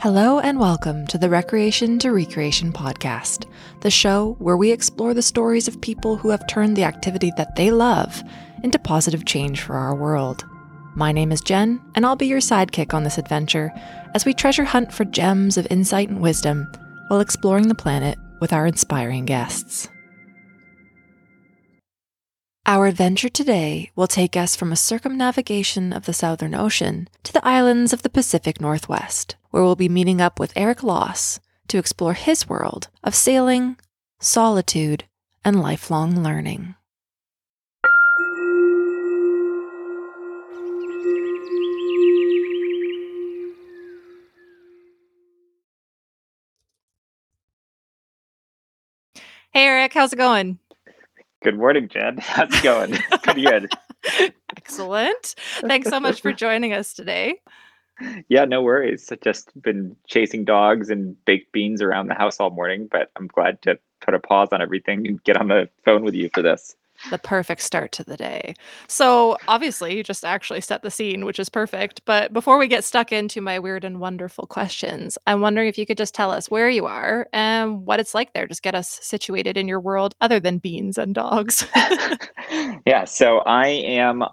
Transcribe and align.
Hello 0.00 0.38
and 0.38 0.60
welcome 0.60 1.08
to 1.08 1.18
the 1.18 1.28
Recreation 1.28 1.98
to 1.98 2.12
Recreation 2.12 2.72
podcast, 2.72 3.50
the 3.80 3.90
show 3.90 4.36
where 4.38 4.56
we 4.56 4.70
explore 4.70 5.12
the 5.12 5.22
stories 5.22 5.66
of 5.66 5.80
people 5.80 6.16
who 6.16 6.30
have 6.30 6.46
turned 6.46 6.76
the 6.76 6.84
activity 6.84 7.32
that 7.36 7.56
they 7.56 7.72
love 7.72 8.22
into 8.62 8.78
positive 8.78 9.24
change 9.24 9.60
for 9.60 9.74
our 9.74 9.96
world. 9.96 10.46
My 10.94 11.10
name 11.10 11.32
is 11.32 11.40
Jen, 11.40 11.80
and 11.96 12.06
I'll 12.06 12.14
be 12.14 12.28
your 12.28 12.38
sidekick 12.38 12.94
on 12.94 13.02
this 13.02 13.18
adventure 13.18 13.72
as 14.14 14.24
we 14.24 14.34
treasure 14.34 14.62
hunt 14.62 14.92
for 14.92 15.04
gems 15.04 15.56
of 15.56 15.66
insight 15.68 16.10
and 16.10 16.20
wisdom 16.20 16.70
while 17.08 17.18
exploring 17.18 17.66
the 17.66 17.74
planet 17.74 18.16
with 18.40 18.52
our 18.52 18.68
inspiring 18.68 19.24
guests. 19.24 19.88
Our 22.66 22.86
adventure 22.86 23.30
today 23.30 23.90
will 23.96 24.06
take 24.06 24.36
us 24.36 24.54
from 24.54 24.70
a 24.70 24.76
circumnavigation 24.76 25.92
of 25.92 26.04
the 26.04 26.12
Southern 26.12 26.54
Ocean 26.54 27.08
to 27.24 27.32
the 27.32 27.44
islands 27.44 27.92
of 27.92 28.02
the 28.02 28.10
Pacific 28.10 28.60
Northwest, 28.60 29.34
where 29.50 29.62
we'll 29.62 29.76
be 29.76 29.88
meeting 29.88 30.20
up 30.20 30.38
with 30.38 30.52
Eric 30.56 30.82
Loss 30.82 31.40
to 31.68 31.78
explore 31.78 32.14
his 32.14 32.48
world 32.48 32.88
of 33.04 33.14
sailing, 33.14 33.76
solitude, 34.20 35.04
and 35.44 35.60
lifelong 35.60 36.22
learning. 36.22 36.74
Hey, 49.52 49.64
Eric, 49.64 49.92
how's 49.94 50.12
it 50.12 50.16
going? 50.16 50.58
Good 51.42 51.56
morning, 51.56 51.88
Jen. 51.88 52.18
How's 52.20 52.52
it 52.54 52.62
going? 52.62 52.92
Pretty 53.22 53.42
good. 53.42 53.70
Excellent. 54.56 55.34
Thanks 55.60 55.88
so 55.88 56.00
much 56.00 56.20
for 56.20 56.32
joining 56.44 56.72
us 56.72 56.92
today. 56.92 57.40
Yeah, 58.28 58.44
no 58.44 58.62
worries. 58.62 59.10
I've 59.10 59.20
just 59.20 59.50
been 59.60 59.96
chasing 60.06 60.44
dogs 60.44 60.90
and 60.90 61.16
baked 61.24 61.52
beans 61.52 61.82
around 61.82 62.08
the 62.08 62.14
house 62.14 62.38
all 62.40 62.50
morning, 62.50 62.88
but 62.90 63.10
I'm 63.16 63.26
glad 63.26 63.60
to 63.62 63.78
put 64.00 64.14
a 64.14 64.18
pause 64.18 64.48
on 64.52 64.62
everything 64.62 65.06
and 65.06 65.22
get 65.24 65.36
on 65.36 65.48
the 65.48 65.68
phone 65.84 66.04
with 66.04 66.14
you 66.14 66.30
for 66.32 66.42
this 66.42 66.76
the 67.10 67.18
perfect 67.18 67.62
start 67.62 67.92
to 67.92 68.04
the 68.04 68.16
day. 68.16 68.54
So, 68.86 69.38
obviously, 69.46 69.96
you 69.96 70.02
just 70.02 70.24
actually 70.24 70.60
set 70.60 70.82
the 70.82 70.90
scene, 70.90 71.24
which 71.24 71.38
is 71.38 71.48
perfect. 71.48 72.02
But 72.04 72.32
before 72.32 72.58
we 72.58 72.66
get 72.66 72.84
stuck 72.84 73.12
into 73.12 73.40
my 73.40 73.58
weird 73.58 73.84
and 73.84 74.00
wonderful 74.00 74.46
questions, 74.46 75.16
I'm 75.26 75.40
wondering 75.40 75.68
if 75.68 75.78
you 75.78 75.86
could 75.86 75.98
just 75.98 76.14
tell 76.14 76.30
us 76.30 76.50
where 76.50 76.68
you 76.68 76.86
are 76.86 77.28
and 77.32 77.86
what 77.86 78.00
it's 78.00 78.14
like 78.14 78.32
there. 78.32 78.46
Just 78.46 78.62
get 78.62 78.74
us 78.74 78.98
situated 79.02 79.56
in 79.56 79.68
your 79.68 79.80
world 79.80 80.14
other 80.20 80.40
than 80.40 80.58
beans 80.58 80.98
and 80.98 81.14
dogs. 81.14 81.66
yeah. 82.86 83.04
So, 83.04 83.38
I 83.38 83.68
am 83.68 84.24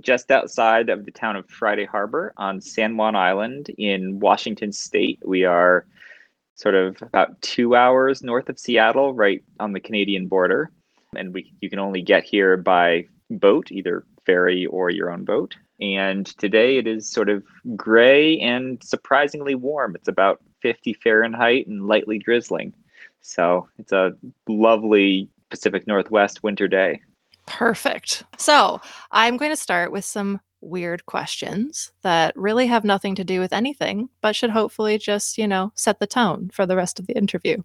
just 0.00 0.30
outside 0.30 0.88
of 0.88 1.04
the 1.04 1.10
town 1.10 1.36
of 1.36 1.48
Friday 1.48 1.84
Harbor 1.84 2.32
on 2.36 2.60
San 2.60 2.96
Juan 2.96 3.14
Island 3.14 3.70
in 3.78 4.20
Washington 4.20 4.72
State. 4.72 5.20
We 5.24 5.44
are 5.44 5.86
sort 6.54 6.74
of 6.74 7.00
about 7.02 7.40
two 7.42 7.74
hours 7.74 8.22
north 8.22 8.48
of 8.48 8.58
Seattle, 8.58 9.14
right 9.14 9.42
on 9.60 9.72
the 9.72 9.80
Canadian 9.80 10.28
border 10.28 10.70
and 11.16 11.34
we 11.34 11.52
you 11.60 11.70
can 11.70 11.78
only 11.78 12.02
get 12.02 12.24
here 12.24 12.56
by 12.56 13.06
boat, 13.30 13.70
either 13.70 14.04
ferry 14.24 14.66
or 14.66 14.90
your 14.90 15.10
own 15.10 15.24
boat. 15.24 15.56
And 15.80 16.26
today 16.26 16.76
it 16.76 16.86
is 16.86 17.08
sort 17.08 17.28
of 17.28 17.42
gray 17.76 18.38
and 18.38 18.82
surprisingly 18.84 19.54
warm. 19.54 19.96
It's 19.96 20.08
about 20.08 20.40
50 20.60 20.94
Fahrenheit 20.94 21.66
and 21.66 21.86
lightly 21.86 22.18
drizzling. 22.18 22.72
So 23.20 23.68
it's 23.78 23.92
a 23.92 24.12
lovely 24.48 25.28
Pacific 25.50 25.86
Northwest 25.86 26.42
winter 26.42 26.68
day. 26.68 27.00
Perfect. 27.52 28.24
So 28.38 28.80
I'm 29.10 29.36
going 29.36 29.50
to 29.50 29.56
start 29.56 29.92
with 29.92 30.04
some 30.04 30.40
weird 30.62 31.04
questions 31.06 31.92
that 32.02 32.34
really 32.36 32.66
have 32.66 32.84
nothing 32.84 33.14
to 33.16 33.24
do 33.24 33.40
with 33.40 33.52
anything, 33.52 34.08
but 34.22 34.34
should 34.34 34.50
hopefully 34.50 34.96
just, 34.96 35.36
you 35.36 35.46
know, 35.46 35.70
set 35.74 36.00
the 36.00 36.06
tone 36.06 36.50
for 36.52 36.64
the 36.64 36.76
rest 36.76 36.98
of 36.98 37.06
the 37.06 37.16
interview. 37.16 37.62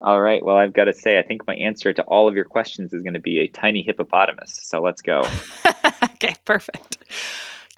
All 0.00 0.20
right. 0.20 0.44
Well, 0.44 0.56
I've 0.56 0.72
got 0.72 0.84
to 0.84 0.92
say, 0.92 1.18
I 1.18 1.22
think 1.22 1.46
my 1.46 1.54
answer 1.54 1.92
to 1.92 2.02
all 2.04 2.26
of 2.26 2.34
your 2.34 2.44
questions 2.44 2.92
is 2.92 3.02
going 3.02 3.14
to 3.14 3.20
be 3.20 3.38
a 3.38 3.46
tiny 3.46 3.82
hippopotamus. 3.82 4.58
So 4.60 4.82
let's 4.82 5.02
go. 5.02 5.22
okay, 6.14 6.34
perfect. 6.44 6.98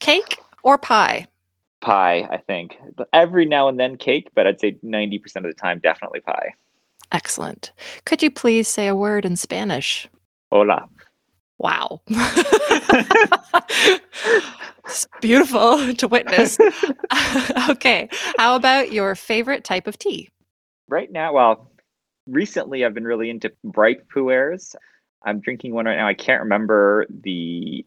Cake 0.00 0.38
or 0.62 0.78
pie? 0.78 1.26
Pie, 1.82 2.26
I 2.30 2.38
think. 2.38 2.78
Every 3.12 3.44
now 3.44 3.68
and 3.68 3.78
then 3.78 3.98
cake, 3.98 4.30
but 4.34 4.46
I'd 4.46 4.60
say 4.60 4.78
90% 4.82 5.36
of 5.36 5.42
the 5.42 5.52
time, 5.52 5.80
definitely 5.80 6.20
pie. 6.20 6.54
Excellent. 7.12 7.72
Could 8.06 8.22
you 8.22 8.30
please 8.30 8.66
say 8.66 8.88
a 8.88 8.96
word 8.96 9.26
in 9.26 9.36
Spanish? 9.36 10.08
Hola. 10.50 10.88
Wow. 11.58 12.02
it's 14.84 15.06
beautiful 15.20 15.94
to 15.98 16.08
witness. 16.08 16.58
okay. 17.68 18.08
How 18.38 18.56
about 18.56 18.92
your 18.92 19.14
favorite 19.14 19.64
type 19.64 19.86
of 19.86 19.98
tea? 19.98 20.30
Right 20.88 21.10
now, 21.10 21.32
well, 21.32 21.70
recently 22.26 22.84
I've 22.84 22.94
been 22.94 23.04
really 23.04 23.30
into 23.30 23.52
bright 23.62 24.08
pu'ers. 24.08 24.74
I'm 25.24 25.40
drinking 25.40 25.74
one 25.74 25.86
right 25.86 25.96
now. 25.96 26.06
I 26.06 26.14
can't 26.14 26.42
remember 26.42 27.06
the 27.08 27.86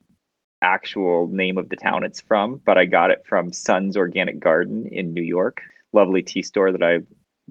actual 0.62 1.28
name 1.28 1.58
of 1.58 1.70
the 1.70 1.76
town 1.76 2.04
it's 2.04 2.20
from, 2.20 2.60
but 2.66 2.78
I 2.78 2.86
got 2.86 3.12
it 3.12 3.24
from 3.28 3.54
Sun's 3.54 3.96
Organic 3.96 4.40
Garden 4.40 4.88
in 4.88 5.14
New 5.14 5.22
York. 5.22 5.62
Lovely 5.94 6.24
tea 6.24 6.42
store 6.42 6.72
that 6.72 6.82
I 6.82 7.00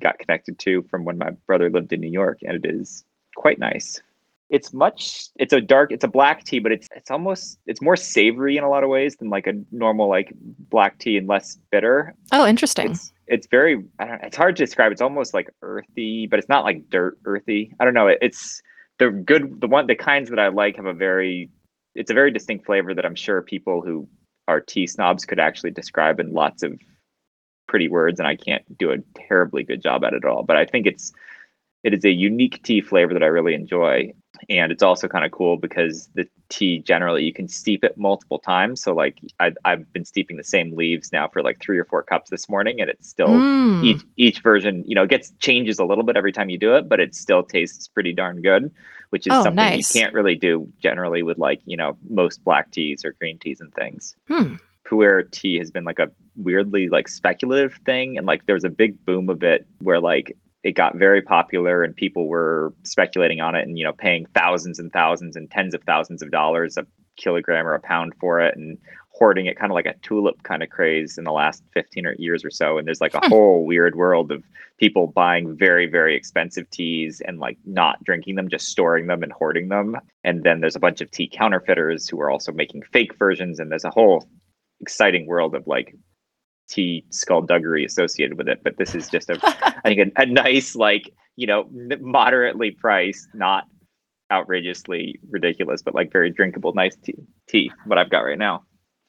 got 0.00 0.18
connected 0.18 0.58
to 0.60 0.82
from 0.90 1.04
when 1.04 1.18
my 1.18 1.30
brother 1.46 1.70
lived 1.70 1.92
in 1.92 2.00
New 2.00 2.10
York, 2.10 2.38
and 2.42 2.64
it 2.64 2.68
is 2.68 3.04
quite 3.36 3.58
nice. 3.58 4.02
It's 4.48 4.72
much 4.72 5.28
it's 5.36 5.52
a 5.52 5.60
dark 5.60 5.90
it's 5.90 6.04
a 6.04 6.08
black 6.08 6.44
tea, 6.44 6.60
but 6.60 6.72
it's 6.72 6.88
it's 6.94 7.10
almost 7.10 7.58
it's 7.66 7.82
more 7.82 7.96
savory 7.96 8.56
in 8.56 8.64
a 8.64 8.68
lot 8.68 8.84
of 8.84 8.90
ways 8.90 9.16
than 9.16 9.28
like 9.28 9.46
a 9.46 9.54
normal 9.72 10.08
like 10.08 10.32
black 10.70 10.98
tea 10.98 11.16
and 11.16 11.26
less 11.26 11.58
bitter. 11.70 12.14
Oh, 12.32 12.46
interesting. 12.46 12.92
It's, 12.92 13.12
it's 13.26 13.46
very 13.48 13.84
it's 13.98 14.36
hard 14.36 14.56
to 14.56 14.64
describe. 14.64 14.92
It's 14.92 15.02
almost 15.02 15.34
like 15.34 15.50
earthy 15.62 16.26
but 16.28 16.38
it's 16.38 16.48
not 16.48 16.64
like 16.64 16.88
dirt 16.90 17.18
earthy. 17.24 17.74
I 17.80 17.84
don't 17.84 17.94
know. 17.94 18.06
It, 18.06 18.18
it's 18.22 18.62
the 18.98 19.10
good 19.10 19.60
the 19.60 19.66
one 19.66 19.86
the 19.86 19.94
kinds 19.94 20.30
that 20.30 20.38
i 20.38 20.48
like 20.48 20.76
have 20.76 20.86
a 20.86 20.92
very 20.92 21.50
it's 21.94 22.10
a 22.10 22.14
very 22.14 22.30
distinct 22.30 22.66
flavor 22.66 22.94
that 22.94 23.04
i'm 23.04 23.14
sure 23.14 23.42
people 23.42 23.82
who 23.82 24.08
are 24.48 24.60
tea 24.60 24.86
snobs 24.86 25.24
could 25.24 25.40
actually 25.40 25.70
describe 25.70 26.20
in 26.20 26.32
lots 26.32 26.62
of 26.62 26.78
pretty 27.68 27.88
words 27.88 28.18
and 28.18 28.26
i 28.26 28.36
can't 28.36 28.78
do 28.78 28.90
a 28.90 28.98
terribly 29.28 29.62
good 29.62 29.82
job 29.82 30.04
at 30.04 30.12
it 30.12 30.24
at 30.24 30.28
all. 30.28 30.42
But 30.42 30.56
i 30.56 30.64
think 30.64 30.86
it's 30.86 31.12
it 31.82 31.92
is 31.92 32.04
a 32.04 32.10
unique 32.10 32.62
tea 32.62 32.80
flavor 32.80 33.12
that 33.12 33.22
i 33.22 33.26
really 33.26 33.54
enjoy 33.54 34.12
and 34.48 34.70
it's 34.70 34.82
also 34.82 35.08
kind 35.08 35.24
of 35.24 35.30
cool 35.30 35.56
because 35.56 36.08
the 36.14 36.26
tea 36.48 36.78
generally 36.78 37.24
you 37.24 37.32
can 37.32 37.48
steep 37.48 37.82
it 37.82 37.96
multiple 37.98 38.38
times 38.38 38.80
so 38.80 38.94
like 38.94 39.18
I, 39.40 39.52
i've 39.64 39.92
been 39.92 40.04
steeping 40.04 40.36
the 40.36 40.44
same 40.44 40.76
leaves 40.76 41.12
now 41.12 41.28
for 41.28 41.42
like 41.42 41.60
three 41.60 41.78
or 41.78 41.84
four 41.84 42.02
cups 42.02 42.30
this 42.30 42.48
morning 42.48 42.80
and 42.80 42.88
it's 42.88 43.08
still 43.08 43.28
mm. 43.28 43.84
each 43.84 44.02
each 44.16 44.40
version 44.40 44.84
you 44.86 44.94
know 44.94 45.06
gets 45.06 45.32
changes 45.40 45.78
a 45.78 45.84
little 45.84 46.04
bit 46.04 46.16
every 46.16 46.32
time 46.32 46.50
you 46.50 46.58
do 46.58 46.74
it 46.76 46.88
but 46.88 47.00
it 47.00 47.14
still 47.14 47.42
tastes 47.42 47.88
pretty 47.88 48.12
darn 48.12 48.40
good 48.42 48.70
which 49.10 49.26
is 49.26 49.32
oh, 49.32 49.42
something 49.42 49.56
nice. 49.56 49.94
you 49.94 50.00
can't 50.00 50.14
really 50.14 50.36
do 50.36 50.70
generally 50.80 51.22
with 51.22 51.38
like 51.38 51.60
you 51.66 51.76
know 51.76 51.96
most 52.08 52.42
black 52.44 52.70
teas 52.70 53.04
or 53.04 53.12
green 53.12 53.38
teas 53.38 53.60
and 53.60 53.74
things 53.74 54.14
hmm. 54.28 54.54
pu'er 54.84 55.28
tea 55.30 55.58
has 55.58 55.70
been 55.70 55.84
like 55.84 55.98
a 55.98 56.10
weirdly 56.36 56.88
like 56.88 57.08
speculative 57.08 57.74
thing 57.84 58.16
and 58.16 58.26
like 58.26 58.46
there 58.46 58.54
was 58.54 58.64
a 58.64 58.70
big 58.70 59.04
boom 59.04 59.28
of 59.28 59.42
it 59.42 59.66
where 59.78 60.00
like 60.00 60.36
it 60.66 60.74
got 60.74 60.96
very 60.96 61.22
popular 61.22 61.84
and 61.84 61.94
people 61.94 62.26
were 62.26 62.74
speculating 62.82 63.40
on 63.40 63.54
it 63.54 63.62
and 63.66 63.78
you 63.78 63.84
know 63.84 63.92
paying 63.92 64.26
thousands 64.34 64.80
and 64.80 64.92
thousands 64.92 65.36
and 65.36 65.48
tens 65.48 65.74
of 65.74 65.82
thousands 65.84 66.22
of 66.22 66.32
dollars 66.32 66.76
a 66.76 66.84
kilogram 67.16 67.68
or 67.68 67.74
a 67.74 67.80
pound 67.80 68.12
for 68.18 68.40
it 68.40 68.56
and 68.56 68.76
hoarding 69.10 69.46
it 69.46 69.56
kind 69.56 69.70
of 69.70 69.76
like 69.76 69.86
a 69.86 69.94
tulip 70.02 70.42
kind 70.42 70.64
of 70.64 70.68
craze 70.68 71.18
in 71.18 71.24
the 71.24 71.32
last 71.32 71.62
15 71.72 72.04
or 72.04 72.16
years 72.18 72.44
or 72.44 72.50
so 72.50 72.78
and 72.78 72.86
there's 72.86 73.00
like 73.00 73.14
a 73.14 73.20
hmm. 73.20 73.28
whole 73.28 73.64
weird 73.64 73.94
world 73.94 74.32
of 74.32 74.42
people 74.76 75.06
buying 75.06 75.56
very 75.56 75.86
very 75.86 76.16
expensive 76.16 76.68
teas 76.70 77.22
and 77.24 77.38
like 77.38 77.56
not 77.64 78.02
drinking 78.02 78.34
them 78.34 78.48
just 78.48 78.66
storing 78.66 79.06
them 79.06 79.22
and 79.22 79.32
hoarding 79.32 79.68
them 79.68 79.96
and 80.24 80.42
then 80.42 80.60
there's 80.60 80.76
a 80.76 80.80
bunch 80.80 81.00
of 81.00 81.08
tea 81.12 81.30
counterfeiters 81.32 82.08
who 82.08 82.20
are 82.20 82.28
also 82.28 82.50
making 82.50 82.82
fake 82.92 83.16
versions 83.16 83.60
and 83.60 83.70
there's 83.70 83.84
a 83.84 83.90
whole 83.90 84.28
exciting 84.80 85.28
world 85.28 85.54
of 85.54 85.64
like 85.68 85.94
tea 86.68 87.04
skullduggery 87.10 87.84
associated 87.84 88.36
with 88.38 88.48
it. 88.48 88.60
But 88.62 88.76
this 88.78 88.94
is 88.94 89.08
just 89.08 89.30
a, 89.30 89.34
I 89.86 89.94
think, 89.94 90.12
a, 90.16 90.22
a 90.22 90.26
nice, 90.26 90.74
like, 90.74 91.10
you 91.36 91.46
know, 91.46 91.68
moderately 92.00 92.72
priced, 92.72 93.28
not 93.34 93.64
outrageously 94.32 95.20
ridiculous, 95.30 95.82
but 95.82 95.94
like 95.94 96.10
very 96.12 96.30
drinkable, 96.30 96.72
nice 96.72 96.96
tea, 96.96 97.14
tea, 97.48 97.70
what 97.84 97.98
I've 97.98 98.10
got 98.10 98.20
right 98.20 98.38
now. 98.38 98.64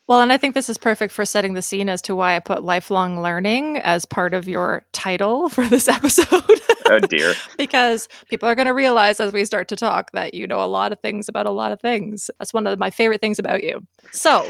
Well, 0.08 0.22
and 0.22 0.32
I 0.32 0.38
think 0.38 0.54
this 0.54 0.70
is 0.70 0.78
perfect 0.78 1.14
for 1.14 1.26
setting 1.26 1.54
the 1.54 1.62
scene 1.62 1.90
as 1.90 2.02
to 2.04 2.16
why 2.16 2.36
I 2.36 2.40
put 2.40 2.64
lifelong 2.64 3.22
learning 3.22 3.78
as 3.78 4.06
part 4.06 4.34
of 4.34 4.48
your 4.48 4.86
title 4.94 5.50
for 5.50 5.68
this 5.68 5.88
episode. 5.88 6.62
oh, 6.86 7.00
dear. 7.00 7.34
because 7.58 8.08
people 8.30 8.48
are 8.48 8.56
going 8.56 8.68
to 8.68 8.74
realize 8.74 9.20
as 9.20 9.34
we 9.34 9.44
start 9.44 9.68
to 9.70 9.76
talk 9.76 10.12
that 10.12 10.34
you 10.34 10.48
know 10.48 10.64
a 10.64 10.68
lot 10.68 10.92
of 10.94 11.00
things 11.02 11.28
about 11.28 11.46
a 11.46 11.52
lot 11.52 11.72
of 11.72 11.82
things. 11.82 12.30
That's 12.40 12.54
one 12.54 12.68
of 12.68 12.80
my 12.80 12.90
favorite 12.90 13.20
things 13.20 13.40
about 13.40 13.64
you. 13.64 13.86
So, 14.12 14.50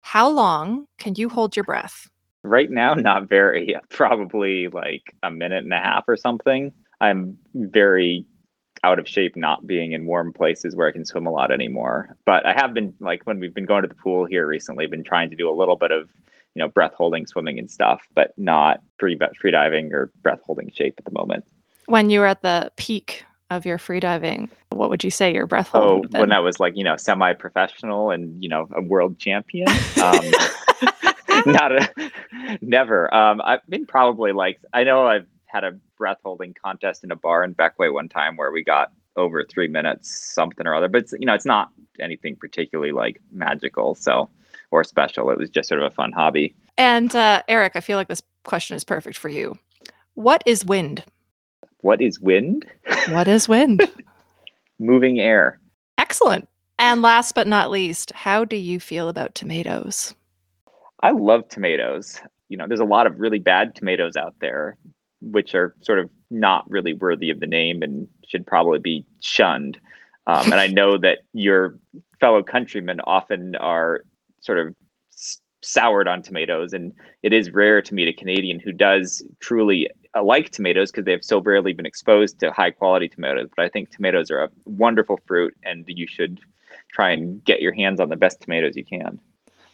how 0.00 0.28
long 0.28 0.86
can 0.98 1.14
you 1.16 1.28
hold 1.28 1.56
your 1.56 1.64
breath? 1.64 2.08
Right 2.46 2.70
now, 2.70 2.94
not 2.94 3.28
very. 3.28 3.76
Probably 3.90 4.68
like 4.68 5.14
a 5.22 5.30
minute 5.30 5.64
and 5.64 5.72
a 5.72 5.78
half 5.78 6.04
or 6.08 6.16
something. 6.16 6.72
I'm 7.00 7.36
very 7.54 8.26
out 8.84 8.98
of 8.98 9.08
shape 9.08 9.36
not 9.36 9.66
being 9.66 9.92
in 9.92 10.06
warm 10.06 10.32
places 10.32 10.76
where 10.76 10.86
I 10.86 10.92
can 10.92 11.04
swim 11.04 11.26
a 11.26 11.30
lot 11.30 11.50
anymore. 11.50 12.16
But 12.24 12.46
I 12.46 12.52
have 12.52 12.74
been 12.74 12.94
like 13.00 13.22
when 13.24 13.40
we've 13.40 13.54
been 13.54 13.66
going 13.66 13.82
to 13.82 13.88
the 13.88 13.94
pool 13.94 14.26
here 14.26 14.46
recently, 14.46 14.86
been 14.86 15.04
trying 15.04 15.30
to 15.30 15.36
do 15.36 15.50
a 15.50 15.54
little 15.54 15.76
bit 15.76 15.90
of 15.90 16.08
you 16.56 16.62
know 16.62 16.68
breath 16.68 16.94
holding 16.94 17.26
swimming 17.26 17.58
and 17.58 17.70
stuff 17.70 18.08
but 18.14 18.32
not 18.38 18.80
free 18.98 19.18
free 19.38 19.50
diving 19.50 19.92
or 19.92 20.10
breath 20.22 20.40
holding 20.44 20.72
shape 20.72 20.94
at 20.98 21.04
the 21.04 21.12
moment 21.12 21.44
when 21.84 22.08
you 22.08 22.18
were 22.18 22.26
at 22.26 22.40
the 22.42 22.72
peak 22.76 23.24
of 23.50 23.66
your 23.66 23.78
free 23.78 24.00
diving 24.00 24.50
what 24.70 24.88
would 24.88 25.04
you 25.04 25.10
say 25.10 25.32
your 25.32 25.46
breath 25.46 25.68
hold 25.68 26.06
oh 26.14 26.18
when 26.18 26.32
i 26.32 26.40
was 26.40 26.58
like 26.58 26.74
you 26.74 26.82
know 26.82 26.96
semi-professional 26.96 28.10
and 28.10 28.42
you 28.42 28.48
know 28.48 28.66
a 28.74 28.80
world 28.80 29.18
champion 29.18 29.68
um, 30.02 30.18
not 31.52 31.72
a 31.72 31.88
never 32.60 33.12
um 33.14 33.40
i 33.40 33.58
mean 33.68 33.86
probably 33.86 34.32
like 34.32 34.58
i 34.72 34.84
know 34.84 35.06
i've 35.06 35.26
had 35.46 35.64
a 35.64 35.72
breath 35.96 36.18
holding 36.24 36.54
contest 36.54 37.04
in 37.04 37.10
a 37.10 37.16
bar 37.16 37.42
in 37.42 37.54
Bequia 37.54 37.92
one 37.92 38.08
time 38.08 38.36
where 38.36 38.52
we 38.52 38.62
got 38.62 38.92
over 39.16 39.44
three 39.44 39.68
minutes, 39.68 40.10
something 40.34 40.66
or 40.66 40.74
other. 40.74 40.88
But 40.88 41.02
it's, 41.02 41.12
you 41.12 41.26
know, 41.26 41.34
it's 41.34 41.46
not 41.46 41.70
anything 41.98 42.36
particularly 42.36 42.92
like 42.92 43.20
magical, 43.32 43.94
so 43.94 44.28
or 44.70 44.84
special. 44.84 45.30
It 45.30 45.38
was 45.38 45.50
just 45.50 45.68
sort 45.68 45.80
of 45.80 45.90
a 45.90 45.94
fun 45.94 46.12
hobby. 46.12 46.54
And 46.76 47.14
uh, 47.14 47.42
Eric, 47.48 47.72
I 47.74 47.80
feel 47.80 47.96
like 47.96 48.08
this 48.08 48.22
question 48.44 48.76
is 48.76 48.84
perfect 48.84 49.16
for 49.16 49.28
you. 49.28 49.58
What 50.14 50.42
is 50.46 50.64
wind? 50.64 51.04
What 51.80 52.00
is 52.02 52.20
wind? 52.20 52.66
What 53.08 53.28
is 53.28 53.48
wind? 53.48 53.90
Moving 54.78 55.20
air. 55.20 55.58
Excellent. 55.98 56.48
And 56.78 57.00
last 57.00 57.34
but 57.34 57.46
not 57.46 57.70
least, 57.70 58.12
how 58.12 58.44
do 58.44 58.56
you 58.56 58.78
feel 58.78 59.08
about 59.08 59.34
tomatoes? 59.34 60.14
I 61.02 61.10
love 61.10 61.48
tomatoes. 61.48 62.20
You 62.48 62.56
know, 62.56 62.66
there's 62.66 62.80
a 62.80 62.84
lot 62.84 63.06
of 63.06 63.18
really 63.18 63.38
bad 63.38 63.74
tomatoes 63.74 64.16
out 64.16 64.34
there 64.40 64.76
which 65.20 65.54
are 65.54 65.74
sort 65.80 65.98
of 65.98 66.10
not 66.30 66.68
really 66.70 66.94
worthy 66.94 67.30
of 67.30 67.40
the 67.40 67.46
name 67.46 67.82
and 67.82 68.06
should 68.26 68.46
probably 68.46 68.78
be 68.78 69.04
shunned. 69.20 69.78
Um, 70.26 70.52
and 70.52 70.60
I 70.60 70.66
know 70.66 70.98
that 70.98 71.18
your 71.32 71.78
fellow 72.20 72.42
countrymen 72.42 73.00
often 73.00 73.56
are 73.56 74.02
sort 74.40 74.58
of 74.58 74.74
soured 75.62 76.06
on 76.06 76.22
tomatoes, 76.22 76.72
and 76.72 76.92
it 77.22 77.32
is 77.32 77.50
rare 77.50 77.82
to 77.82 77.94
meet 77.94 78.08
a 78.08 78.12
Canadian 78.12 78.60
who 78.60 78.72
does 78.72 79.22
truly 79.40 79.88
uh, 80.14 80.22
like 80.22 80.50
tomatoes 80.50 80.90
because 80.90 81.04
they've 81.04 81.24
so 81.24 81.40
rarely 81.40 81.72
been 81.72 81.86
exposed 81.86 82.38
to 82.40 82.52
high 82.52 82.70
quality 82.70 83.08
tomatoes. 83.08 83.48
But 83.56 83.64
I 83.64 83.68
think 83.68 83.90
tomatoes 83.90 84.30
are 84.30 84.44
a 84.44 84.50
wonderful 84.64 85.18
fruit, 85.26 85.54
and 85.64 85.84
you 85.88 86.06
should 86.06 86.40
try 86.92 87.10
and 87.10 87.42
get 87.44 87.60
your 87.60 87.72
hands 87.72 88.00
on 88.00 88.08
the 88.08 88.16
best 88.16 88.40
tomatoes 88.40 88.76
you 88.76 88.84
can. 88.84 89.18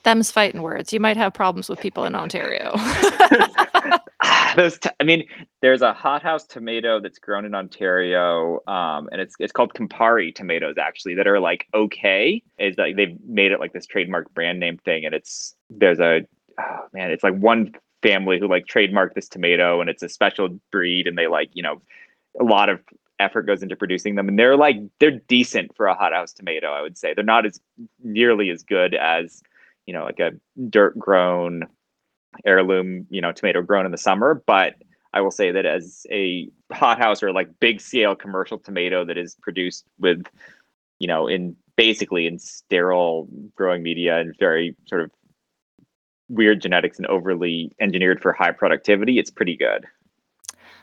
Them's 0.05 0.31
fighting 0.31 0.63
words. 0.63 0.93
You 0.93 1.01
might 1.01 1.17
have 1.17 1.33
problems 1.33 1.69
with 1.69 1.81
people 1.81 2.05
in 2.05 2.15
Ontario. 2.15 2.75
those 4.57 4.79
t- 4.79 4.91
I 5.01 5.05
mean, 5.05 5.25
there's 5.61 5.83
a 5.83 5.93
hothouse 5.93 6.45
tomato 6.45 7.01
that's 7.01 7.19
grown 7.19 7.45
in 7.45 7.55
Ontario, 7.55 8.61
um, 8.67 9.09
and 9.13 9.21
it's 9.21 9.35
it's 9.39 9.53
called 9.53 9.75
Campari 9.75 10.35
tomatoes 10.35 10.77
actually 10.79 11.15
that 11.15 11.27
are 11.27 11.41
like 11.41 11.67
okay. 11.75 12.43
Is 12.59 12.77
like 12.79 12.97
they've 12.97 13.17
made 13.27 13.53
it 13.53 13.61
like 13.61 13.73
this 13.73 13.87
trademark 13.87 14.33
brand 14.35 14.61
name 14.61 14.79
thing, 14.79 15.05
and 15.05 15.15
it's 15.15 15.55
there's 15.71 16.01
a 16.01 16.23
oh, 16.61 16.81
man, 16.93 17.11
it's 17.11 17.25
like 17.25 17.35
one 17.35 17.73
family 18.03 18.39
who 18.39 18.49
like 18.49 18.67
trademarked 18.67 19.15
this 19.15 19.29
tomato, 19.29 19.81
and 19.81 19.89
it's 19.89 20.03
a 20.03 20.09
special 20.09 20.49
breed, 20.71 21.07
and 21.07 21.17
they 21.17 21.27
like 21.27 21.51
you 21.55 21.63
know 21.63 21.81
a 22.41 22.45
lot 22.45 22.69
of 22.69 22.81
effort 23.19 23.43
goes 23.43 23.63
into 23.63 23.77
producing 23.77 24.15
them, 24.15 24.29
and 24.29 24.39
they're 24.39 24.57
like 24.57 24.77
they're 25.01 25.21
decent 25.29 25.75
for 25.77 25.87
a 25.87 25.95
hothouse 25.95 26.33
tomato. 26.33 26.69
I 26.73 26.83
would 26.83 26.99
say 26.99 27.15
they're 27.15 27.25
not 27.25 27.47
as 27.47 27.61
nearly 28.03 28.51
as 28.51 28.63
good 28.63 28.95
as 28.95 29.43
you 29.87 29.95
know 29.95 30.05
like 30.05 30.21
a 30.21 30.33
dirt 30.69 30.99
grown 30.99 31.67
heirloom, 32.45 33.07
you 33.11 33.21
know, 33.21 33.33
tomato 33.33 33.63
grown 33.63 33.87
in 33.87 33.93
the 33.93 33.99
summer. 33.99 34.43
But 34.47 34.75
I 35.13 35.21
will 35.21 35.31
say 35.31 35.51
that 35.53 35.67
as 35.67 36.07
a 36.11 36.49
hothouse 36.73 37.23
or 37.23 37.33
like 37.33 37.49
big 37.61 37.81
scale 37.81 38.15
commercial 38.15 38.59
tomato 38.59 39.05
that 39.05 39.19
is 39.19 39.37
produced 39.43 39.85
with, 39.99 40.25
you 40.99 41.07
know, 41.07 41.27
in 41.27 41.57
basically 41.77 42.27
in 42.27 42.39
sterile 42.39 43.29
growing 43.55 43.83
media 43.83 44.19
and 44.19 44.35
very 44.39 44.75
sort 44.87 45.03
of 45.03 45.11
weird 46.29 46.63
genetics 46.63 46.99
and 46.99 47.07
overly 47.09 47.73
engineered 47.81 48.21
for 48.21 48.33
high 48.33 48.53
productivity, 48.53 49.19
it's 49.19 49.31
pretty 49.31 49.57
good. 49.57 49.85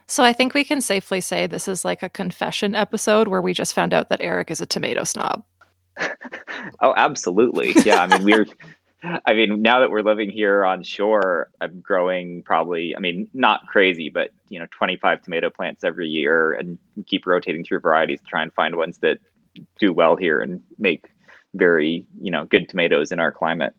So 0.08 0.24
I 0.24 0.34
think 0.34 0.54
we 0.54 0.64
can 0.64 0.82
safely 0.82 1.22
say 1.22 1.46
this 1.46 1.68
is 1.68 1.86
like 1.86 2.02
a 2.02 2.10
confession 2.10 2.74
episode 2.74 3.28
where 3.28 3.42
we 3.42 3.54
just 3.54 3.76
found 3.76 3.94
out 3.94 4.10
that 4.10 4.22
Eric 4.22 4.50
is 4.50 4.60
a 4.60 4.66
tomato 4.66 5.04
snob. 5.04 5.44
oh, 6.82 6.94
absolutely. 6.98 7.74
Yeah. 7.86 8.02
I 8.04 8.08
mean, 8.08 8.24
we're 8.24 8.46
I 9.04 9.34
mean, 9.34 9.62
now 9.62 9.80
that 9.80 9.92
we're 9.92 10.02
living 10.02 10.30
here 10.30 10.66
on 10.66 10.84
shore, 10.84 11.50
I'm 11.62 11.80
growing 11.80 12.44
probably, 12.44 12.96
I 12.96 13.00
mean, 13.00 13.30
not 13.34 13.66
crazy, 13.68 14.10
but, 14.10 14.32
you 14.50 14.60
know, 14.60 14.68
25 14.72 15.22
tomato 15.22 15.50
plants 15.50 15.84
every 15.86 16.10
year 16.10 16.54
and 16.54 16.78
keep 17.06 17.26
rotating 17.26 17.64
through 17.64 17.80
varieties 17.80 18.20
to 18.20 18.26
try 18.26 18.44
and 18.44 18.54
find 18.54 18.76
ones 18.76 18.98
that 18.98 19.20
do 19.80 19.94
well 19.94 20.18
here 20.18 20.42
and 20.42 20.62
make 20.78 21.06
very, 21.54 22.06
you 22.22 22.30
know, 22.30 22.46
good 22.46 22.68
tomatoes 22.68 23.12
in 23.12 23.20
our 23.20 23.32
climate. 23.32 23.74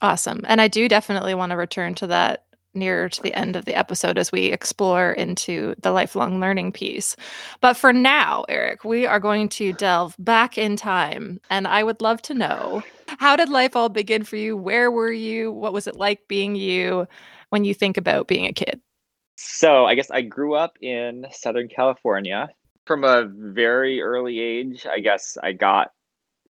Awesome. 0.00 0.40
And 0.48 0.60
I 0.60 0.68
do 0.68 0.88
definitely 0.88 1.34
want 1.34 1.50
to 1.50 1.56
return 1.56 1.94
to 1.96 2.06
that 2.06 2.44
nearer 2.72 3.08
to 3.08 3.22
the 3.22 3.34
end 3.34 3.56
of 3.56 3.64
the 3.64 3.74
episode 3.74 4.16
as 4.16 4.30
we 4.30 4.46
explore 4.46 5.12
into 5.12 5.74
the 5.80 5.90
lifelong 5.90 6.40
learning 6.40 6.72
piece. 6.72 7.16
But 7.60 7.76
for 7.76 7.92
now, 7.92 8.44
Eric, 8.48 8.84
we 8.84 9.06
are 9.06 9.20
going 9.20 9.48
to 9.50 9.72
delve 9.72 10.14
back 10.18 10.56
in 10.56 10.76
time. 10.76 11.40
And 11.50 11.66
I 11.66 11.82
would 11.82 12.00
love 12.00 12.22
to 12.22 12.34
know 12.34 12.82
how 13.18 13.36
did 13.36 13.48
life 13.48 13.76
all 13.76 13.88
begin 13.88 14.24
for 14.24 14.36
you? 14.36 14.56
Where 14.56 14.90
were 14.90 15.12
you? 15.12 15.52
What 15.52 15.72
was 15.72 15.86
it 15.86 15.96
like 15.96 16.20
being 16.28 16.54
you 16.56 17.06
when 17.50 17.64
you 17.64 17.74
think 17.74 17.96
about 17.96 18.28
being 18.28 18.46
a 18.46 18.52
kid? 18.52 18.80
So, 19.36 19.86
I 19.86 19.94
guess 19.94 20.10
I 20.10 20.20
grew 20.22 20.54
up 20.54 20.76
in 20.82 21.26
Southern 21.32 21.68
California. 21.68 22.48
From 22.86 23.04
a 23.04 23.26
very 23.26 24.02
early 24.02 24.38
age, 24.40 24.86
I 24.86 25.00
guess 25.00 25.38
I 25.42 25.52
got, 25.52 25.92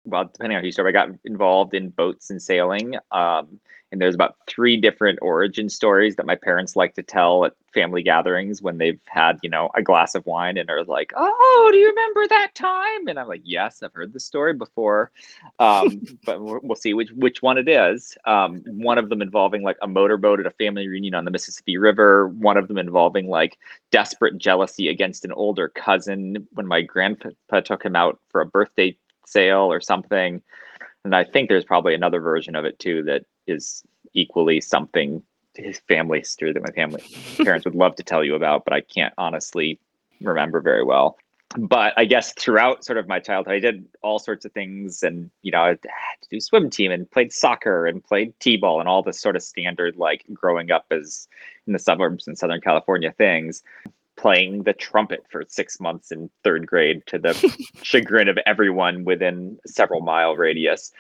well, 0.05 0.25
depending 0.33 0.57
on 0.57 0.63
who 0.63 0.67
you 0.67 0.73
start, 0.73 0.89
I 0.89 0.93
got 0.93 1.09
involved 1.25 1.75
in 1.75 1.91
boats 1.91 2.31
and 2.31 2.41
sailing. 2.41 2.95
Um, 3.11 3.61
and 3.97 4.03
there's 4.03 4.15
about 4.15 4.37
three 4.47 4.77
different 4.77 5.19
origin 5.23 5.71
stories 5.71 6.17
that 6.17 6.27
my 6.27 6.35
parents 6.35 6.77
like 6.77 6.95
to 6.95 7.03
tell 7.03 7.47
at 7.47 7.55
family 7.73 8.03
gatherings 8.03 8.61
when 8.61 8.77
they've 8.77 9.01
had 9.07 9.39
you 9.43 9.49
know 9.49 9.71
a 9.75 9.81
glass 9.81 10.15
of 10.15 10.25
wine 10.27 10.59
and 10.59 10.69
are 10.69 10.85
like 10.85 11.13
oh 11.17 11.69
do 11.73 11.79
you 11.79 11.89
remember 11.89 12.29
that 12.29 12.55
time? 12.55 13.09
And 13.09 13.19
i'm 13.19 13.27
like 13.27 13.41
yes 13.43 13.83
i've 13.83 13.95
heard 13.95 14.13
the 14.13 14.21
story 14.21 14.53
before. 14.53 15.11
Um, 15.59 16.03
but 16.27 16.43
we'll 16.43 16.77
see 16.77 16.93
which 16.93 17.11
which 17.13 17.41
one 17.41 17.57
it 17.57 17.69
is. 17.71 18.19
Um, 18.27 18.63
one 18.67 18.99
of 18.99 19.09
them 19.09 19.23
involving 19.23 19.63
like 19.63 19.79
a 19.81 19.89
motorboat 19.89 20.41
at 20.41 20.47
a 20.47 20.51
family 20.51 20.87
reunion 20.87 21.15
on 21.15 21.25
the 21.25 21.31
mississippi 21.31 21.79
river. 21.79 22.29
One 22.29 22.59
of 22.59 22.69
them 22.69 22.77
involving 22.77 23.31
like 23.31 23.57
desperate 23.91 24.37
jealousy 24.37 24.89
against 24.89 25.25
an 25.25 25.33
older 25.33 25.71
cousin 25.71 26.47
when 26.53 26.67
my 26.67 26.83
grandpa 26.83 27.31
took 27.65 27.83
him 27.83 27.97
out 27.97 28.21
for 28.29 28.43
a 28.43 28.47
birthday 28.47 28.95
sale 29.25 29.73
or 29.73 29.81
something 29.81 30.43
and 31.07 31.17
i 31.17 31.25
think 31.25 31.49
there's 31.49 31.65
probably 31.65 31.95
another 31.95 32.21
version 32.21 32.55
of 32.55 32.65
it 32.65 32.79
too 32.79 33.03
that 33.03 33.25
is 33.47 33.83
equally 34.13 34.61
something 34.61 35.23
his 35.63 35.81
family 35.89 36.19
history 36.19 36.53
that 36.53 36.63
my 36.63 36.71
family 36.71 37.03
parents 37.37 37.65
would 37.65 37.75
love 37.75 37.97
to 37.97 38.03
tell 38.03 38.25
you 38.25 38.35
about, 38.35 38.65
but 38.65 38.73
I 38.73 38.81
can't 38.81 39.15
honestly 39.19 39.79
remember 40.21 40.61
very 40.61 40.85
well. 40.85 41.19
But 41.57 41.95
I 41.97 42.05
guess 42.05 42.33
throughout 42.35 42.85
sort 42.85 42.99
of 42.99 43.07
my 43.07 43.21
childhood, 43.21 43.55
I 43.55 43.61
did 43.61 43.87
all 44.03 44.19
sorts 44.19 44.45
of 44.45 44.53
things, 44.53 45.03
and 45.03 45.31
you 45.43 45.53
know, 45.53 45.61
I 45.61 45.69
had 45.69 45.77
to 46.23 46.29
do 46.29 46.41
swim 46.41 46.71
team 46.71 46.91
and 46.91 47.11
played 47.11 47.33
soccer 47.33 47.87
and 47.87 48.03
played 48.05 48.39
t-ball 48.41 48.81
and 48.81 48.89
all 48.89 49.03
this 49.03 49.21
sort 49.21 49.37
of 49.37 49.43
standard 49.43 49.97
like 49.97 50.25
growing 50.33 50.73
up 50.73 50.87
as 50.91 51.29
in 51.67 51.73
the 51.73 51.79
suburbs 51.79 52.27
in 52.27 52.35
Southern 52.35 52.61
California 52.61 53.13
things. 53.13 53.63
Playing 54.17 54.63
the 54.63 54.73
trumpet 54.73 55.25
for 55.31 55.45
six 55.49 55.79
months 55.79 56.11
in 56.11 56.31
third 56.43 56.67
grade 56.67 57.03
to 57.07 57.19
the 57.19 57.35
chagrin 57.83 58.29
of 58.29 58.39
everyone 58.47 59.05
within 59.05 59.59
several 59.67 60.01
mile 60.01 60.37
radius. 60.37 60.91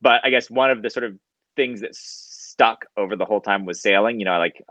But 0.00 0.20
I 0.24 0.30
guess 0.30 0.50
one 0.50 0.70
of 0.70 0.82
the 0.82 0.90
sort 0.90 1.04
of 1.04 1.18
things 1.56 1.80
that 1.80 1.94
stuck 1.94 2.84
over 2.96 3.16
the 3.16 3.24
whole 3.24 3.40
time 3.40 3.64
was 3.64 3.80
sailing. 3.80 4.18
You 4.18 4.26
know, 4.26 4.38
like 4.38 4.62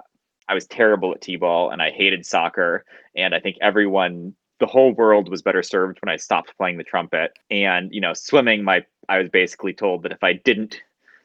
I 0.48 0.54
was 0.54 0.66
terrible 0.68 1.14
at 1.14 1.22
t-ball 1.22 1.70
and 1.70 1.82
I 1.82 1.92
hated 1.92 2.26
soccer, 2.26 2.86
and 3.16 3.34
I 3.34 3.40
think 3.40 3.58
everyone, 3.62 4.36
the 4.60 4.66
whole 4.66 4.94
world, 4.94 5.30
was 5.30 5.42
better 5.42 5.64
served 5.64 6.00
when 6.02 6.14
I 6.14 6.18
stopped 6.18 6.58
playing 6.58 6.78
the 6.78 6.84
trumpet. 6.84 7.32
And 7.50 7.94
you 7.94 8.02
know, 8.02 8.14
swimming, 8.14 8.64
my 8.64 8.86
I 9.10 9.18
was 9.18 9.30
basically 9.30 9.74
told 9.74 10.04
that 10.04 10.12
if 10.12 10.24
I 10.24 10.34
didn't, 10.34 10.82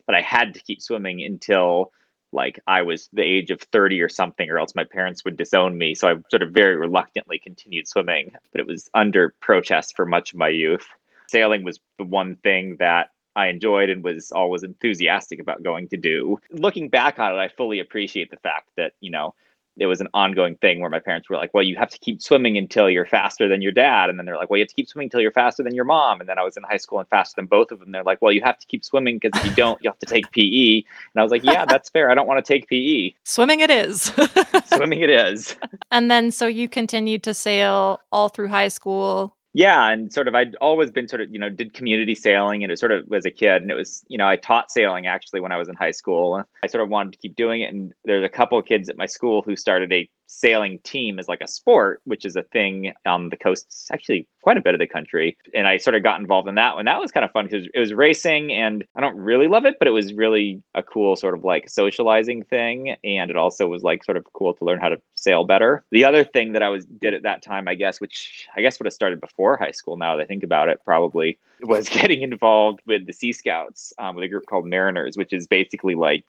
that 0.06 0.16
I 0.16 0.20
had 0.20 0.54
to 0.54 0.60
keep 0.60 0.80
swimming 0.80 1.22
until 1.22 1.92
like 2.32 2.60
I 2.66 2.82
was 2.82 3.08
the 3.12 3.22
age 3.22 3.50
of 3.50 3.60
30 3.60 4.00
or 4.02 4.08
something, 4.08 4.50
or 4.50 4.58
else 4.58 4.74
my 4.74 4.84
parents 4.84 5.24
would 5.24 5.36
disown 5.36 5.78
me. 5.78 5.94
So 5.94 6.08
I 6.08 6.14
sort 6.30 6.42
of 6.42 6.50
very 6.50 6.76
reluctantly 6.76 7.38
continued 7.38 7.88
swimming, 7.88 8.32
but 8.52 8.60
it 8.60 8.66
was 8.66 8.90
under 8.94 9.34
protest 9.40 9.96
for 9.96 10.06
much 10.06 10.32
of 10.32 10.38
my 10.38 10.48
youth. 10.48 10.86
Sailing 11.28 11.64
was 11.64 11.80
the 11.98 12.04
one 12.04 12.36
thing 12.36 12.76
that 12.78 13.10
I 13.36 13.48
enjoyed 13.48 13.88
and 13.88 14.02
was 14.02 14.32
always 14.32 14.62
enthusiastic 14.62 15.40
about 15.40 15.62
going 15.62 15.88
to 15.88 15.96
do. 15.96 16.40
Looking 16.50 16.88
back 16.88 17.18
on 17.18 17.34
it, 17.34 17.38
I 17.38 17.48
fully 17.48 17.78
appreciate 17.78 18.30
the 18.30 18.36
fact 18.36 18.68
that, 18.76 18.94
you 19.00 19.10
know, 19.10 19.34
it 19.78 19.86
was 19.86 20.00
an 20.00 20.08
ongoing 20.14 20.56
thing 20.56 20.80
where 20.80 20.90
my 20.90 20.98
parents 20.98 21.28
were 21.28 21.36
like, 21.36 21.52
well, 21.54 21.62
you 21.62 21.76
have 21.76 21.90
to 21.90 21.98
keep 21.98 22.20
swimming 22.20 22.56
until 22.56 22.90
you're 22.90 23.06
faster 23.06 23.48
than 23.48 23.62
your 23.62 23.72
dad. 23.72 24.10
And 24.10 24.18
then 24.18 24.26
they're 24.26 24.36
like, 24.36 24.50
well, 24.50 24.58
you 24.58 24.62
have 24.62 24.68
to 24.68 24.74
keep 24.74 24.88
swimming 24.88 25.06
until 25.06 25.20
you're 25.20 25.32
faster 25.32 25.62
than 25.62 25.74
your 25.74 25.84
mom. 25.84 26.20
And 26.20 26.28
then 26.28 26.38
I 26.38 26.42
was 26.42 26.56
in 26.56 26.62
high 26.64 26.76
school 26.76 26.98
and 26.98 27.08
faster 27.08 27.34
than 27.36 27.46
both 27.46 27.70
of 27.70 27.78
them. 27.78 27.92
They're 27.92 28.02
like, 28.02 28.20
well, 28.20 28.32
you 28.32 28.42
have 28.42 28.58
to 28.58 28.66
keep 28.66 28.84
swimming 28.84 29.18
because 29.18 29.38
if 29.40 29.50
you 29.50 29.54
don't, 29.54 29.78
you 29.82 29.90
have 29.90 29.98
to 30.00 30.06
take 30.06 30.30
PE. 30.32 30.76
And 30.76 31.20
I 31.20 31.22
was 31.22 31.30
like, 31.30 31.44
yeah, 31.44 31.64
that's 31.68 31.88
fair. 31.90 32.10
I 32.10 32.14
don't 32.14 32.26
want 32.26 32.44
to 32.44 32.52
take 32.52 32.68
PE. 32.68 33.14
Swimming 33.24 33.60
it 33.60 33.70
is. 33.70 34.12
swimming 34.66 35.00
it 35.00 35.10
is. 35.10 35.56
And 35.90 36.10
then 36.10 36.30
so 36.30 36.46
you 36.46 36.68
continued 36.68 37.22
to 37.22 37.32
sail 37.32 38.00
all 38.12 38.28
through 38.28 38.48
high 38.48 38.68
school 38.68 39.34
yeah 39.52 39.90
and 39.90 40.12
sort 40.12 40.28
of 40.28 40.34
i'd 40.34 40.54
always 40.56 40.90
been 40.90 41.08
sort 41.08 41.20
of 41.20 41.32
you 41.32 41.38
know 41.38 41.48
did 41.48 41.72
community 41.72 42.14
sailing 42.14 42.62
and 42.62 42.72
it 42.72 42.78
sort 42.78 42.92
of 42.92 43.06
was 43.08 43.24
a 43.24 43.30
kid 43.30 43.62
and 43.62 43.70
it 43.70 43.74
was 43.74 44.04
you 44.08 44.18
know 44.18 44.28
i 44.28 44.36
taught 44.36 44.70
sailing 44.70 45.06
actually 45.06 45.40
when 45.40 45.52
i 45.52 45.56
was 45.56 45.68
in 45.68 45.74
high 45.74 45.90
school 45.90 46.42
i 46.62 46.66
sort 46.66 46.82
of 46.82 46.88
wanted 46.88 47.12
to 47.12 47.18
keep 47.18 47.34
doing 47.36 47.62
it 47.62 47.72
and 47.72 47.92
there's 48.04 48.24
a 48.24 48.28
couple 48.28 48.58
of 48.58 48.64
kids 48.66 48.88
at 48.88 48.96
my 48.96 49.06
school 49.06 49.42
who 49.42 49.56
started 49.56 49.92
a 49.92 50.08
sailing 50.28 50.78
team 50.80 51.18
as 51.18 51.26
like 51.26 51.40
a 51.40 51.48
sport, 51.48 52.00
which 52.04 52.24
is 52.24 52.36
a 52.36 52.42
thing 52.42 52.92
on 53.06 53.30
the 53.30 53.36
coasts, 53.36 53.88
actually 53.90 54.28
quite 54.42 54.56
a 54.56 54.60
bit 54.60 54.74
of 54.74 54.78
the 54.78 54.86
country. 54.86 55.36
And 55.54 55.66
I 55.66 55.78
sort 55.78 55.96
of 55.96 56.02
got 56.02 56.20
involved 56.20 56.48
in 56.48 56.54
that 56.54 56.76
one. 56.76 56.84
That 56.84 57.00
was 57.00 57.10
kind 57.10 57.24
of 57.24 57.32
fun 57.32 57.46
because 57.46 57.66
it 57.72 57.78
was 57.78 57.92
racing 57.92 58.52
and 58.52 58.84
I 58.94 59.00
don't 59.00 59.16
really 59.16 59.48
love 59.48 59.64
it, 59.64 59.76
but 59.78 59.88
it 59.88 59.92
was 59.92 60.12
really 60.12 60.62
a 60.74 60.82
cool 60.82 61.16
sort 61.16 61.34
of 61.34 61.44
like 61.44 61.68
socializing 61.68 62.44
thing. 62.44 62.94
And 63.02 63.30
it 63.30 63.36
also 63.36 63.66
was 63.66 63.82
like 63.82 64.04
sort 64.04 64.16
of 64.16 64.24
cool 64.34 64.54
to 64.54 64.64
learn 64.64 64.80
how 64.80 64.90
to 64.90 65.00
sail 65.18 65.44
better. 65.44 65.84
The 65.90 66.04
other 66.04 66.24
thing 66.24 66.52
that 66.52 66.62
I 66.62 66.68
was 66.68 66.86
did 66.86 67.14
at 67.14 67.22
that 67.22 67.42
time, 67.42 67.68
I 67.68 67.74
guess, 67.74 68.00
which 68.00 68.46
I 68.56 68.60
guess 68.60 68.78
would 68.78 68.86
have 68.86 68.92
started 68.92 69.20
before 69.20 69.56
high 69.56 69.72
school 69.72 69.96
now 69.96 70.16
that 70.16 70.22
I 70.22 70.26
think 70.26 70.42
about 70.42 70.68
it, 70.68 70.80
probably 70.84 71.38
was 71.60 71.88
getting 72.00 72.22
involved 72.22 72.80
with 72.86 73.06
the 73.06 73.12
Sea 73.12 73.32
Scouts 73.32 73.92
um, 73.98 74.14
with 74.14 74.24
a 74.24 74.28
group 74.28 74.46
called 74.46 74.66
Mariners, 74.66 75.16
which 75.16 75.32
is 75.32 75.46
basically 75.46 75.94
like 75.94 76.24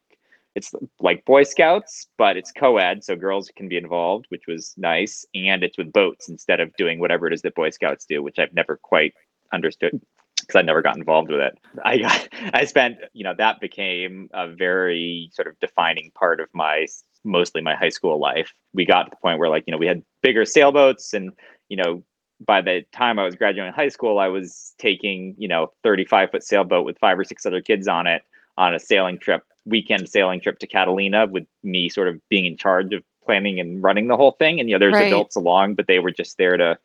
it's 0.55 0.74
like 1.00 1.24
Boy 1.25 1.43
Scouts, 1.43 2.08
but 2.17 2.36
it's 2.36 2.51
co-ed, 2.51 3.03
so 3.03 3.15
girls 3.15 3.51
can 3.55 3.69
be 3.69 3.77
involved, 3.77 4.25
which 4.29 4.48
was 4.48 4.74
nice, 4.77 5.25
and 5.36 5.63
it's 5.63 5.77
with 5.77 5.93
boats 5.93 6.27
instead 6.27 6.60
of 6.60 6.75
doing 6.75 7.00
whatever 7.00 7.27
it 7.27 7.34
is 7.34 7.43
that 7.43 7.55
Boy 7.55 7.69
Scouts 7.69 8.05
do, 8.05 8.24
which 8.24 8.39
I've 8.39 8.53
never 8.53 8.77
quite 8.77 9.13
understood 9.53 10.01
because 10.39 10.55
I 10.55 10.63
never 10.63 10.81
got 10.81 10.98
involved 10.98 11.29
with 11.29 11.41
it. 11.41 11.58
I 11.84 11.98
got, 12.00 12.29
I 12.53 12.65
spent, 12.65 12.98
you 13.13 13.24
know, 13.24 13.36
that 13.38 13.60
became 13.60 14.29
a 14.34 14.48
very 14.48 15.29
sort 15.34 15.48
of 15.48 15.60
defining 15.60 16.12
part 16.15 16.39
of 16.39 16.50
my 16.53 16.88
mostly 17.24 17.62
my 17.62 17.76
high 17.76 17.90
school 17.90 18.20
life. 18.20 18.54
We 18.74 18.86
got 18.86 19.04
to 19.04 19.10
the 19.10 19.18
point 19.18 19.40
where 19.40 19.50
like, 19.50 19.64
you 19.68 19.72
know, 19.72 19.78
we 19.78 19.88
had 19.88 20.04
bigger 20.22 20.46
sailboats 20.46 21.14
and, 21.14 21.32
you 21.70 21.78
know, 21.78 22.04
by 22.46 22.62
the 22.62 22.86
time 22.94 23.20
I 23.20 23.26
was 23.26 23.36
graduating 23.36 23.74
high 23.74 23.90
school, 23.90 24.20
I 24.20 24.28
was 24.28 24.74
taking, 24.78 25.36
you 25.38 25.48
know, 25.48 25.74
35 25.84 26.32
foot 26.32 26.44
sailboat 26.44 26.86
with 26.86 26.98
five 27.00 27.20
or 27.20 27.24
six 27.24 27.46
other 27.46 27.62
kids 27.62 27.88
on 27.88 28.08
it 28.08 28.24
on 28.58 28.74
a 28.74 28.80
sailing 28.80 29.18
trip 29.18 29.44
weekend 29.66 30.10
sailing 30.10 30.42
trip 30.42 30.60
to 30.60 30.68
Catalina 30.68 31.28
with 31.28 31.46
me 31.64 31.90
sort 31.90 32.08
of 32.08 32.20
being 32.30 32.46
in 32.46 32.58
charge 32.58 32.94
of 32.94 33.04
planning 33.26 33.60
and 33.60 33.84
running 33.84 34.08
the 34.08 34.18
whole 34.18 34.32
thing. 34.32 34.60
And 34.60 34.70
you 34.70 34.76
know, 34.76 34.80
there's 34.80 34.94
right. 34.94 35.08
adults 35.08 35.36
along, 35.36 35.76
but 35.76 35.88
they 35.88 36.00
were 36.00 36.12
just 36.12 36.38
there 36.38 36.58
to 36.58 36.78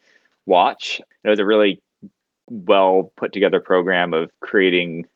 watch. 0.47 1.01
It 1.25 1.29
was 1.29 1.39
a 1.39 1.47
really 1.47 1.81
well 2.49 3.13
put 3.17 3.33
together 3.33 3.61
program 3.61 4.13
of 4.13 4.31
creating 4.41 5.07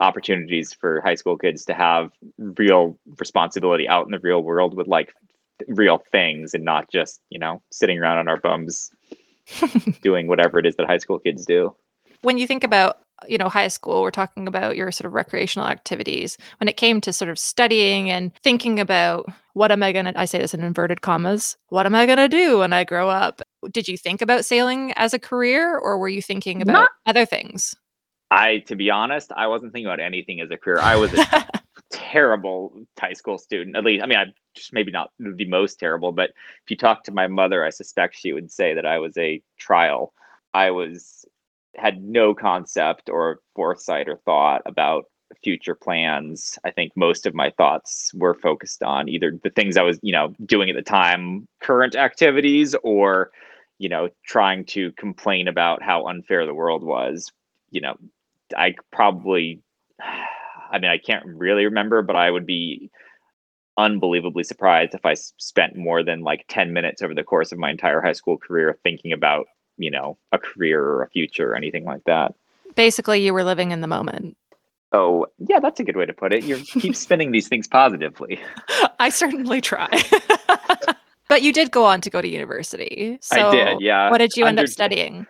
opportunities 0.00 0.72
for 0.72 1.00
high 1.02 1.14
school 1.14 1.36
kids 1.36 1.64
to 1.66 1.74
have 1.74 2.10
real 2.38 2.98
responsibility 3.18 3.88
out 3.88 4.06
in 4.06 4.12
the 4.12 4.18
real 4.18 4.42
world 4.42 4.74
with 4.74 4.88
like 4.88 5.12
real 5.68 6.02
things 6.10 6.54
and 6.54 6.64
not 6.64 6.90
just, 6.90 7.20
you 7.28 7.38
know, 7.38 7.62
sitting 7.70 7.98
around 7.98 8.18
on 8.18 8.28
our 8.28 8.38
bums 8.38 8.90
doing 10.02 10.26
whatever 10.26 10.58
it 10.58 10.66
is 10.66 10.76
that 10.76 10.86
high 10.86 10.98
school 10.98 11.18
kids 11.18 11.44
do. 11.44 11.74
When 12.22 12.38
you 12.38 12.46
think 12.46 12.64
about 12.64 12.98
you 13.28 13.38
know 13.38 13.48
high 13.48 13.68
school 13.68 14.02
we're 14.02 14.10
talking 14.10 14.48
about 14.48 14.76
your 14.76 14.90
sort 14.90 15.06
of 15.06 15.12
recreational 15.12 15.68
activities. 15.68 16.38
When 16.58 16.68
it 16.68 16.76
came 16.76 17.00
to 17.02 17.12
sort 17.12 17.30
of 17.30 17.38
studying 17.38 18.10
and 18.10 18.34
thinking 18.42 18.80
about 18.80 19.28
what 19.52 19.70
am 19.72 19.82
i 19.82 19.92
going 19.92 20.06
to 20.06 20.18
i 20.18 20.24
say 20.24 20.38
this 20.38 20.54
in 20.54 20.62
inverted 20.62 21.02
commas 21.02 21.56
what 21.68 21.86
am 21.86 21.94
i 21.94 22.06
going 22.06 22.18
to 22.18 22.28
do 22.28 22.58
when 22.58 22.72
i 22.72 22.84
grow 22.84 23.08
up? 23.08 23.42
Did 23.70 23.88
you 23.88 23.98
think 23.98 24.22
about 24.22 24.44
sailing 24.44 24.92
as 24.92 25.12
a 25.12 25.18
career 25.18 25.76
or 25.76 25.98
were 25.98 26.08
you 26.08 26.22
thinking 26.22 26.62
about 26.62 26.72
Not, 26.72 26.90
other 27.06 27.26
things 27.26 27.74
i 28.30 28.58
to 28.58 28.76
be 28.76 28.90
honest 28.90 29.32
i 29.36 29.46
wasn't 29.46 29.72
thinking 29.72 29.86
about 29.86 30.00
anything 30.00 30.40
as 30.40 30.50
a 30.50 30.56
career 30.56 30.78
i 30.80 30.96
was 30.96 31.12
a 31.14 31.46
terrible 31.90 32.72
high 32.98 33.12
school 33.12 33.38
student 33.38 33.76
at 33.76 33.84
least 33.84 34.02
i 34.02 34.06
mean 34.06 34.18
i 34.18 34.24
just 34.54 34.72
maybe 34.72 34.92
not 34.92 35.10
the 35.18 35.46
most 35.46 35.78
terrible 35.78 36.12
but 36.12 36.30
if 36.30 36.70
you 36.70 36.76
talk 36.76 37.02
to 37.02 37.12
my 37.12 37.26
mother 37.26 37.64
i 37.64 37.70
suspect 37.70 38.16
she 38.16 38.32
would 38.32 38.50
say 38.50 38.74
that 38.74 38.86
i 38.86 38.98
was 38.98 39.16
a 39.18 39.42
trial 39.58 40.12
i 40.54 40.70
was 40.70 41.24
had 41.76 42.02
no 42.02 42.34
concept 42.34 43.08
or 43.08 43.40
foresight 43.54 44.08
or 44.08 44.16
thought 44.24 44.62
about 44.66 45.04
future 45.42 45.74
plans. 45.74 46.58
I 46.64 46.70
think 46.70 46.92
most 46.96 47.26
of 47.26 47.34
my 47.34 47.50
thoughts 47.50 48.12
were 48.14 48.34
focused 48.34 48.82
on 48.82 49.08
either 49.08 49.38
the 49.42 49.50
things 49.50 49.76
I 49.76 49.82
was, 49.82 49.98
you 50.02 50.12
know, 50.12 50.34
doing 50.44 50.68
at 50.70 50.76
the 50.76 50.82
time, 50.82 51.46
current 51.60 51.94
activities, 51.94 52.74
or, 52.82 53.30
you 53.78 53.88
know, 53.88 54.08
trying 54.26 54.64
to 54.66 54.92
complain 54.92 55.48
about 55.48 55.82
how 55.82 56.06
unfair 56.06 56.46
the 56.46 56.54
world 56.54 56.82
was. 56.82 57.30
You 57.70 57.80
know, 57.80 57.96
I 58.56 58.74
probably, 58.92 59.62
I 60.72 60.78
mean, 60.78 60.90
I 60.90 60.98
can't 60.98 61.26
really 61.26 61.64
remember, 61.64 62.02
but 62.02 62.16
I 62.16 62.30
would 62.30 62.46
be 62.46 62.90
unbelievably 63.76 64.44
surprised 64.44 64.94
if 64.94 65.06
I 65.06 65.14
spent 65.14 65.76
more 65.76 66.02
than 66.02 66.20
like 66.20 66.44
10 66.48 66.72
minutes 66.72 67.02
over 67.02 67.14
the 67.14 67.24
course 67.24 67.50
of 67.50 67.58
my 67.58 67.70
entire 67.70 68.00
high 68.00 68.12
school 68.12 68.36
career 68.36 68.78
thinking 68.82 69.12
about 69.12 69.46
you 69.80 69.90
know, 69.90 70.18
a 70.30 70.38
career 70.38 70.82
or 70.84 71.02
a 71.02 71.08
future 71.08 71.52
or 71.52 71.56
anything 71.56 71.84
like 71.84 72.04
that. 72.04 72.34
Basically, 72.76 73.24
you 73.24 73.34
were 73.34 73.42
living 73.42 73.72
in 73.72 73.80
the 73.80 73.88
moment. 73.88 74.36
Oh, 74.92 75.26
yeah, 75.38 75.58
that's 75.58 75.80
a 75.80 75.84
good 75.84 75.96
way 75.96 76.06
to 76.06 76.12
put 76.12 76.32
it. 76.32 76.44
You 76.44 76.56
keep 76.56 76.94
spinning 77.06 77.32
these 77.32 77.48
things 77.48 77.66
positively. 77.66 78.38
I 78.98 79.08
certainly 79.08 79.60
try. 79.60 79.88
but 81.28 81.42
you 81.42 81.52
did 81.52 81.70
go 81.70 81.84
on 81.84 82.00
to 82.02 82.10
go 82.10 82.20
to 82.20 82.28
university. 82.28 83.18
So 83.22 83.48
I 83.48 83.50
did, 83.50 83.80
yeah. 83.80 84.10
What 84.10 84.18
did 84.18 84.36
you 84.36 84.44
Under- 84.44 84.60
end 84.60 84.68
up 84.68 84.72
studying? 84.72 85.26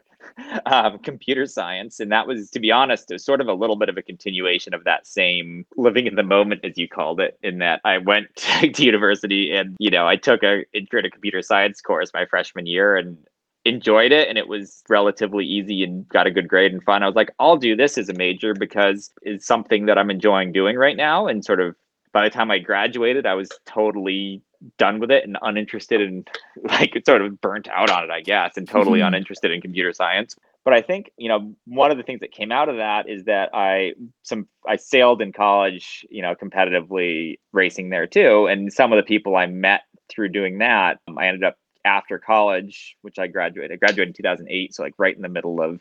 Um, 0.66 0.98
computer 0.98 1.46
science. 1.46 2.00
And 2.00 2.12
that 2.12 2.26
was, 2.26 2.50
to 2.50 2.60
be 2.60 2.70
honest, 2.70 3.10
was 3.10 3.24
sort 3.24 3.40
of 3.40 3.48
a 3.48 3.54
little 3.54 3.76
bit 3.76 3.88
of 3.88 3.96
a 3.96 4.02
continuation 4.02 4.74
of 4.74 4.84
that 4.84 5.06
same 5.06 5.66
living 5.76 6.06
in 6.06 6.14
the 6.14 6.22
moment, 6.22 6.64
as 6.64 6.76
you 6.76 6.88
called 6.88 7.20
it, 7.20 7.38
in 7.42 7.58
that 7.58 7.80
I 7.84 7.98
went 7.98 8.34
to 8.36 8.84
university 8.84 9.52
and, 9.52 9.76
you 9.78 9.90
know, 9.90 10.06
I 10.06 10.16
took 10.16 10.42
a 10.42 10.64
intro 10.72 11.02
to 11.02 11.10
computer 11.10 11.42
science 11.42 11.80
course 11.80 12.10
my 12.14 12.26
freshman 12.26 12.66
year 12.66 12.96
and 12.96 13.18
enjoyed 13.64 14.10
it 14.10 14.28
and 14.28 14.38
it 14.38 14.48
was 14.48 14.82
relatively 14.88 15.44
easy 15.44 15.82
and 15.84 16.08
got 16.08 16.26
a 16.26 16.30
good 16.30 16.48
grade 16.48 16.72
and 16.72 16.82
fun. 16.82 17.02
I 17.02 17.06
was 17.06 17.16
like, 17.16 17.30
I'll 17.38 17.56
do 17.56 17.76
this 17.76 17.98
as 17.98 18.08
a 18.08 18.14
major 18.14 18.54
because 18.54 19.10
it's 19.22 19.46
something 19.46 19.86
that 19.86 19.98
I'm 19.98 20.10
enjoying 20.10 20.52
doing 20.52 20.76
right 20.76 20.96
now. 20.96 21.26
And 21.26 21.44
sort 21.44 21.60
of 21.60 21.76
by 22.12 22.24
the 22.24 22.30
time 22.30 22.50
I 22.50 22.58
graduated, 22.58 23.26
I 23.26 23.34
was 23.34 23.50
totally 23.66 24.42
done 24.78 25.00
with 25.00 25.10
it 25.10 25.24
and 25.24 25.38
uninterested 25.42 26.00
and 26.00 26.28
like 26.64 26.94
sort 27.06 27.22
of 27.22 27.40
burnt 27.40 27.68
out 27.68 27.90
on 27.90 28.04
it, 28.04 28.10
I 28.10 28.20
guess, 28.20 28.56
and 28.56 28.68
totally 28.68 29.00
mm-hmm. 29.00 29.08
uninterested 29.08 29.50
in 29.50 29.60
computer 29.60 29.92
science. 29.92 30.36
But 30.64 30.74
I 30.74 30.82
think, 30.82 31.10
you 31.16 31.28
know, 31.28 31.54
one 31.64 31.90
of 31.90 31.96
the 31.96 32.02
things 32.02 32.20
that 32.20 32.32
came 32.32 32.52
out 32.52 32.68
of 32.68 32.76
that 32.76 33.08
is 33.08 33.24
that 33.24 33.50
I 33.54 33.94
some 34.22 34.46
I 34.66 34.76
sailed 34.76 35.22
in 35.22 35.32
college, 35.32 36.06
you 36.10 36.20
know, 36.20 36.34
competitively 36.34 37.38
racing 37.52 37.88
there 37.88 38.06
too. 38.06 38.46
And 38.46 38.72
some 38.72 38.92
of 38.92 38.96
the 38.96 39.02
people 39.02 39.36
I 39.36 39.46
met 39.46 39.82
through 40.10 40.28
doing 40.28 40.58
that, 40.58 40.98
I 41.16 41.28
ended 41.28 41.44
up 41.44 41.56
after 41.84 42.18
college, 42.18 42.96
which 43.00 43.18
I 43.18 43.26
graduated. 43.26 43.72
I 43.72 43.76
graduated 43.76 44.08
in 44.08 44.14
2008, 44.14 44.74
so 44.74 44.82
like 44.82 44.94
right 44.98 45.16
in 45.16 45.22
the 45.22 45.28
middle 45.28 45.62
of 45.62 45.80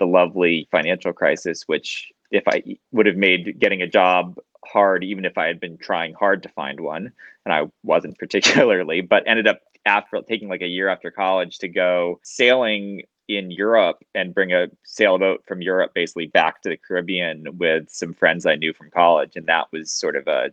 the 0.00 0.06
lovely 0.06 0.66
financial 0.70 1.12
crisis, 1.12 1.64
which 1.66 2.10
if 2.30 2.42
I 2.48 2.62
would 2.92 3.06
have 3.06 3.16
made 3.16 3.58
getting 3.58 3.82
a 3.82 3.86
job 3.86 4.36
hard, 4.64 5.04
even 5.04 5.24
if 5.24 5.38
I 5.38 5.46
had 5.46 5.60
been 5.60 5.78
trying 5.78 6.14
hard 6.14 6.42
to 6.42 6.48
find 6.50 6.80
one, 6.80 7.12
and 7.44 7.52
I 7.52 7.70
wasn't 7.82 8.18
particularly, 8.18 9.00
but 9.00 9.24
ended 9.26 9.46
up 9.46 9.60
after 9.86 10.20
taking 10.22 10.48
like 10.48 10.62
a 10.62 10.66
year 10.66 10.88
after 10.88 11.10
college 11.10 11.58
to 11.58 11.68
go 11.68 12.20
sailing 12.22 13.02
in 13.28 13.50
Europe 13.50 14.02
and 14.14 14.34
bring 14.34 14.52
a 14.52 14.68
sailboat 14.84 15.44
from 15.46 15.60
Europe 15.60 15.92
basically 15.94 16.26
back 16.26 16.62
to 16.62 16.70
the 16.70 16.76
Caribbean 16.76 17.58
with 17.58 17.88
some 17.90 18.14
friends 18.14 18.46
I 18.46 18.56
knew 18.56 18.72
from 18.72 18.90
college. 18.90 19.36
And 19.36 19.46
that 19.46 19.66
was 19.70 19.92
sort 19.92 20.16
of 20.16 20.26
a 20.26 20.50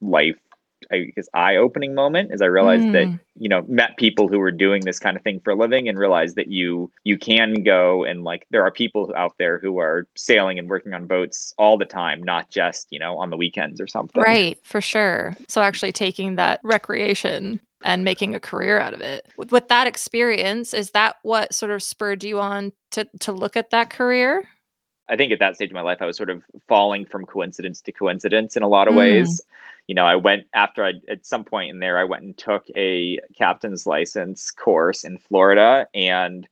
life 0.00 0.38
I 0.90 1.10
guess 1.16 1.28
eye 1.34 1.56
opening 1.56 1.94
moment 1.94 2.30
as 2.32 2.42
I 2.42 2.46
realized 2.46 2.84
mm. 2.84 2.92
that 2.92 3.20
you 3.36 3.48
know 3.48 3.64
met 3.68 3.96
people 3.96 4.28
who 4.28 4.38
were 4.38 4.50
doing 4.50 4.84
this 4.84 4.98
kind 4.98 5.16
of 5.16 5.22
thing 5.22 5.40
for 5.40 5.50
a 5.50 5.54
living 5.54 5.88
and 5.88 5.98
realized 5.98 6.36
that 6.36 6.48
you 6.48 6.90
you 7.04 7.18
can 7.18 7.62
go 7.62 8.04
and 8.04 8.24
like 8.24 8.46
there 8.50 8.62
are 8.62 8.70
people 8.70 9.12
out 9.16 9.34
there 9.38 9.58
who 9.58 9.78
are 9.78 10.06
sailing 10.16 10.58
and 10.58 10.68
working 10.68 10.92
on 10.92 11.06
boats 11.06 11.54
all 11.58 11.78
the 11.78 11.84
time, 11.84 12.22
not 12.22 12.50
just 12.50 12.86
you 12.90 12.98
know 12.98 13.18
on 13.18 13.30
the 13.30 13.36
weekends 13.36 13.80
or 13.80 13.86
something. 13.86 14.22
Right, 14.22 14.58
for 14.64 14.80
sure. 14.80 15.36
So 15.48 15.62
actually 15.62 15.92
taking 15.92 16.36
that 16.36 16.60
recreation 16.62 17.60
and 17.82 18.04
making 18.04 18.34
a 18.34 18.40
career 18.40 18.78
out 18.78 18.94
of 18.94 19.00
it. 19.00 19.26
With, 19.36 19.52
with 19.52 19.68
that 19.68 19.86
experience, 19.86 20.74
is 20.74 20.90
that 20.90 21.16
what 21.22 21.54
sort 21.54 21.72
of 21.72 21.82
spurred 21.82 22.22
you 22.22 22.40
on 22.40 22.72
to 22.92 23.08
to 23.20 23.32
look 23.32 23.56
at 23.56 23.70
that 23.70 23.90
career? 23.90 24.46
I 25.08 25.16
think 25.16 25.32
at 25.32 25.38
that 25.38 25.54
stage 25.54 25.70
of 25.70 25.74
my 25.74 25.82
life, 25.82 25.98
I 26.00 26.06
was 26.06 26.16
sort 26.16 26.30
of 26.30 26.42
falling 26.68 27.06
from 27.06 27.24
coincidence 27.24 27.80
to 27.82 27.92
coincidence 27.92 28.56
in 28.56 28.62
a 28.62 28.68
lot 28.68 28.88
of 28.88 28.94
mm. 28.94 28.98
ways 28.98 29.40
you 29.86 29.94
know, 29.94 30.04
I 30.04 30.16
went 30.16 30.46
after 30.52 30.84
I 30.84 30.94
at 31.08 31.24
some 31.24 31.44
point 31.44 31.70
in 31.70 31.78
there, 31.78 31.98
I 31.98 32.04
went 32.04 32.24
and 32.24 32.36
took 32.36 32.66
a 32.76 33.18
captain's 33.36 33.86
license 33.86 34.50
course 34.50 35.04
in 35.04 35.18
Florida. 35.18 35.86
And 35.94 36.48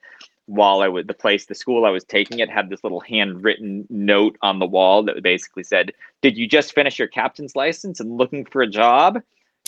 while 0.47 0.83
I 0.83 0.89
was 0.89 1.07
the 1.07 1.15
place, 1.15 1.47
the 1.47 1.55
school 1.55 1.85
I 1.85 1.91
was 1.91 2.05
taking 2.05 2.39
it 2.39 2.51
had 2.51 2.69
this 2.69 2.85
little 2.85 3.01
handwritten 3.01 3.87
note 3.91 4.37
on 4.43 4.59
the 4.59 4.67
wall 4.67 5.03
that 5.05 5.23
basically 5.23 5.65
said, 5.65 5.93
Did 6.23 6.37
you 6.37 6.47
just 6.47 6.75
finish 6.75 6.99
your 6.99 7.09
captain's 7.09 7.57
license 7.57 7.99
and 7.99 8.17
looking 8.17 8.45
for 8.45 8.63
a 8.63 8.69
job? 8.69 9.21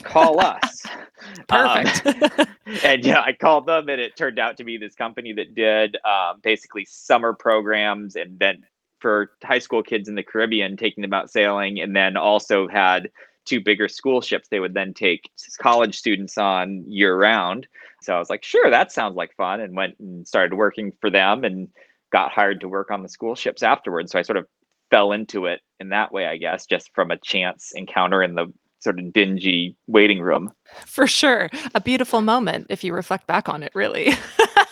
Call 0.03 0.41
us. 0.41 0.85
Perfect. 1.49 2.07
Um, 2.07 2.47
and 2.85 3.05
yeah, 3.05 3.23
I 3.23 3.33
called 3.33 3.67
them, 3.67 3.89
and 3.89 4.01
it 4.01 4.15
turned 4.15 4.39
out 4.39 4.59
to 4.59 4.65
be 4.65 4.77
this 4.77 4.95
company 4.95 5.33
that 5.33 5.55
did 5.55 5.97
um, 6.05 6.41
basically 6.43 6.85
summer 6.85 7.33
programs 7.33 8.15
and 8.15 8.39
then 8.39 8.63
for 9.01 9.33
high 9.43 9.59
school 9.59 9.83
kids 9.83 10.09
in 10.09 10.15
the 10.15 10.23
Caribbean, 10.23 10.77
taking 10.77 11.03
them 11.03 11.15
out 11.15 11.31
sailing, 11.31 11.81
and 11.81 11.97
then 11.97 12.17
also 12.17 12.69
had 12.69 13.11
two 13.47 13.61
bigger 13.61 13.89
school 13.89 14.21
ships 14.21 14.49
they 14.49 14.61
would 14.61 14.75
then 14.75 14.93
take 14.93 15.31
college 15.59 15.97
students 15.97 16.37
on 16.37 16.85
year 16.87 17.17
round. 17.17 17.67
So 18.03 18.15
I 18.15 18.19
was 18.19 18.29
like, 18.29 18.45
sure, 18.45 18.71
that 18.71 18.93
sounds 18.93 19.17
like 19.17 19.35
fun, 19.37 19.61
and 19.61 19.75
went 19.75 19.99
and 19.99 20.27
started 20.29 20.55
working 20.55 20.93
for 21.01 21.11
them 21.11 21.45
and 21.45 21.69
got 22.13 22.31
hired 22.31 22.61
to 22.61 22.69
work 22.69 22.91
on 22.91 23.03
the 23.03 23.09
school 23.09 23.35
ships 23.35 23.63
afterwards. 23.63 24.13
So 24.13 24.19
I 24.19 24.23
sort 24.23 24.37
of 24.37 24.47
fell 24.91 25.13
into 25.13 25.47
it 25.47 25.61
in 25.81 25.89
that 25.89 26.13
way, 26.13 26.27
I 26.27 26.37
guess, 26.37 26.67
just 26.67 26.95
from 26.95 27.11
a 27.11 27.19
chance 27.19 27.73
encounter 27.75 28.23
in 28.23 28.35
the 28.35 28.53
sort 28.81 28.99
of 28.99 29.13
dingy 29.13 29.77
waiting 29.87 30.21
room. 30.21 30.53
For 30.85 31.07
sure. 31.07 31.51
A 31.75 31.81
beautiful 31.81 32.21
moment 32.21 32.67
if 32.71 32.85
you 32.85 32.93
reflect 32.93 33.27
back 33.27 33.49
on 33.49 33.63
it, 33.63 33.73
really. 33.75 34.13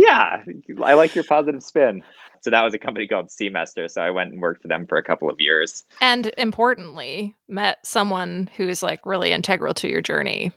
yeah, 0.00 0.42
I 0.82 0.94
like 0.94 1.14
your 1.14 1.24
positive 1.24 1.62
spin. 1.62 2.02
So 2.42 2.50
that 2.50 2.62
was 2.62 2.72
a 2.72 2.78
company 2.78 3.06
called 3.06 3.28
Seamester. 3.28 3.90
So 3.90 4.00
I 4.00 4.10
went 4.10 4.32
and 4.32 4.40
worked 4.40 4.62
for 4.62 4.68
them 4.68 4.86
for 4.86 4.96
a 4.96 5.02
couple 5.02 5.28
of 5.28 5.40
years. 5.40 5.84
And 6.00 6.32
importantly, 6.38 7.36
met 7.48 7.84
someone 7.84 8.48
who's 8.56 8.82
like 8.82 9.04
really 9.04 9.32
integral 9.32 9.74
to 9.74 9.88
your 9.88 10.00
journey 10.00 10.52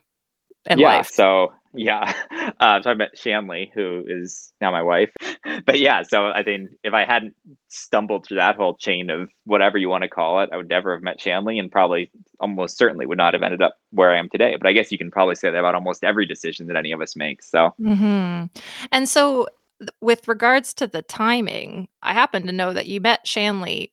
in 0.70 0.80
yeah, 0.80 0.98
life. 0.98 1.10
So 1.10 1.54
yeah. 1.74 2.14
Uh, 2.60 2.82
so 2.82 2.92
I 2.92 2.94
met 2.94 3.18
Shanley, 3.18 3.72
who 3.74 4.04
is 4.08 4.54
now 4.62 4.72
my 4.72 4.82
wife. 4.82 5.12
But 5.66 5.80
yeah, 5.80 6.04
so 6.04 6.28
I 6.28 6.44
think 6.44 6.72
if 6.84 6.94
I 6.94 7.06
hadn't 7.06 7.36
stumbled 7.68 8.26
through 8.26 8.38
that 8.38 8.56
whole 8.56 8.76
chain 8.76 9.10
of 9.10 9.30
whatever 9.46 9.78
you 9.78 9.90
want 9.90 10.04
to 10.04 10.10
call 10.10 10.42
it, 10.42 10.50
I 10.52 10.58
would 10.58 10.70
never 10.70 10.94
have 10.94 11.04
met 11.04 11.20
Shanley 11.20 11.60
and 11.60 11.72
probably 11.72 12.12
almost 12.40 12.78
certainly 12.78 13.06
would 13.06 13.18
not 13.18 13.34
have 13.34 13.44
ended 13.44 13.62
up 13.62 13.76
where 13.92 14.12
I 14.12 14.20
am 14.20 14.30
today. 14.30 14.56
But 14.58 14.68
I 14.68 14.74
guess 14.74 14.92
you 14.92 14.98
can 14.98 15.12
probably 15.12 15.36
say 15.36 15.50
that 15.50 15.58
about 15.58 15.76
almost 15.76 16.04
every 16.04 16.26
decision 16.26 16.68
that 16.68 16.78
any 16.78 16.92
of 16.92 17.02
us 17.02 17.16
makes. 17.16 17.50
So, 17.50 17.74
hmm 17.78 18.46
and 18.92 19.10
so 19.10 19.48
with 20.02 20.28
regards 20.28 20.74
to 20.76 20.88
the 20.88 21.02
timing, 21.02 21.88
I 22.02 22.14
happen 22.14 22.46
to 22.48 22.54
know 22.54 22.74
that 22.74 22.88
you 22.88 23.02
met 23.02 23.28
Shanley 23.28 23.92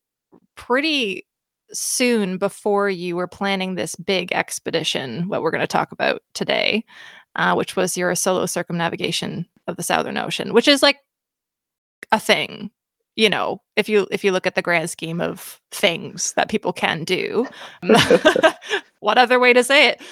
pretty 0.54 1.26
soon 1.72 2.38
before 2.38 2.90
you 2.90 3.16
were 3.16 3.28
planning 3.28 3.74
this 3.74 3.96
big 3.96 4.32
expedition, 4.32 5.28
what 5.28 5.42
we're 5.42 5.50
going 5.50 5.60
to 5.62 5.66
talk 5.66 5.92
about 5.92 6.22
today 6.34 6.84
uh, 7.36 7.54
which 7.54 7.76
was 7.76 7.96
your 7.96 8.14
solo 8.14 8.46
circumnavigation 8.46 9.46
of 9.66 9.76
the 9.76 9.82
Southern 9.82 10.16
Ocean, 10.16 10.52
which 10.52 10.68
is 10.68 10.82
like 10.82 10.98
a 12.12 12.20
thing. 12.20 12.70
You 13.16 13.28
know, 13.28 13.60
if 13.76 13.88
you 13.88 14.06
if 14.10 14.24
you 14.24 14.32
look 14.32 14.46
at 14.46 14.54
the 14.54 14.62
grand 14.62 14.90
scheme 14.90 15.20
of 15.20 15.60
things 15.72 16.32
that 16.34 16.48
people 16.48 16.72
can 16.72 17.04
do, 17.04 17.46
what 19.00 19.18
other 19.18 19.38
way 19.38 19.52
to 19.52 19.64
say 19.64 19.88
it? 19.88 20.02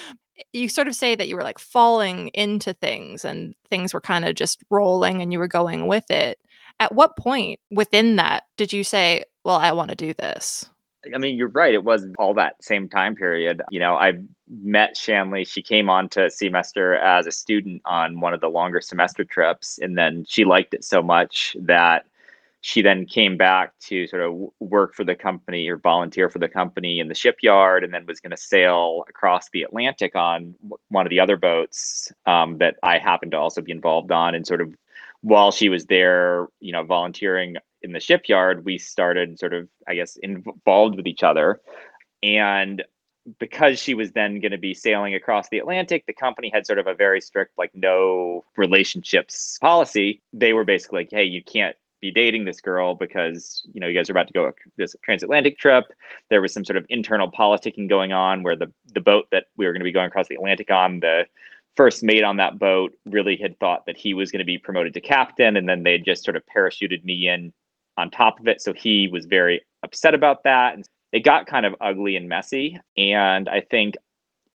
You 0.53 0.69
sort 0.69 0.89
of 0.89 0.95
say 0.95 1.15
that 1.15 1.29
you 1.29 1.37
were 1.37 1.43
like 1.43 1.59
falling 1.59 2.29
into 2.29 2.73
things 2.75 3.25
and 3.25 3.55
things 3.71 3.93
were 3.95 4.01
kind 4.01 4.25
of 4.25 4.35
just 4.35 4.63
rolling 4.71 5.23
and 5.23 5.33
you 5.33 5.39
were 5.39 5.49
going 5.49 5.87
with 5.87 6.11
it. 6.11 6.39
At 6.81 6.95
what 6.95 7.17
point 7.17 7.59
within 7.71 8.17
that 8.17 8.45
did 8.57 8.73
you 8.73 8.85
say, 8.85 9.25
"Well, 9.45 9.57
I 9.57 9.73
want 9.73 9.91
to 9.91 9.97
do 9.97 10.15
this"? 10.15 10.69
I 11.15 11.19
mean, 11.19 11.37
you're 11.37 11.49
right. 11.49 11.75
It 11.75 11.85
was 11.85 12.07
all 12.19 12.35
that 12.35 12.63
same 12.63 12.89
time 12.89 13.15
period. 13.15 13.63
You 13.71 13.79
know, 13.79 13.95
I 13.95 14.15
met 14.51 14.97
Shanley. 14.97 15.45
She 15.45 15.63
came 15.63 15.89
on 15.89 16.09
to 16.11 16.23
Seamester 16.23 17.01
as 17.01 17.27
a 17.27 17.31
student 17.31 17.83
on 17.85 18.21
one 18.21 18.35
of 18.35 18.41
the 18.41 18.49
longer 18.49 18.81
Seamester 18.81 19.29
trips. 19.29 19.79
And 19.79 19.97
then 19.97 20.25
she 20.29 20.45
liked 20.45 20.75
it 20.75 20.85
so 20.85 21.03
much 21.03 21.57
that 21.61 22.07
she 22.61 22.83
then 22.83 23.07
came 23.07 23.37
back 23.37 23.73
to 23.79 24.09
sort 24.09 24.23
of 24.23 24.51
work 24.59 24.95
for 24.95 25.05
the 25.05 25.15
company 25.15 25.69
or 25.69 25.77
volunteer 25.77 26.29
for 26.29 26.41
the 26.41 26.49
company 26.49 26.99
in 26.99 27.07
the 27.07 27.15
shipyard 27.15 27.85
and 27.85 27.95
then 27.95 28.05
was 28.05 28.19
going 28.19 28.33
to 28.33 28.37
sail 28.37 29.05
across 29.09 29.49
the 29.51 29.63
Atlantic 29.63 30.17
on 30.17 30.55
one 30.89 31.07
of 31.07 31.11
the 31.11 31.21
other 31.21 31.37
boats 31.37 32.13
um, 32.27 32.59
that 32.59 32.77
I 32.83 32.99
happened 32.99 33.33
to 33.33 33.39
also 33.39 33.63
be 33.63 33.71
involved 33.71 34.11
on. 34.11 34.35
And 34.35 34.45
sort 34.45 34.61
of 34.61 34.75
while 35.21 35.53
she 35.53 35.69
was 35.69 35.87
there, 35.87 36.49
you 36.61 36.73
know, 36.73 36.83
volunteering 36.83 37.57
in 37.83 37.93
the 37.93 38.01
shipyard, 38.01 38.65
we 38.65 38.79
started 38.79 39.39
sort 39.39 39.55
of, 39.55 39.69
I 39.87 39.95
guess, 39.95 40.17
involved 40.17 40.97
with 40.97 41.07
each 41.07 41.23
other. 41.23 41.61
And 42.23 42.83
because 43.39 43.79
she 43.79 43.95
was 43.95 44.13
then 44.13 44.41
going 44.41 44.53
to 44.53 44.59
be 44.59 44.75
sailing 44.75 45.15
across 45.15 45.49
the 45.49 45.59
Atlantic, 45.59 46.07
the 46.07 46.15
company 46.15 46.51
had 46.53 46.67
sort 46.67 46.79
of 46.79 46.87
a 46.87 46.95
very 46.95 47.21
strict, 47.21 47.59
like, 47.59 47.71
no 47.75 48.45
relationships 48.57 49.59
policy. 49.61 50.23
They 50.33 50.53
were 50.53 50.65
basically 50.65 51.01
like, 51.01 51.11
hey, 51.11 51.25
you 51.25 51.43
can't 51.43 51.77
be 52.01 52.11
dating 52.11 52.45
this 52.45 52.61
girl 52.61 52.95
because 52.95 53.67
you 53.73 53.81
know 53.81 53.87
you 53.87 53.95
guys 53.95 54.09
are 54.09 54.13
about 54.13 54.29
to 54.29 54.33
go 54.33 54.53
this 54.77 54.95
transatlantic 55.03 55.59
trip 55.59 55.85
there 56.31 56.41
was 56.41 56.53
some 56.53 56.65
sort 56.65 56.77
of 56.77 56.87
internal 56.89 57.31
politicking 57.31 57.89
going 57.89 58.13
on 58.13 58.43
where 58.43 58.57
the 58.57 58.73
the 58.95 59.01
boat 59.01 59.27
that 59.33 59.47
we 59.57 59.67
were 59.67 59.73
going 59.73 59.81
to 59.81 59.85
be 59.85 59.93
going 59.93 60.07
across 60.07 60.29
the 60.29 60.37
atlantic 60.37 60.71
on 60.71 61.01
the 61.01 61.27
first 61.77 62.03
mate 62.03 62.25
on 62.25 62.37
that 62.37 62.59
boat 62.59 62.93
really 63.07 63.37
had 63.37 63.59
thought 63.59 63.87
that 63.87 63.97
he 63.97 64.15
was 64.15 64.31
going 64.31 64.41
to 64.41 64.45
be 64.45 64.59
promoted 64.59 64.95
to 64.95 65.01
captain 65.01 65.57
and 65.57 65.69
then 65.69 65.83
they 65.83 65.99
just 65.99 66.25
sort 66.25 66.37
of 66.37 66.43
parachuted 66.47 67.05
me 67.05 67.29
in 67.29 67.53
on 67.99 68.11
top 68.11 68.41
of 68.41 68.49
it. 68.49 68.63
So 68.63 68.73
he 68.73 69.09
was 69.09 69.27
very 69.27 69.61
upset 69.83 70.15
about 70.15 70.45
that. 70.45 70.75
And 70.75 70.89
it 71.13 71.21
got 71.21 71.47
kind 71.47 71.67
of 71.67 71.75
ugly 71.81 72.17
and 72.17 72.29
messy. 72.29 72.79
And 72.97 73.49
I 73.49 73.61
think 73.61 73.97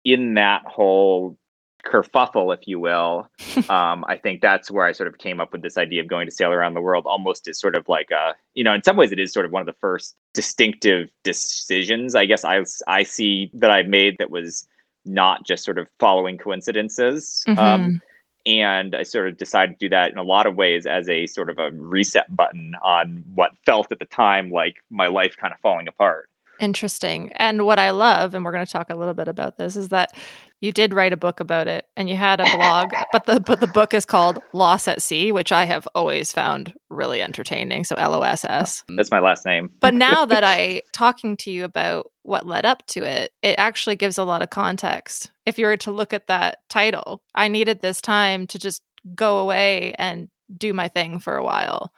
in 0.03 0.35
that 0.35 0.63
whole 0.65 1.37
kerfuffle, 1.85 2.55
if 2.55 2.65
you 2.67 2.79
will, 2.79 3.29
um, 3.69 4.05
I 4.07 4.17
think 4.21 4.41
that's 4.41 4.71
where 4.71 4.85
I 4.85 4.93
sort 4.93 5.07
of 5.07 5.17
came 5.17 5.41
up 5.41 5.51
with 5.51 5.61
this 5.61 5.77
idea 5.77 6.01
of 6.01 6.07
going 6.07 6.25
to 6.25 6.31
sail 6.31 6.51
around 6.51 6.73
the 6.73 6.81
world 6.81 7.05
almost 7.05 7.47
as 7.47 7.59
sort 7.59 7.75
of 7.75 7.87
like 7.89 8.09
a, 8.11 8.33
you 8.53 8.63
know, 8.63 8.73
in 8.73 8.81
some 8.81 8.95
ways 8.95 9.11
it 9.11 9.19
is 9.19 9.33
sort 9.33 9.45
of 9.45 9.51
one 9.51 9.61
of 9.61 9.65
the 9.65 9.79
first 9.79 10.15
distinctive 10.33 11.09
decisions 11.23 12.15
I 12.15 12.25
guess 12.25 12.45
I, 12.45 12.63
I 12.87 13.03
see 13.03 13.51
that 13.53 13.69
I 13.69 13.83
made 13.83 14.17
that 14.19 14.31
was 14.31 14.65
not 15.05 15.45
just 15.45 15.65
sort 15.65 15.77
of 15.77 15.87
following 15.99 16.37
coincidences. 16.37 17.43
Mm-hmm. 17.45 17.59
Um, 17.59 18.01
and 18.45 18.95
I 18.95 19.03
sort 19.03 19.27
of 19.27 19.37
decided 19.37 19.79
to 19.79 19.85
do 19.85 19.89
that 19.89 20.11
in 20.11 20.17
a 20.17 20.23
lot 20.23 20.45
of 20.45 20.55
ways 20.55 20.85
as 20.85 21.07
a 21.07 21.27
sort 21.27 21.49
of 21.49 21.59
a 21.59 21.71
reset 21.71 22.33
button 22.35 22.75
on 22.83 23.23
what 23.33 23.51
felt 23.65 23.91
at 23.91 23.99
the 23.99 24.05
time 24.05 24.51
like 24.51 24.77
my 24.89 25.07
life 25.07 25.37
kind 25.37 25.53
of 25.53 25.59
falling 25.59 25.87
apart. 25.87 26.29
Interesting. 26.59 27.31
And 27.37 27.65
what 27.65 27.79
I 27.79 27.89
love, 27.89 28.33
and 28.33 28.45
we're 28.45 28.51
going 28.51 28.65
to 28.65 28.71
talk 28.71 28.89
a 28.89 28.95
little 28.95 29.13
bit 29.13 29.27
about 29.27 29.57
this, 29.57 29.75
is 29.75 29.89
that 29.89 30.15
you 30.63 30.71
did 30.71 30.93
write 30.93 31.11
a 31.11 31.17
book 31.17 31.41
about 31.41 31.67
it 31.67 31.87
and 31.97 32.09
you 32.09 32.15
had 32.15 32.39
a 32.39 32.45
blog, 32.55 32.93
but 33.11 33.25
the 33.25 33.41
but 33.41 33.59
the 33.59 33.67
book 33.67 33.93
is 33.93 34.05
called 34.05 34.41
Loss 34.53 34.87
at 34.87 35.01
Sea, 35.01 35.33
which 35.33 35.51
I 35.51 35.65
have 35.65 35.85
always 35.93 36.31
found 36.31 36.73
really 36.89 37.21
entertaining. 37.21 37.83
So 37.83 37.95
L 37.97 38.13
O 38.13 38.21
S 38.21 38.45
S. 38.45 38.81
That's 38.95 39.11
my 39.11 39.19
last 39.19 39.45
name. 39.45 39.69
but 39.81 39.93
now 40.09 40.25
that 40.25 40.45
I 40.45 40.81
talking 40.93 41.35
to 41.37 41.51
you 41.51 41.65
about 41.65 42.11
what 42.21 42.47
led 42.47 42.65
up 42.65 42.87
to 42.87 43.03
it, 43.03 43.33
it 43.41 43.59
actually 43.59 43.97
gives 43.97 44.17
a 44.17 44.23
lot 44.23 44.41
of 44.41 44.51
context. 44.51 45.31
If 45.45 45.59
you 45.59 45.65
were 45.65 45.75
to 45.75 45.91
look 45.91 46.13
at 46.13 46.27
that 46.27 46.59
title, 46.69 47.21
I 47.35 47.49
needed 47.49 47.81
this 47.81 47.99
time 47.99 48.47
to 48.47 48.57
just 48.57 48.81
go 49.15 49.39
away 49.39 49.93
and 49.99 50.29
do 50.57 50.73
my 50.73 50.87
thing 50.87 51.19
for 51.19 51.35
a 51.35 51.43
while. 51.43 51.91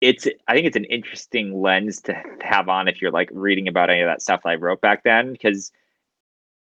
It's 0.00 0.28
I 0.46 0.54
think 0.54 0.68
it's 0.68 0.76
an 0.76 0.84
interesting 0.84 1.60
lens 1.60 2.00
to 2.02 2.22
have 2.40 2.68
on 2.68 2.86
if 2.86 3.02
you're 3.02 3.10
like 3.10 3.30
reading 3.32 3.66
about 3.66 3.90
any 3.90 4.00
of 4.00 4.06
that 4.06 4.22
stuff 4.22 4.42
I 4.44 4.54
wrote 4.54 4.80
back 4.80 5.02
then 5.02 5.32
because 5.32 5.72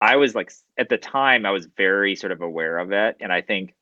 I 0.04 0.18
was 0.18 0.36
like 0.36 0.52
at 0.78 0.89
the 0.89 0.98
time 0.98 1.46
I 1.46 1.52
was 1.52 1.68
very 1.78 2.16
sort 2.16 2.34
of 2.34 2.42
aware 2.42 2.78
of 2.78 2.92
it 2.92 3.16
and 3.22 3.32
I 3.32 3.42
think 3.42 3.74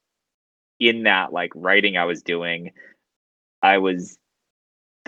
in 0.80 1.04
that 1.04 1.34
like 1.34 1.52
writing 1.56 1.98
I 1.98 2.06
was 2.06 2.22
doing 2.22 2.72
I 3.62 3.80
was 3.80 4.20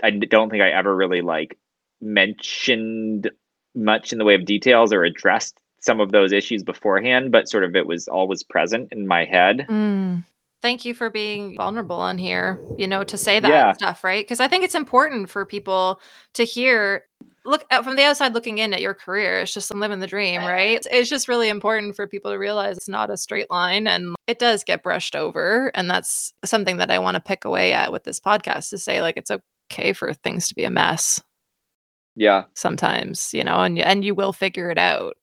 I 0.02 0.10
don't 0.10 0.50
think 0.50 0.62
I 0.62 0.70
ever 0.70 0.94
really 0.94 1.22
like 1.22 1.56
mentioned 2.00 3.30
much 3.74 4.12
in 4.12 4.18
the 4.18 4.24
way 4.24 4.34
of 4.34 4.44
details 4.44 4.92
or 4.92 5.04
addressed 5.04 5.58
some 5.80 6.00
of 6.00 6.10
those 6.12 6.32
issues 6.32 6.62
beforehand, 6.62 7.30
but 7.30 7.48
sort 7.48 7.62
of 7.62 7.76
it 7.76 7.86
was 7.86 8.08
always 8.08 8.42
present 8.42 8.88
in 8.92 9.06
my 9.06 9.24
head. 9.24 9.66
Mm. 9.68 10.24
Thank 10.62 10.84
you 10.86 10.94
for 10.94 11.10
being 11.10 11.56
vulnerable 11.56 11.96
on 11.96 12.16
here, 12.16 12.58
you 12.78 12.86
know, 12.86 13.04
to 13.04 13.18
say 13.18 13.38
that 13.38 13.50
yeah. 13.50 13.72
stuff, 13.72 14.02
right? 14.02 14.24
Because 14.24 14.40
I 14.40 14.48
think 14.48 14.64
it's 14.64 14.74
important 14.74 15.28
for 15.28 15.44
people 15.44 16.00
to 16.34 16.44
hear. 16.44 17.04
Look 17.44 17.64
uh, 17.70 17.82
from 17.82 17.96
the 17.96 18.04
outside 18.04 18.32
looking 18.32 18.58
in 18.58 18.72
at 18.72 18.80
your 18.80 18.94
career. 18.94 19.40
It's 19.40 19.52
just 19.52 19.70
I'm 19.70 19.80
living 19.80 20.00
the 20.00 20.06
dream, 20.06 20.40
right? 20.42 20.84
It's 20.90 21.10
just 21.10 21.28
really 21.28 21.48
important 21.48 21.94
for 21.94 22.06
people 22.06 22.30
to 22.30 22.38
realize 22.38 22.76
it's 22.76 22.88
not 22.88 23.10
a 23.10 23.16
straight 23.16 23.50
line 23.50 23.86
and 23.86 24.14
it 24.26 24.38
does 24.38 24.64
get 24.64 24.82
brushed 24.82 25.14
over. 25.14 25.70
And 25.74 25.90
that's 25.90 26.32
something 26.44 26.78
that 26.78 26.90
I 26.90 26.98
want 26.98 27.16
to 27.16 27.20
pick 27.20 27.44
away 27.44 27.72
at 27.72 27.92
with 27.92 28.04
this 28.04 28.18
podcast 28.18 28.70
to 28.70 28.78
say, 28.78 29.02
like, 29.02 29.16
it's 29.18 29.30
okay 29.30 29.92
for 29.92 30.14
things 30.14 30.48
to 30.48 30.54
be 30.54 30.64
a 30.64 30.70
mess 30.70 31.20
yeah. 32.16 32.44
Sometimes, 32.54 33.34
you 33.34 33.44
know, 33.44 33.60
and 33.62 33.78
and 33.78 34.04
you 34.04 34.14
will 34.14 34.32
figure 34.32 34.70
it 34.70 34.78
out. 34.78 35.16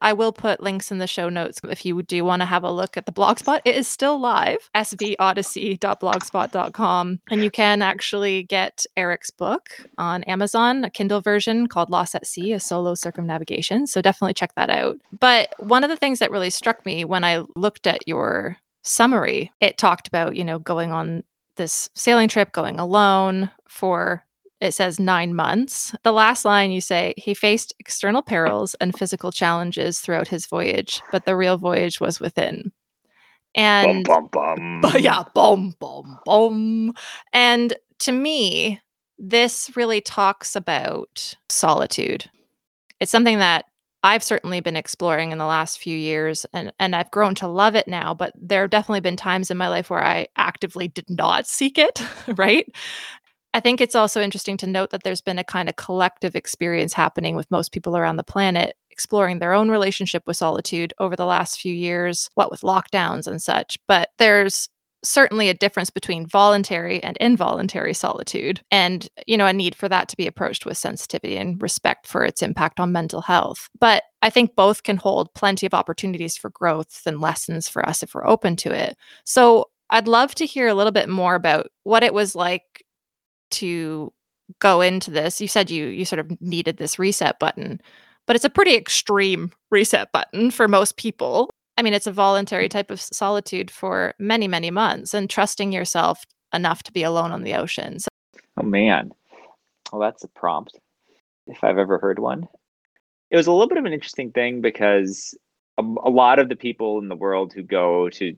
I 0.00 0.12
will 0.12 0.32
put 0.32 0.62
links 0.62 0.90
in 0.90 0.98
the 0.98 1.06
show 1.06 1.28
notes 1.28 1.60
if 1.68 1.84
you 1.84 2.02
do 2.02 2.24
want 2.24 2.42
to 2.42 2.46
have 2.46 2.64
a 2.64 2.70
look 2.70 2.96
at 2.96 3.06
the 3.06 3.12
blogspot. 3.12 3.60
It 3.64 3.76
is 3.76 3.86
still 3.88 4.20
live, 4.20 4.70
svodyssey.blogspot.com. 4.74 7.20
And 7.30 7.44
you 7.44 7.50
can 7.50 7.82
actually 7.82 8.44
get 8.44 8.86
Eric's 8.96 9.30
book 9.30 9.68
on 9.98 10.22
Amazon, 10.24 10.84
a 10.84 10.90
Kindle 10.90 11.20
version 11.20 11.66
called 11.66 11.90
Loss 11.90 12.14
at 12.14 12.26
Sea, 12.26 12.52
a 12.52 12.60
solo 12.60 12.94
circumnavigation. 12.94 13.86
So 13.86 14.00
definitely 14.02 14.34
check 14.34 14.54
that 14.54 14.70
out. 14.70 14.98
But 15.18 15.54
one 15.58 15.82
of 15.84 15.90
the 15.90 15.96
things 15.96 16.20
that 16.20 16.30
really 16.30 16.50
struck 16.50 16.86
me 16.86 17.04
when 17.04 17.24
I 17.24 17.42
looked 17.56 17.86
at 17.86 18.06
your 18.06 18.56
summary, 18.82 19.50
it 19.60 19.78
talked 19.78 20.08
about, 20.08 20.36
you 20.36 20.44
know, 20.44 20.58
going 20.58 20.92
on 20.92 21.24
this 21.56 21.88
sailing 21.94 22.28
trip, 22.28 22.52
going 22.52 22.78
alone 22.78 23.50
for 23.68 24.24
it 24.60 24.74
says 24.74 24.98
nine 24.98 25.34
months. 25.34 25.94
The 26.02 26.12
last 26.12 26.44
line 26.44 26.70
you 26.70 26.80
say, 26.80 27.14
he 27.16 27.34
faced 27.34 27.74
external 27.78 28.22
perils 28.22 28.74
and 28.80 28.96
physical 28.96 29.30
challenges 29.30 30.00
throughout 30.00 30.28
his 30.28 30.46
voyage, 30.46 31.00
but 31.12 31.24
the 31.24 31.36
real 31.36 31.58
voyage 31.58 32.00
was 32.00 32.20
within. 32.20 32.72
And 33.54 34.04
bum, 34.04 34.28
bum, 34.30 34.80
bum. 34.82 34.96
yeah, 34.98 35.24
boom, 35.34 35.74
boom, 35.78 36.18
boom. 36.24 36.94
And 37.32 37.74
to 38.00 38.12
me, 38.12 38.80
this 39.18 39.70
really 39.76 40.00
talks 40.00 40.54
about 40.54 41.34
solitude. 41.48 42.30
It's 43.00 43.12
something 43.12 43.38
that 43.38 43.64
I've 44.04 44.22
certainly 44.22 44.60
been 44.60 44.76
exploring 44.76 45.32
in 45.32 45.38
the 45.38 45.46
last 45.46 45.80
few 45.80 45.96
years 45.96 46.46
and 46.52 46.72
and 46.78 46.94
I've 46.94 47.10
grown 47.10 47.34
to 47.36 47.48
love 47.48 47.74
it 47.74 47.88
now, 47.88 48.14
but 48.14 48.32
there 48.40 48.60
have 48.62 48.70
definitely 48.70 49.00
been 49.00 49.16
times 49.16 49.50
in 49.50 49.56
my 49.56 49.68
life 49.68 49.90
where 49.90 50.04
I 50.04 50.28
actively 50.36 50.86
did 50.86 51.10
not 51.10 51.48
seek 51.48 51.78
it, 51.78 52.00
right? 52.36 52.66
I 53.58 53.60
think 53.60 53.80
it's 53.80 53.96
also 53.96 54.22
interesting 54.22 54.56
to 54.58 54.68
note 54.68 54.90
that 54.90 55.02
there's 55.02 55.20
been 55.20 55.40
a 55.40 55.42
kind 55.42 55.68
of 55.68 55.74
collective 55.74 56.36
experience 56.36 56.92
happening 56.92 57.34
with 57.34 57.50
most 57.50 57.72
people 57.72 57.96
around 57.96 58.14
the 58.14 58.22
planet 58.22 58.76
exploring 58.88 59.40
their 59.40 59.52
own 59.52 59.68
relationship 59.68 60.22
with 60.28 60.36
solitude 60.36 60.94
over 61.00 61.16
the 61.16 61.26
last 61.26 61.60
few 61.60 61.74
years, 61.74 62.30
what 62.36 62.52
with 62.52 62.60
lockdowns 62.60 63.26
and 63.26 63.42
such. 63.42 63.76
But 63.88 64.10
there's 64.18 64.68
certainly 65.02 65.48
a 65.48 65.54
difference 65.54 65.90
between 65.90 66.24
voluntary 66.24 67.02
and 67.02 67.16
involuntary 67.16 67.94
solitude 67.94 68.60
and 68.70 69.08
you 69.26 69.36
know 69.36 69.46
a 69.46 69.52
need 69.52 69.74
for 69.74 69.88
that 69.88 70.08
to 70.08 70.16
be 70.16 70.28
approached 70.28 70.64
with 70.64 70.78
sensitivity 70.78 71.36
and 71.36 71.60
respect 71.60 72.06
for 72.06 72.24
its 72.24 72.42
impact 72.42 72.80
on 72.80 72.90
mental 72.90 73.20
health 73.20 73.68
but 73.78 74.02
i 74.22 74.30
think 74.30 74.56
both 74.56 74.82
can 74.82 74.96
hold 74.96 75.32
plenty 75.34 75.66
of 75.66 75.72
opportunities 75.72 76.36
for 76.36 76.50
growth 76.50 77.00
and 77.06 77.20
lessons 77.20 77.68
for 77.68 77.88
us 77.88 78.02
if 78.02 78.12
we're 78.12 78.26
open 78.26 78.56
to 78.56 78.72
it 78.72 78.96
so 79.24 79.66
i'd 79.90 80.08
love 80.08 80.34
to 80.34 80.44
hear 80.44 80.66
a 80.66 80.74
little 80.74 80.90
bit 80.90 81.08
more 81.08 81.36
about 81.36 81.68
what 81.84 82.02
it 82.02 82.12
was 82.12 82.34
like 82.34 82.84
to 83.50 84.12
go 84.60 84.80
into 84.80 85.10
this 85.10 85.40
you 85.40 85.48
said 85.48 85.70
you 85.70 85.86
you 85.86 86.04
sort 86.04 86.20
of 86.20 86.40
needed 86.40 86.78
this 86.78 86.98
reset 86.98 87.38
button 87.38 87.80
but 88.26 88.34
it's 88.34 88.44
a 88.44 88.50
pretty 88.50 88.74
extreme 88.74 89.50
reset 89.70 90.10
button 90.12 90.50
for 90.50 90.68
most 90.68 90.96
people 90.96 91.50
I 91.78 91.82
mean, 91.82 91.94
it's 91.94 92.08
a 92.08 92.12
voluntary 92.12 92.64
mm-hmm. 92.64 92.76
type 92.76 92.90
of 92.90 93.00
solitude 93.00 93.70
for 93.70 94.12
many, 94.18 94.48
many 94.48 94.70
months 94.70 95.14
and 95.14 95.30
trusting 95.30 95.72
yourself 95.72 96.24
enough 96.52 96.82
to 96.82 96.92
be 96.92 97.04
alone 97.04 97.30
on 97.30 97.44
the 97.44 97.54
ocean. 97.54 98.00
So- 98.00 98.08
oh, 98.56 98.64
man. 98.64 99.12
Well, 99.92 100.00
that's 100.00 100.24
a 100.24 100.28
prompt 100.28 100.78
if 101.46 101.62
I've 101.62 101.78
ever 101.78 101.98
heard 101.98 102.18
one. 102.18 102.48
It 103.30 103.36
was 103.36 103.46
a 103.46 103.52
little 103.52 103.68
bit 103.68 103.78
of 103.78 103.84
an 103.84 103.92
interesting 103.92 104.32
thing 104.32 104.60
because 104.60 105.38
a, 105.78 105.82
a 105.82 106.10
lot 106.10 106.40
of 106.40 106.48
the 106.48 106.56
people 106.56 106.98
in 106.98 107.08
the 107.08 107.16
world 107.16 107.52
who 107.52 107.62
go 107.62 108.10
to 108.10 108.36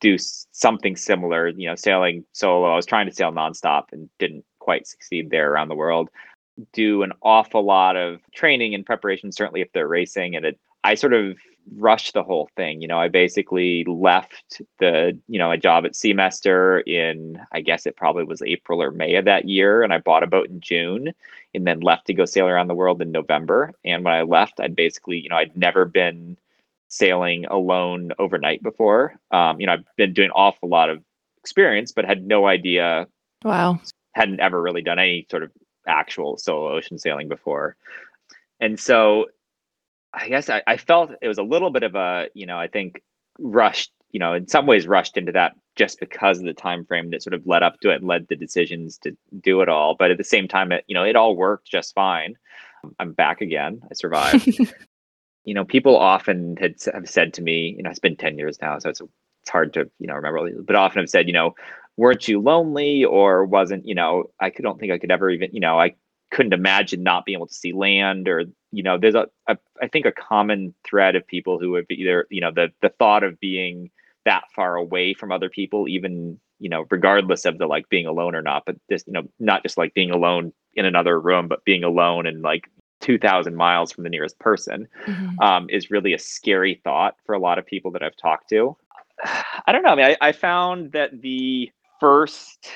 do 0.00 0.16
something 0.18 0.96
similar, 0.96 1.48
you 1.48 1.68
know, 1.68 1.74
sailing 1.74 2.24
solo, 2.32 2.72
I 2.72 2.76
was 2.76 2.86
trying 2.86 3.06
to 3.06 3.14
sail 3.14 3.32
nonstop 3.32 3.84
and 3.92 4.08
didn't 4.18 4.44
quite 4.58 4.86
succeed 4.86 5.30
there 5.30 5.52
around 5.52 5.68
the 5.68 5.74
world, 5.74 6.10
do 6.72 7.02
an 7.02 7.12
awful 7.22 7.64
lot 7.64 7.96
of 7.96 8.20
training 8.32 8.74
and 8.74 8.86
preparation, 8.86 9.32
certainly 9.32 9.60
if 9.60 9.72
they're 9.72 9.88
racing. 9.88 10.36
And 10.36 10.44
it, 10.44 10.58
I 10.84 10.94
sort 10.94 11.12
of 11.12 11.38
rushed 11.76 12.12
the 12.14 12.22
whole 12.22 12.48
thing. 12.56 12.82
You 12.82 12.88
know, 12.88 12.98
I 12.98 13.08
basically 13.08 13.84
left 13.84 14.60
the, 14.78 15.18
you 15.28 15.38
know, 15.38 15.50
a 15.50 15.56
job 15.56 15.84
at 15.84 15.92
Seamester 15.92 16.82
in, 16.86 17.40
I 17.52 17.60
guess 17.60 17.86
it 17.86 17.96
probably 17.96 18.24
was 18.24 18.42
April 18.42 18.82
or 18.82 18.90
May 18.90 19.14
of 19.14 19.24
that 19.26 19.48
year. 19.48 19.82
And 19.82 19.92
I 19.92 19.98
bought 19.98 20.24
a 20.24 20.28
boat 20.28 20.48
in 20.48 20.60
June 20.60 21.12
and 21.54 21.66
then 21.66 21.80
left 21.80 22.06
to 22.06 22.14
go 22.14 22.24
sail 22.24 22.46
around 22.46 22.68
the 22.68 22.74
world 22.74 23.00
in 23.00 23.12
November. 23.12 23.72
And 23.84 24.04
when 24.04 24.14
I 24.14 24.22
left, 24.22 24.60
I'd 24.60 24.76
basically, 24.76 25.18
you 25.18 25.28
know, 25.28 25.36
I'd 25.36 25.56
never 25.56 25.84
been 25.84 26.36
sailing 26.92 27.46
alone 27.46 28.12
overnight 28.18 28.62
before. 28.62 29.14
Um, 29.30 29.58
you 29.58 29.66
know, 29.66 29.72
I've 29.72 29.84
been 29.96 30.12
doing 30.12 30.26
an 30.26 30.32
awful 30.32 30.68
lot 30.68 30.90
of 30.90 31.02
experience, 31.38 31.90
but 31.90 32.04
had 32.04 32.26
no 32.26 32.46
idea. 32.46 33.06
Wow. 33.42 33.80
Hadn't 34.14 34.40
ever 34.40 34.60
really 34.60 34.82
done 34.82 34.98
any 34.98 35.26
sort 35.30 35.42
of 35.42 35.50
actual 35.88 36.36
solo 36.36 36.76
ocean 36.76 36.98
sailing 36.98 37.28
before. 37.28 37.76
And 38.60 38.78
so 38.78 39.26
I 40.12 40.28
guess 40.28 40.50
I, 40.50 40.62
I 40.66 40.76
felt 40.76 41.12
it 41.22 41.28
was 41.28 41.38
a 41.38 41.42
little 41.42 41.70
bit 41.70 41.82
of 41.82 41.94
a, 41.94 42.28
you 42.34 42.44
know, 42.44 42.58
I 42.58 42.68
think 42.68 43.02
rushed, 43.38 43.90
you 44.10 44.20
know, 44.20 44.34
in 44.34 44.46
some 44.46 44.66
ways 44.66 44.86
rushed 44.86 45.16
into 45.16 45.32
that 45.32 45.54
just 45.74 45.98
because 45.98 46.40
of 46.40 46.44
the 46.44 46.52
time 46.52 46.84
frame 46.84 47.10
that 47.10 47.22
sort 47.22 47.32
of 47.32 47.46
led 47.46 47.62
up 47.62 47.80
to 47.80 47.90
it 47.90 47.96
and 47.96 48.06
led 48.06 48.28
the 48.28 48.36
decisions 48.36 48.98
to 48.98 49.16
do 49.40 49.62
it 49.62 49.70
all. 49.70 49.96
But 49.98 50.10
at 50.10 50.18
the 50.18 50.24
same 50.24 50.46
time, 50.46 50.72
it, 50.72 50.84
you 50.88 50.94
know, 50.94 51.04
it 51.04 51.16
all 51.16 51.34
worked 51.34 51.70
just 51.70 51.94
fine. 51.94 52.36
I'm 52.98 53.14
back 53.14 53.40
again. 53.40 53.80
I 53.90 53.94
survived. 53.94 54.60
you 55.44 55.54
know, 55.54 55.64
people 55.64 55.96
often 55.96 56.56
had 56.58 56.76
have 56.92 57.08
said 57.08 57.34
to 57.34 57.42
me, 57.42 57.74
you 57.76 57.82
know, 57.82 57.90
it's 57.90 57.98
been 57.98 58.16
10 58.16 58.38
years 58.38 58.58
now, 58.60 58.78
so 58.78 58.88
it's 58.88 59.00
it's 59.00 59.50
hard 59.50 59.74
to, 59.74 59.90
you 59.98 60.06
know, 60.06 60.14
remember, 60.14 60.48
but 60.62 60.76
often 60.76 61.00
have 61.00 61.10
said, 61.10 61.26
you 61.26 61.32
know, 61.32 61.54
weren't 61.96 62.28
you 62.28 62.40
lonely 62.40 63.04
or 63.04 63.44
wasn't, 63.44 63.84
you 63.84 63.94
know, 63.94 64.30
I 64.40 64.50
don't 64.50 64.78
think 64.78 64.92
I 64.92 64.98
could 64.98 65.10
ever 65.10 65.30
even, 65.30 65.50
you 65.52 65.58
know, 65.58 65.80
I 65.80 65.96
couldn't 66.32 66.54
imagine 66.54 67.02
not 67.02 67.24
being 67.24 67.36
able 67.36 67.46
to 67.46 67.54
see 67.54 67.72
land 67.72 68.26
or 68.26 68.44
you 68.72 68.82
know 68.82 68.98
there's 68.98 69.14
a, 69.14 69.26
a 69.46 69.56
I 69.80 69.86
think 69.86 70.06
a 70.06 70.12
common 70.12 70.74
thread 70.84 71.14
of 71.14 71.26
people 71.26 71.58
who 71.60 71.74
have 71.74 71.84
either 71.90 72.26
you 72.30 72.40
know 72.40 72.50
the 72.50 72.72
the 72.80 72.88
thought 72.88 73.22
of 73.22 73.38
being 73.38 73.90
that 74.24 74.44
far 74.56 74.76
away 74.76 75.14
from 75.14 75.30
other 75.30 75.50
people 75.50 75.86
even 75.88 76.40
you 76.58 76.70
know 76.70 76.86
regardless 76.90 77.44
of 77.44 77.58
the 77.58 77.66
like 77.66 77.88
being 77.90 78.06
alone 78.06 78.34
or 78.34 78.42
not 78.42 78.64
but 78.64 78.76
this 78.88 79.04
you 79.06 79.12
know 79.12 79.28
not 79.38 79.62
just 79.62 79.76
like 79.76 79.92
being 79.92 80.10
alone 80.10 80.52
in 80.74 80.86
another 80.86 81.20
room 81.20 81.48
but 81.48 81.64
being 81.64 81.84
alone 81.84 82.26
and 82.26 82.40
like 82.40 82.68
2000 83.02 83.54
miles 83.54 83.92
from 83.92 84.04
the 84.04 84.10
nearest 84.10 84.38
person 84.38 84.88
mm-hmm. 85.04 85.38
um, 85.40 85.68
is 85.68 85.90
really 85.90 86.14
a 86.14 86.18
scary 86.18 86.80
thought 86.82 87.16
for 87.26 87.34
a 87.34 87.38
lot 87.38 87.58
of 87.58 87.66
people 87.66 87.90
that 87.90 88.02
i've 88.02 88.16
talked 88.16 88.48
to 88.48 88.74
i 89.66 89.72
don't 89.72 89.82
know 89.82 89.90
i 89.90 89.94
mean 89.94 90.06
I, 90.06 90.28
I 90.28 90.32
found 90.32 90.92
that 90.92 91.20
the 91.20 91.70
first 92.00 92.70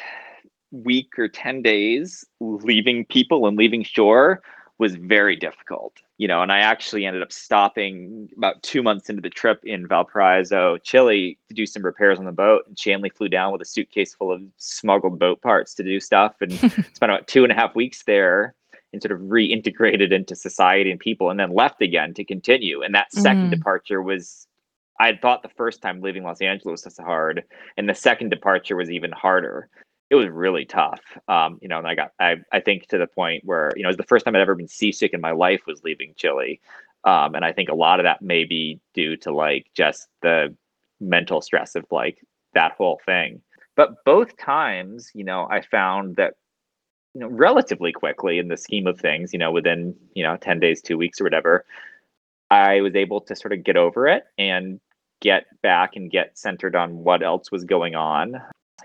week 0.73 1.19
or 1.19 1.29
10 1.29 1.63
days 1.63 2.25
leaving 2.41 3.05
people 3.07 3.47
and 3.47 3.57
leaving 3.57 3.83
shore 3.83 4.43
was 4.79 4.95
very 4.97 5.37
difficult 5.37 5.95
you 6.19 6.29
know 6.29 6.43
and 6.43 6.53
i 6.53 6.59
actually 6.59 7.07
ended 7.07 7.23
up 7.23 7.33
stopping 7.33 8.29
about 8.37 8.63
two 8.63 8.83
months 8.83 9.09
into 9.09 9.23
the 9.23 9.31
trip 9.31 9.61
in 9.65 9.87
valparaiso 9.87 10.77
chile 10.79 11.39
to 11.49 11.55
do 11.55 11.65
some 11.65 11.83
repairs 11.83 12.19
on 12.19 12.25
the 12.25 12.33
boat 12.33 12.65
and 12.67 12.79
shanley 12.79 13.09
flew 13.09 13.29
down 13.29 13.53
with 13.53 13.63
a 13.63 13.65
suitcase 13.65 14.15
full 14.15 14.31
of 14.31 14.43
smuggled 14.59 15.19
boat 15.19 15.41
parts 15.41 15.73
to 15.73 15.83
do 15.83 15.99
stuff 15.99 16.35
and 16.41 16.53
spent 16.59 16.95
about 17.03 17.27
two 17.27 17.43
and 17.43 17.53
a 17.53 17.55
half 17.55 17.75
weeks 17.75 18.03
there 18.05 18.55
and 18.97 19.03
sort 19.03 19.13
of 19.13 19.27
reintegrated 19.29 20.13
into 20.13 20.35
society 20.35 20.91
and 20.91 21.01
people 21.01 21.31
and 21.31 21.39
then 21.39 21.55
left 21.55 21.83
again 21.83 22.15
to 22.15 22.25
continue 22.25 22.83
and 22.83 22.95
that 22.95 23.07
2nd 23.15 23.47
mm. 23.47 23.51
departure 23.51 24.03
was 24.03 24.47
i 24.99 25.07
had 25.07 25.21
thought 25.21 25.43
the 25.43 25.49
first 25.51 25.83
time 25.83 26.01
leaving 26.01 26.25
los 26.25 26.41
angeles 26.41 26.85
was 26.85 26.97
hard 26.99 27.45
and 27.77 27.89
the 27.89 27.95
second 27.95 28.31
departure 28.31 28.77
was 28.77 28.91
even 28.91 29.13
harder 29.13 29.69
it 30.11 30.15
was 30.15 30.29
really 30.29 30.65
tough. 30.65 31.01
Um, 31.29 31.59
you 31.61 31.69
know, 31.69 31.79
and 31.79 31.87
I 31.87 31.95
got 31.95 32.13
I 32.21 32.37
I 32.53 32.61
think 32.61 32.87
to 32.89 32.99
the 32.99 33.07
point 33.07 33.43
where 33.45 33.73
you 33.77 33.83
know 33.83 33.89
it 33.89 33.91
was 33.91 33.97
the 33.97 34.05
first 34.05 34.25
time 34.25 34.37
I'd 34.37 34.41
ever 34.41 34.55
been 34.55 34.69
seasick 34.69 35.13
in 35.13 35.21
my 35.21 35.33
life 35.33 35.63
was 35.67 35.83
leaving 35.83 36.15
Chile, 36.17 36.61
um, 37.05 37.35
and 37.35 37.45
I 37.45 37.53
think 37.53 37.69
a 37.69 37.75
lot 37.75 38.01
of 38.01 38.05
that 38.05 38.23
may 38.23 38.45
be 38.45 38.81
due 38.95 39.17
to 39.19 39.35
like 39.35 39.67
just 39.75 40.09
the 40.23 40.55
mental 41.01 41.41
stress 41.41 41.75
of 41.75 41.85
like 41.91 42.19
that 42.55 42.73
whole 42.73 43.01
thing. 43.05 43.43
But 43.75 44.05
both 44.05 44.37
times, 44.39 45.11
you 45.15 45.25
know, 45.25 45.47
I 45.51 45.61
found 45.61 46.17
that 46.17 46.35
you 47.17 47.21
know 47.21 47.29
relatively 47.29 47.93
quickly 47.93 48.39
in 48.39 48.49
the 48.49 48.59
scheme 48.59 48.87
of 48.87 49.01
things, 49.01 49.33
you 49.33 49.39
know, 49.39 49.51
within 49.51 49.95
you 50.13 50.23
know 50.23 50.37
ten 50.37 50.61
days, 50.61 50.83
two 50.83 50.99
weeks, 50.99 51.19
or 51.19 51.25
whatever, 51.25 51.65
I 52.51 52.83
was 52.83 52.95
able 52.95 53.23
to 53.23 53.35
sort 53.35 53.55
of 53.55 53.65
get 53.65 53.79
over 53.79 54.07
it 54.07 54.25
and 54.37 54.81
get 55.23 55.47
back 55.63 55.97
and 55.97 56.11
get 56.11 56.37
centered 56.37 56.77
on 56.77 56.99
what 56.99 57.23
else 57.23 57.51
was 57.51 57.65
going 57.65 57.95
on. 57.95 58.35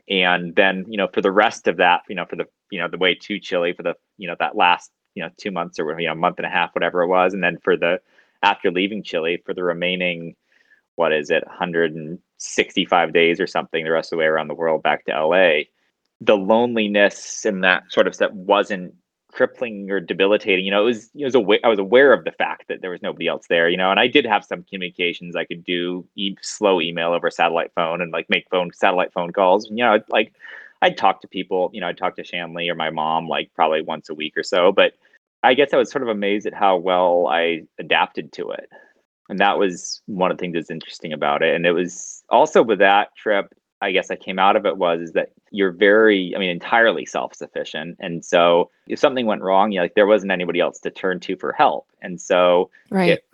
And 0.08 0.56
then 0.56 0.86
you 0.88 0.96
know 0.96 1.10
for 1.14 1.20
the 1.20 1.32
rest 1.32 1.68
of 1.68 1.76
that 1.78 2.04
you 2.08 2.16
know 2.16 2.26
for 2.26 2.38
the 2.38 2.46
you 2.70 2.80
know 2.80 2.88
the 2.88 2.98
way 2.98 3.16
to 3.16 3.38
chile 3.38 3.74
for 3.74 3.84
the 3.84 3.96
you 4.18 4.30
know 4.30 4.38
that 4.40 4.56
last 4.56 4.92
you 5.14 5.24
know 5.24 5.30
two 5.36 5.52
months 5.52 5.78
or 5.78 6.00
you 6.00 6.08
know 6.08 6.16
month 6.16 6.38
and 6.38 6.46
a 6.46 6.50
half 6.50 6.74
whatever 6.74 7.02
it 7.02 7.08
was. 7.08 7.34
And 7.34 7.44
then 7.44 7.58
for 7.62 7.76
the 7.76 8.00
after 8.42 8.72
leaving 8.72 9.04
chile 9.04 9.42
for 9.46 9.54
the 9.54 9.64
remaining 9.64 10.38
what 10.96 11.12
is 11.12 11.30
it 11.32 11.46
165 11.48 13.14
days 13.14 13.42
or 13.42 13.48
something 13.48 13.84
the 13.84 13.92
rest 13.92 14.14
of 14.14 14.16
the 14.16 14.20
way 14.22 14.26
around 14.26 14.48
the 14.48 14.54
world 14.54 14.82
back 14.84 15.04
to 15.04 15.26
la 15.26 15.64
the 16.22 16.38
loneliness 16.38 17.46
and 17.46 17.64
that 17.64 17.84
sort 17.90 18.08
of 18.08 18.16
stuff 18.16 18.32
wasn't 18.32 18.94
crippling 19.32 19.90
or 19.90 20.00
debilitating. 20.00 20.66
You 20.66 20.72
know, 20.72 20.82
it 20.82 20.86
was 20.86 21.10
it 21.16 21.26
was 21.26 21.36
aware, 21.36 21.60
I 21.64 21.68
was 21.68 21.80
aware 21.80 22.14
of 22.14 22.24
the 22.24 22.32
fact 22.32 22.68
that 22.68 22.82
there 22.82 22.92
was 22.92 23.02
nobody 23.02 23.28
else 23.28 23.48
there. 23.50 23.68
You 23.68 23.78
know, 23.78 23.90
and 23.92 24.00
I 24.00 24.08
did 24.08 24.26
have 24.26 24.46
some 24.46 24.64
communications. 24.64 25.36
I 25.36 25.46
could 25.46 25.64
do 25.64 26.06
e- 26.16 26.36
slow 26.42 26.80
email 26.80 27.12
over 27.12 27.30
satellite 27.30 27.72
phone 27.76 28.02
and 28.02 28.12
like 28.12 28.30
make 28.30 28.48
phone 28.52 28.72
satellite 28.74 29.12
phone 29.14 29.34
calls. 29.34 29.68
You 29.70 29.78
know, 29.78 30.00
like 30.10 30.34
I'd 30.82 30.98
talk 30.98 31.22
to 31.22 31.28
people. 31.28 31.72
You 31.74 31.82
know, 31.82 31.88
I'd 31.88 31.98
talk 31.98 32.16
to 32.18 32.24
Shanley 32.24 32.70
or 32.70 32.76
my 32.76 32.92
mom 32.92 33.28
like 33.28 33.52
probably 33.56 33.82
once 33.82 34.10
a 34.10 34.14
week 34.14 34.38
or 34.38 34.44
so. 34.44 34.72
But 34.72 34.94
I 35.44 35.56
guess 35.56 35.74
I 35.74 35.78
was 35.78 35.90
sort 35.90 36.04
of 36.04 36.10
amazed 36.10 36.46
at 36.46 36.54
how 36.54 36.78
well 36.78 37.28
I 37.28 37.64
adapted 37.80 38.32
to 38.34 38.52
it. 38.52 38.70
And 39.30 39.40
that 39.40 39.58
was 39.58 40.02
one 40.08 40.30
of 40.30 40.38
the 40.38 40.42
things 40.42 40.54
that's 40.54 40.70
interesting 40.70 41.14
about 41.14 41.42
it. 41.42 41.56
And 41.56 41.66
it 41.66 41.72
was 41.72 42.24
also 42.30 42.62
with 42.62 42.80
that 42.80 43.16
trip, 43.16 43.54
I 43.82 43.92
guess 43.92 44.12
I 44.12 44.16
came 44.16 44.38
out 44.38 44.56
of 44.56 44.66
it 44.66 44.78
was 44.78 45.02
is 45.02 45.14
that 45.14 45.32
you're 45.50 45.72
very, 45.72 46.34
I 46.36 46.40
mean, 46.40 46.50
entirely 46.50 47.06
self-sufficient. 47.06 47.98
And 48.00 48.24
so 48.24 48.70
if 48.88 49.00
something 49.00 49.26
went 49.26 49.42
wrong, 49.42 49.72
you 49.72 49.80
know, 49.80 49.84
like 49.84 49.96
there 49.96 50.08
wasn't 50.08 50.32
anybody 50.32 50.60
else 50.60 50.80
to 50.82 50.92
turn 50.92 51.20
to 51.22 51.36
for 51.36 51.52
help. 51.52 51.88
And 52.02 52.22
so 52.22 52.70
right. 52.92 53.14
it 53.14 53.26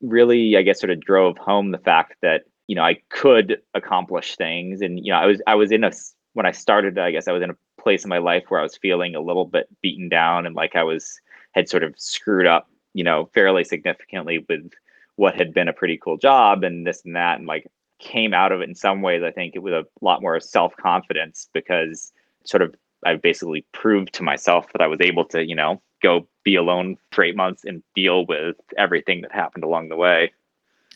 really, 0.00 0.56
I 0.56 0.62
guess, 0.62 0.80
sort 0.80 0.90
of 0.90 1.00
drove 1.00 1.36
home 1.36 1.70
the 1.70 1.78
fact 1.78 2.14
that, 2.22 2.44
you 2.66 2.74
know, 2.74 2.82
I 2.82 2.96
could 3.10 3.60
accomplish 3.74 4.36
things. 4.36 4.80
And, 4.80 5.04
you 5.04 5.12
know, 5.12 5.18
I 5.18 5.26
was 5.26 5.42
I 5.46 5.54
was 5.54 5.70
in 5.70 5.84
a 5.84 5.92
when 6.32 6.46
I 6.46 6.52
started, 6.52 6.98
I 6.98 7.10
guess 7.10 7.28
I 7.28 7.32
was 7.32 7.42
in 7.42 7.50
a 7.50 7.56
place 7.80 8.04
in 8.04 8.08
my 8.08 8.18
life 8.18 8.44
where 8.48 8.60
I 8.60 8.62
was 8.62 8.76
feeling 8.76 9.14
a 9.14 9.20
little 9.20 9.44
bit 9.44 9.68
beaten 9.82 10.08
down 10.08 10.46
and 10.46 10.54
like 10.54 10.76
I 10.76 10.84
was 10.84 11.20
had 11.52 11.68
sort 11.68 11.82
of 11.82 11.98
screwed 11.98 12.46
up, 12.46 12.70
you 12.94 13.04
know, 13.04 13.28
fairly 13.34 13.64
significantly 13.64 14.44
with 14.48 14.70
what 15.16 15.34
had 15.34 15.52
been 15.52 15.68
a 15.68 15.72
pretty 15.72 15.98
cool 15.98 16.16
job 16.16 16.64
and 16.64 16.86
this 16.86 17.02
and 17.04 17.16
that. 17.16 17.38
And 17.38 17.46
like 17.46 17.66
came 18.00 18.34
out 18.34 18.52
of 18.52 18.60
it 18.60 18.68
in 18.68 18.74
some 18.74 19.02
ways, 19.02 19.22
I 19.22 19.30
think, 19.30 19.54
it 19.54 19.60
with 19.60 19.74
a 19.74 19.86
lot 20.00 20.22
more 20.22 20.40
self 20.40 20.74
confidence 20.76 21.48
because 21.52 22.12
sort 22.44 22.62
of 22.62 22.74
I 23.04 23.16
basically 23.16 23.64
proved 23.72 24.12
to 24.14 24.22
myself 24.22 24.66
that 24.72 24.82
I 24.82 24.86
was 24.86 25.00
able 25.00 25.24
to, 25.26 25.44
you 25.44 25.54
know, 25.54 25.80
go 26.02 26.26
be 26.44 26.56
alone 26.56 26.96
for 27.12 27.24
eight 27.24 27.36
months 27.36 27.64
and 27.64 27.82
deal 27.94 28.26
with 28.26 28.56
everything 28.78 29.20
that 29.22 29.32
happened 29.32 29.64
along 29.64 29.88
the 29.88 29.96
way. 29.96 30.32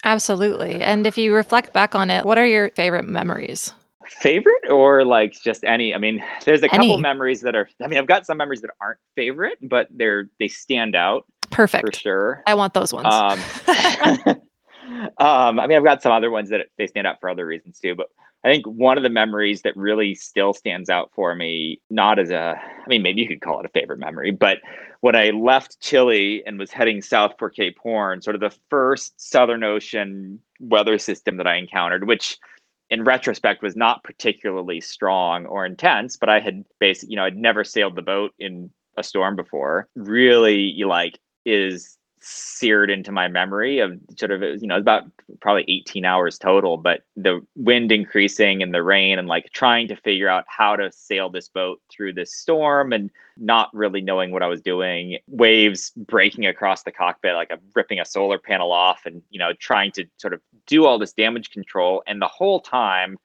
Absolutely. 0.04 0.82
And 0.82 1.06
if 1.06 1.16
you 1.16 1.34
reflect 1.34 1.72
back 1.72 1.94
on 1.94 2.10
it, 2.10 2.24
what 2.24 2.36
are 2.36 2.46
your 2.46 2.70
favorite 2.70 3.06
memories? 3.06 3.72
Favorite 4.06 4.68
or 4.68 5.04
like 5.04 5.32
just 5.32 5.64
any? 5.64 5.94
I 5.94 5.98
mean, 5.98 6.22
there's 6.44 6.62
a 6.62 6.68
couple 6.68 6.98
memories 6.98 7.40
that 7.40 7.54
are. 7.54 7.70
I 7.82 7.86
mean, 7.86 7.98
I've 7.98 8.06
got 8.06 8.26
some 8.26 8.36
memories 8.36 8.60
that 8.60 8.70
aren't 8.78 8.98
favorite, 9.14 9.56
but 9.62 9.88
they're 9.90 10.28
they 10.38 10.48
stand 10.48 10.94
out. 10.94 11.24
Perfect. 11.50 11.86
For 11.86 12.00
sure. 12.00 12.42
I 12.46 12.54
want 12.54 12.74
those 12.74 12.92
ones. 12.92 13.06
Um, 13.10 14.36
um, 15.18 15.61
I 15.61 15.66
mean, 15.66 15.77
I've 15.77 15.85
got 15.85 16.03
some 16.03 16.12
other 16.12 16.31
ones 16.31 16.51
that 16.51 16.66
they 16.79 16.87
stand 16.87 17.07
out 17.07 17.20
for 17.20 17.29
other 17.29 17.47
reasons 17.47 17.79
too, 17.79 17.94
but 17.94 18.09
I 18.44 18.49
think 18.49 18.66
one 18.66 18.99
of 18.99 19.03
the 19.03 19.11
memories 19.11 19.62
that 19.62 19.75
really 19.77 20.14
still 20.14 20.53
stands 20.53 20.90
out 20.90 21.11
for 21.14 21.35
me, 21.35 21.81
not 21.88 22.18
as 22.18 22.31
a, 22.31 22.61
I 22.61 22.88
mean, 22.88 23.03
maybe 23.03 23.23
you 23.23 23.29
could 23.29 23.40
call 23.40 23.59
it 23.61 23.66
a 23.66 23.70
favorite 23.70 23.99
memory, 23.99 24.31
but 24.31 24.59
when 25.01 25.16
I 25.16 25.31
left 25.31 25.81
Chile 25.81 26.42
and 26.47 26.59
was 26.59 26.70
heading 26.70 27.01
south 27.01 27.35
for 27.38 27.49
Cape 27.49 27.79
Horn, 27.83 28.20
sort 28.20 28.37
of 28.37 28.40
the 28.40 28.57
first 28.68 29.18
Southern 29.18 29.64
Ocean 29.64 30.40
weather 30.61 30.99
system 30.99 31.38
that 31.38 31.47
I 31.47 31.57
encountered, 31.57 32.07
which 32.07 32.38
in 32.90 33.03
retrospect 33.03 33.62
was 33.62 33.77
not 33.77 34.05
particularly 34.05 34.81
strong 34.81 35.47
or 35.47 35.64
intense, 35.64 36.16
but 36.16 36.29
I 36.29 36.40
had 36.40 36.64
basically, 36.81 37.12
you 37.12 37.16
know, 37.16 37.25
I'd 37.25 37.37
never 37.37 37.64
sailed 37.64 37.97
the 37.97 38.03
boat 38.03 38.33
in 38.38 38.70
a 38.97 39.03
storm 39.03 39.37
before, 39.37 39.88
really 39.94 40.83
like 40.87 41.18
is 41.47 41.99
seared 42.26 42.90
into 42.90 43.12
my 43.12 43.28
memory 43.28 43.80
of 43.80 43.98
sort 44.16 44.30
of 44.30 44.42
you 44.42 44.66
know 44.66 44.78
about 44.78 45.04
probably 45.40 45.64
18 45.68 46.06
hours 46.06 46.38
total 46.38 46.78
but 46.78 47.02
the 47.16 47.44
wind 47.54 47.92
increasing 47.92 48.62
and 48.62 48.72
the 48.72 48.82
rain 48.82 49.18
and 49.18 49.28
like 49.28 49.50
trying 49.52 49.87
to 49.87 49.94
figure 49.96 50.28
out 50.28 50.44
how 50.48 50.74
to 50.74 50.90
sail 50.90 51.28
this 51.28 51.48
boat 51.48 51.82
through 51.92 52.14
this 52.14 52.34
storm 52.34 52.94
and 52.94 53.10
not 53.37 53.68
really 53.74 54.00
knowing 54.00 54.30
what 54.30 54.42
i 54.42 54.46
was 54.46 54.62
doing 54.62 55.18
waves 55.28 55.92
breaking 55.96 56.46
across 56.46 56.82
the 56.82 56.92
cockpit 56.92 57.34
like 57.34 57.52
i'm 57.52 57.60
ripping 57.74 58.00
a 58.00 58.04
solar 58.04 58.38
panel 58.38 58.72
off 58.72 59.02
and 59.04 59.20
you 59.28 59.38
know 59.38 59.52
trying 59.60 59.92
to 59.92 60.06
sort 60.16 60.32
of 60.32 60.40
do 60.66 60.87
all 60.87 60.98
this 60.98 61.12
damage 61.12 61.50
control 61.50 62.02
and 62.06 62.22
the 62.22 62.26
whole 62.26 62.60
time 62.60 63.18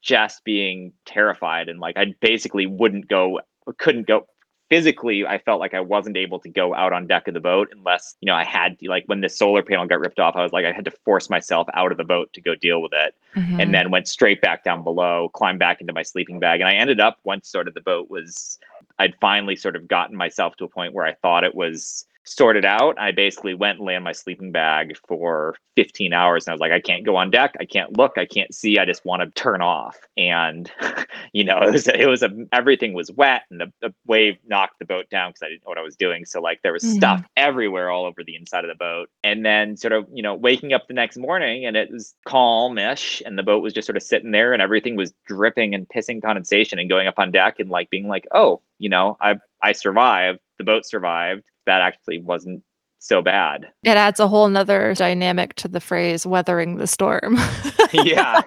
just 0.00 0.44
being 0.44 0.92
terrified 1.04 1.68
and 1.68 1.78
like 1.78 1.96
i 1.98 2.14
basically 2.20 2.64
wouldn't 2.64 3.06
go 3.06 3.38
couldn't 3.78 4.06
go 4.06 4.26
physically 4.68 5.24
i 5.26 5.38
felt 5.38 5.60
like 5.60 5.74
i 5.74 5.80
wasn't 5.80 6.16
able 6.16 6.38
to 6.40 6.48
go 6.48 6.74
out 6.74 6.92
on 6.92 7.06
deck 7.06 7.28
of 7.28 7.34
the 7.34 7.40
boat 7.40 7.68
unless 7.72 8.16
you 8.20 8.26
know 8.26 8.34
i 8.34 8.44
had 8.44 8.78
to 8.78 8.88
like 8.88 9.04
when 9.06 9.20
the 9.20 9.28
solar 9.28 9.62
panel 9.62 9.86
got 9.86 10.00
ripped 10.00 10.18
off 10.18 10.34
i 10.34 10.42
was 10.42 10.52
like 10.52 10.64
i 10.64 10.72
had 10.72 10.84
to 10.84 10.90
force 10.90 11.30
myself 11.30 11.68
out 11.74 11.92
of 11.92 11.98
the 11.98 12.04
boat 12.04 12.32
to 12.32 12.40
go 12.40 12.54
deal 12.54 12.82
with 12.82 12.92
it 12.92 13.14
mm-hmm. 13.36 13.60
and 13.60 13.72
then 13.72 13.90
went 13.90 14.08
straight 14.08 14.40
back 14.40 14.64
down 14.64 14.82
below 14.82 15.28
climbed 15.34 15.58
back 15.58 15.80
into 15.80 15.92
my 15.92 16.02
sleeping 16.02 16.40
bag 16.40 16.60
and 16.60 16.68
i 16.68 16.72
ended 16.72 17.00
up 17.00 17.18
once 17.24 17.48
sort 17.48 17.68
of 17.68 17.74
the 17.74 17.80
boat 17.80 18.10
was 18.10 18.58
i'd 18.98 19.14
finally 19.20 19.54
sort 19.54 19.76
of 19.76 19.86
gotten 19.86 20.16
myself 20.16 20.56
to 20.56 20.64
a 20.64 20.68
point 20.68 20.92
where 20.92 21.06
i 21.06 21.14
thought 21.14 21.44
it 21.44 21.54
was 21.54 22.06
sorted 22.26 22.64
out. 22.64 22.98
I 22.98 23.12
basically 23.12 23.54
went 23.54 23.78
and 23.78 23.86
lay 23.86 23.94
in 23.94 24.02
my 24.02 24.12
sleeping 24.12 24.52
bag 24.52 24.96
for 25.06 25.56
15 25.76 26.12
hours 26.12 26.44
and 26.44 26.50
I 26.50 26.54
was 26.54 26.60
like, 26.60 26.72
I 26.72 26.80
can't 26.80 27.04
go 27.04 27.16
on 27.16 27.30
deck. 27.30 27.54
I 27.60 27.64
can't 27.64 27.96
look. 27.96 28.18
I 28.18 28.26
can't 28.26 28.52
see. 28.52 28.78
I 28.78 28.84
just 28.84 29.04
want 29.04 29.22
to 29.22 29.40
turn 29.40 29.62
off. 29.62 29.98
And, 30.16 30.70
you 31.32 31.44
know, 31.44 31.58
it 31.62 31.70
was, 31.70 31.88
it 31.88 32.08
was 32.08 32.22
a, 32.22 32.30
everything 32.52 32.94
was 32.94 33.10
wet 33.12 33.42
and 33.50 33.60
the, 33.60 33.72
the 33.80 33.94
wave 34.06 34.36
knocked 34.46 34.78
the 34.80 34.84
boat 34.84 35.08
down 35.08 35.30
because 35.30 35.42
I 35.42 35.48
didn't 35.48 35.64
know 35.64 35.70
what 35.70 35.78
I 35.78 35.82
was 35.82 35.96
doing. 35.96 36.24
So 36.24 36.40
like 36.40 36.60
there 36.62 36.72
was 36.72 36.82
mm-hmm. 36.82 36.96
stuff 36.96 37.24
everywhere 37.36 37.90
all 37.90 38.04
over 38.04 38.24
the 38.24 38.34
inside 38.34 38.64
of 38.64 38.68
the 38.68 38.74
boat. 38.74 39.08
And 39.22 39.46
then 39.46 39.76
sort 39.76 39.92
of, 39.92 40.06
you 40.12 40.22
know, 40.22 40.34
waking 40.34 40.72
up 40.72 40.88
the 40.88 40.94
next 40.94 41.16
morning 41.16 41.64
and 41.64 41.76
it 41.76 41.90
was 41.92 42.14
calm-ish 42.26 43.22
and 43.24 43.38
the 43.38 43.42
boat 43.44 43.62
was 43.62 43.72
just 43.72 43.86
sort 43.86 43.96
of 43.96 44.02
sitting 44.02 44.32
there 44.32 44.52
and 44.52 44.60
everything 44.60 44.96
was 44.96 45.14
dripping 45.26 45.74
and 45.74 45.88
pissing 45.88 46.20
condensation 46.20 46.78
and 46.78 46.88
going 46.88 47.06
up 47.06 47.18
on 47.18 47.30
deck 47.30 47.60
and 47.60 47.70
like 47.70 47.88
being 47.90 48.08
like, 48.08 48.26
oh, 48.32 48.60
you 48.78 48.88
know, 48.88 49.16
I 49.20 49.36
I 49.62 49.72
survived. 49.72 50.40
The 50.58 50.64
boat 50.64 50.86
survived 50.86 51.42
that 51.66 51.80
actually 51.80 52.20
wasn't 52.20 52.62
so 52.98 53.22
bad. 53.22 53.66
It 53.82 53.96
adds 53.96 54.20
a 54.20 54.28
whole 54.28 54.48
nother 54.48 54.94
dynamic 54.94 55.54
to 55.56 55.68
the 55.68 55.80
phrase 55.80 56.26
weathering 56.26 56.76
the 56.76 56.86
storm. 56.86 57.38
yeah. 57.92 58.40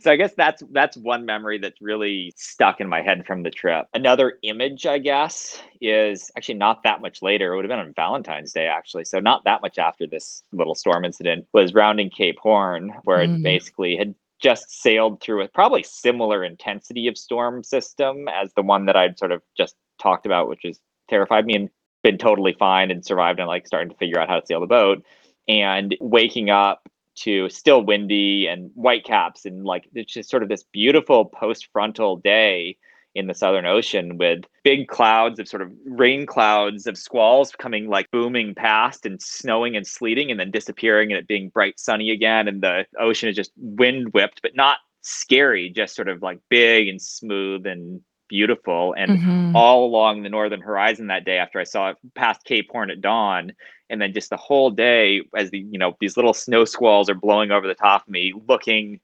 So 0.00 0.10
I 0.10 0.16
guess 0.16 0.32
that's 0.34 0.62
that's 0.72 0.96
one 0.96 1.26
memory 1.26 1.58
that's 1.58 1.80
really 1.80 2.32
stuck 2.36 2.80
in 2.80 2.88
my 2.88 3.02
head 3.02 3.26
from 3.26 3.42
the 3.42 3.50
trip. 3.50 3.86
Another 3.92 4.38
image, 4.42 4.86
I 4.86 4.98
guess, 4.98 5.60
is 5.80 6.30
actually 6.36 6.54
not 6.54 6.82
that 6.84 7.00
much 7.00 7.20
later. 7.20 7.52
It 7.52 7.56
would 7.56 7.64
have 7.64 7.70
been 7.70 7.86
on 7.86 7.92
Valentine's 7.94 8.52
Day, 8.52 8.66
actually. 8.66 9.04
So 9.04 9.20
not 9.20 9.44
that 9.44 9.60
much 9.62 9.78
after 9.78 10.06
this 10.06 10.42
little 10.52 10.74
storm 10.74 11.04
incident 11.04 11.46
was 11.52 11.74
rounding 11.74 12.10
Cape 12.10 12.38
Horn, 12.40 12.92
where 13.04 13.18
mm-hmm. 13.18 13.36
it 13.36 13.42
basically 13.42 13.96
had 13.96 14.14
just 14.40 14.70
sailed 14.82 15.20
through 15.20 15.42
a 15.42 15.48
probably 15.48 15.82
similar 15.82 16.44
intensity 16.44 17.06
of 17.06 17.16
storm 17.16 17.62
system 17.62 18.28
as 18.28 18.52
the 18.54 18.62
one 18.62 18.86
that 18.86 18.96
I'd 18.96 19.18
sort 19.18 19.32
of 19.32 19.42
just 19.56 19.74
talked 20.00 20.26
about, 20.26 20.48
which 20.48 20.64
is 20.64 20.80
terrified 21.08 21.46
me. 21.46 21.54
And 21.56 21.70
been 22.04 22.18
totally 22.18 22.54
fine 22.56 22.92
and 22.92 23.04
survived 23.04 23.40
and 23.40 23.48
like 23.48 23.66
starting 23.66 23.88
to 23.90 23.96
figure 23.96 24.20
out 24.20 24.28
how 24.28 24.38
to 24.38 24.46
sail 24.46 24.60
the 24.60 24.66
boat. 24.66 25.02
And 25.48 25.96
waking 26.00 26.50
up 26.50 26.88
to 27.16 27.48
still 27.48 27.82
windy 27.82 28.46
and 28.46 28.70
white 28.74 29.04
caps 29.04 29.44
and 29.44 29.64
like 29.64 29.88
it's 29.94 30.12
just 30.12 30.30
sort 30.30 30.42
of 30.42 30.48
this 30.48 30.64
beautiful 30.72 31.24
post 31.24 31.68
frontal 31.72 32.16
day 32.16 32.76
in 33.14 33.28
the 33.28 33.34
southern 33.34 33.66
ocean 33.66 34.18
with 34.18 34.44
big 34.64 34.88
clouds 34.88 35.38
of 35.38 35.46
sort 35.46 35.62
of 35.62 35.70
rain 35.84 36.26
clouds 36.26 36.86
of 36.86 36.98
squalls 36.98 37.52
coming 37.52 37.88
like 37.88 38.10
booming 38.10 38.54
past 38.54 39.06
and 39.06 39.22
snowing 39.22 39.76
and 39.76 39.86
sleeting 39.86 40.30
and 40.30 40.40
then 40.40 40.50
disappearing 40.50 41.12
and 41.12 41.18
it 41.18 41.28
being 41.28 41.48
bright 41.50 41.78
sunny 41.78 42.10
again. 42.10 42.48
And 42.48 42.60
the 42.62 42.86
ocean 42.98 43.28
is 43.28 43.36
just 43.36 43.52
wind 43.56 44.12
whipped 44.12 44.42
but 44.42 44.56
not 44.56 44.78
scary 45.02 45.70
just 45.70 45.94
sort 45.94 46.08
of 46.08 46.22
like 46.22 46.40
big 46.48 46.88
and 46.88 47.00
smooth 47.00 47.66
and 47.66 48.00
beautiful. 48.34 48.94
And 48.98 49.12
mm-hmm. 49.12 49.56
all 49.56 49.86
along 49.86 50.22
the 50.22 50.28
northern 50.28 50.60
horizon 50.60 51.06
that 51.06 51.24
day, 51.24 51.38
after 51.38 51.60
I 51.60 51.64
saw 51.64 51.90
it 51.90 51.96
past 52.16 52.44
Cape 52.44 52.68
Horn 52.68 52.90
at 52.90 53.00
dawn, 53.00 53.52
and 53.88 54.02
then 54.02 54.12
just 54.12 54.30
the 54.30 54.36
whole 54.36 54.70
day 54.70 55.22
as 55.36 55.50
the 55.50 55.60
you 55.60 55.78
know 55.78 55.96
these 56.00 56.16
little 56.16 56.34
snow 56.34 56.64
squalls 56.64 57.08
are 57.08 57.14
blowing 57.14 57.52
over 57.52 57.68
the 57.68 57.76
top 57.76 58.02
of 58.02 58.08
me, 58.08 58.34
looking 58.48 58.98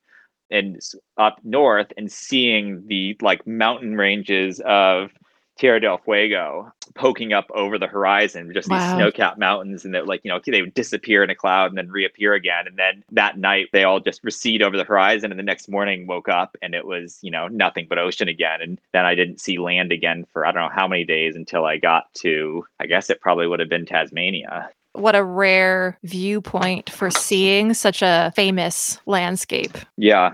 and 0.50 0.80
up 1.16 1.38
north 1.44 1.92
and 1.96 2.10
seeing 2.10 2.84
the 2.88 3.16
like 3.22 3.46
mountain 3.46 3.96
ranges 3.96 4.60
of 4.66 5.12
Tierra 5.60 5.78
del 5.78 5.98
Fuego 5.98 6.72
poking 6.94 7.34
up 7.34 7.50
over 7.54 7.78
the 7.78 7.86
horizon, 7.86 8.50
just 8.54 8.68
wow. 8.70 8.78
these 8.78 8.96
snow-capped 8.96 9.38
mountains, 9.38 9.84
and 9.84 9.94
that 9.94 10.06
like 10.06 10.22
you 10.24 10.30
know 10.30 10.40
they 10.44 10.62
would 10.62 10.72
disappear 10.72 11.22
in 11.22 11.28
a 11.28 11.34
cloud 11.34 11.70
and 11.70 11.76
then 11.76 11.90
reappear 11.90 12.32
again, 12.32 12.66
and 12.66 12.78
then 12.78 13.04
that 13.12 13.36
night 13.36 13.68
they 13.72 13.84
all 13.84 14.00
just 14.00 14.24
recede 14.24 14.62
over 14.62 14.78
the 14.78 14.84
horizon, 14.84 15.30
and 15.30 15.38
the 15.38 15.44
next 15.44 15.68
morning 15.68 16.06
woke 16.06 16.30
up 16.30 16.56
and 16.62 16.74
it 16.74 16.86
was 16.86 17.18
you 17.20 17.30
know 17.30 17.46
nothing 17.48 17.86
but 17.90 17.98
ocean 17.98 18.26
again, 18.26 18.62
and 18.62 18.80
then 18.92 19.04
I 19.04 19.14
didn't 19.14 19.38
see 19.38 19.58
land 19.58 19.92
again 19.92 20.26
for 20.32 20.46
I 20.46 20.52
don't 20.52 20.62
know 20.62 20.74
how 20.74 20.88
many 20.88 21.04
days 21.04 21.36
until 21.36 21.66
I 21.66 21.76
got 21.76 22.12
to 22.14 22.64
I 22.80 22.86
guess 22.86 23.10
it 23.10 23.20
probably 23.20 23.46
would 23.46 23.60
have 23.60 23.68
been 23.68 23.84
Tasmania. 23.84 24.70
What 24.94 25.14
a 25.14 25.22
rare 25.22 25.98
viewpoint 26.04 26.88
for 26.88 27.10
seeing 27.10 27.74
such 27.74 28.00
a 28.02 28.32
famous 28.34 28.98
landscape. 29.04 29.76
Yeah, 29.98 30.32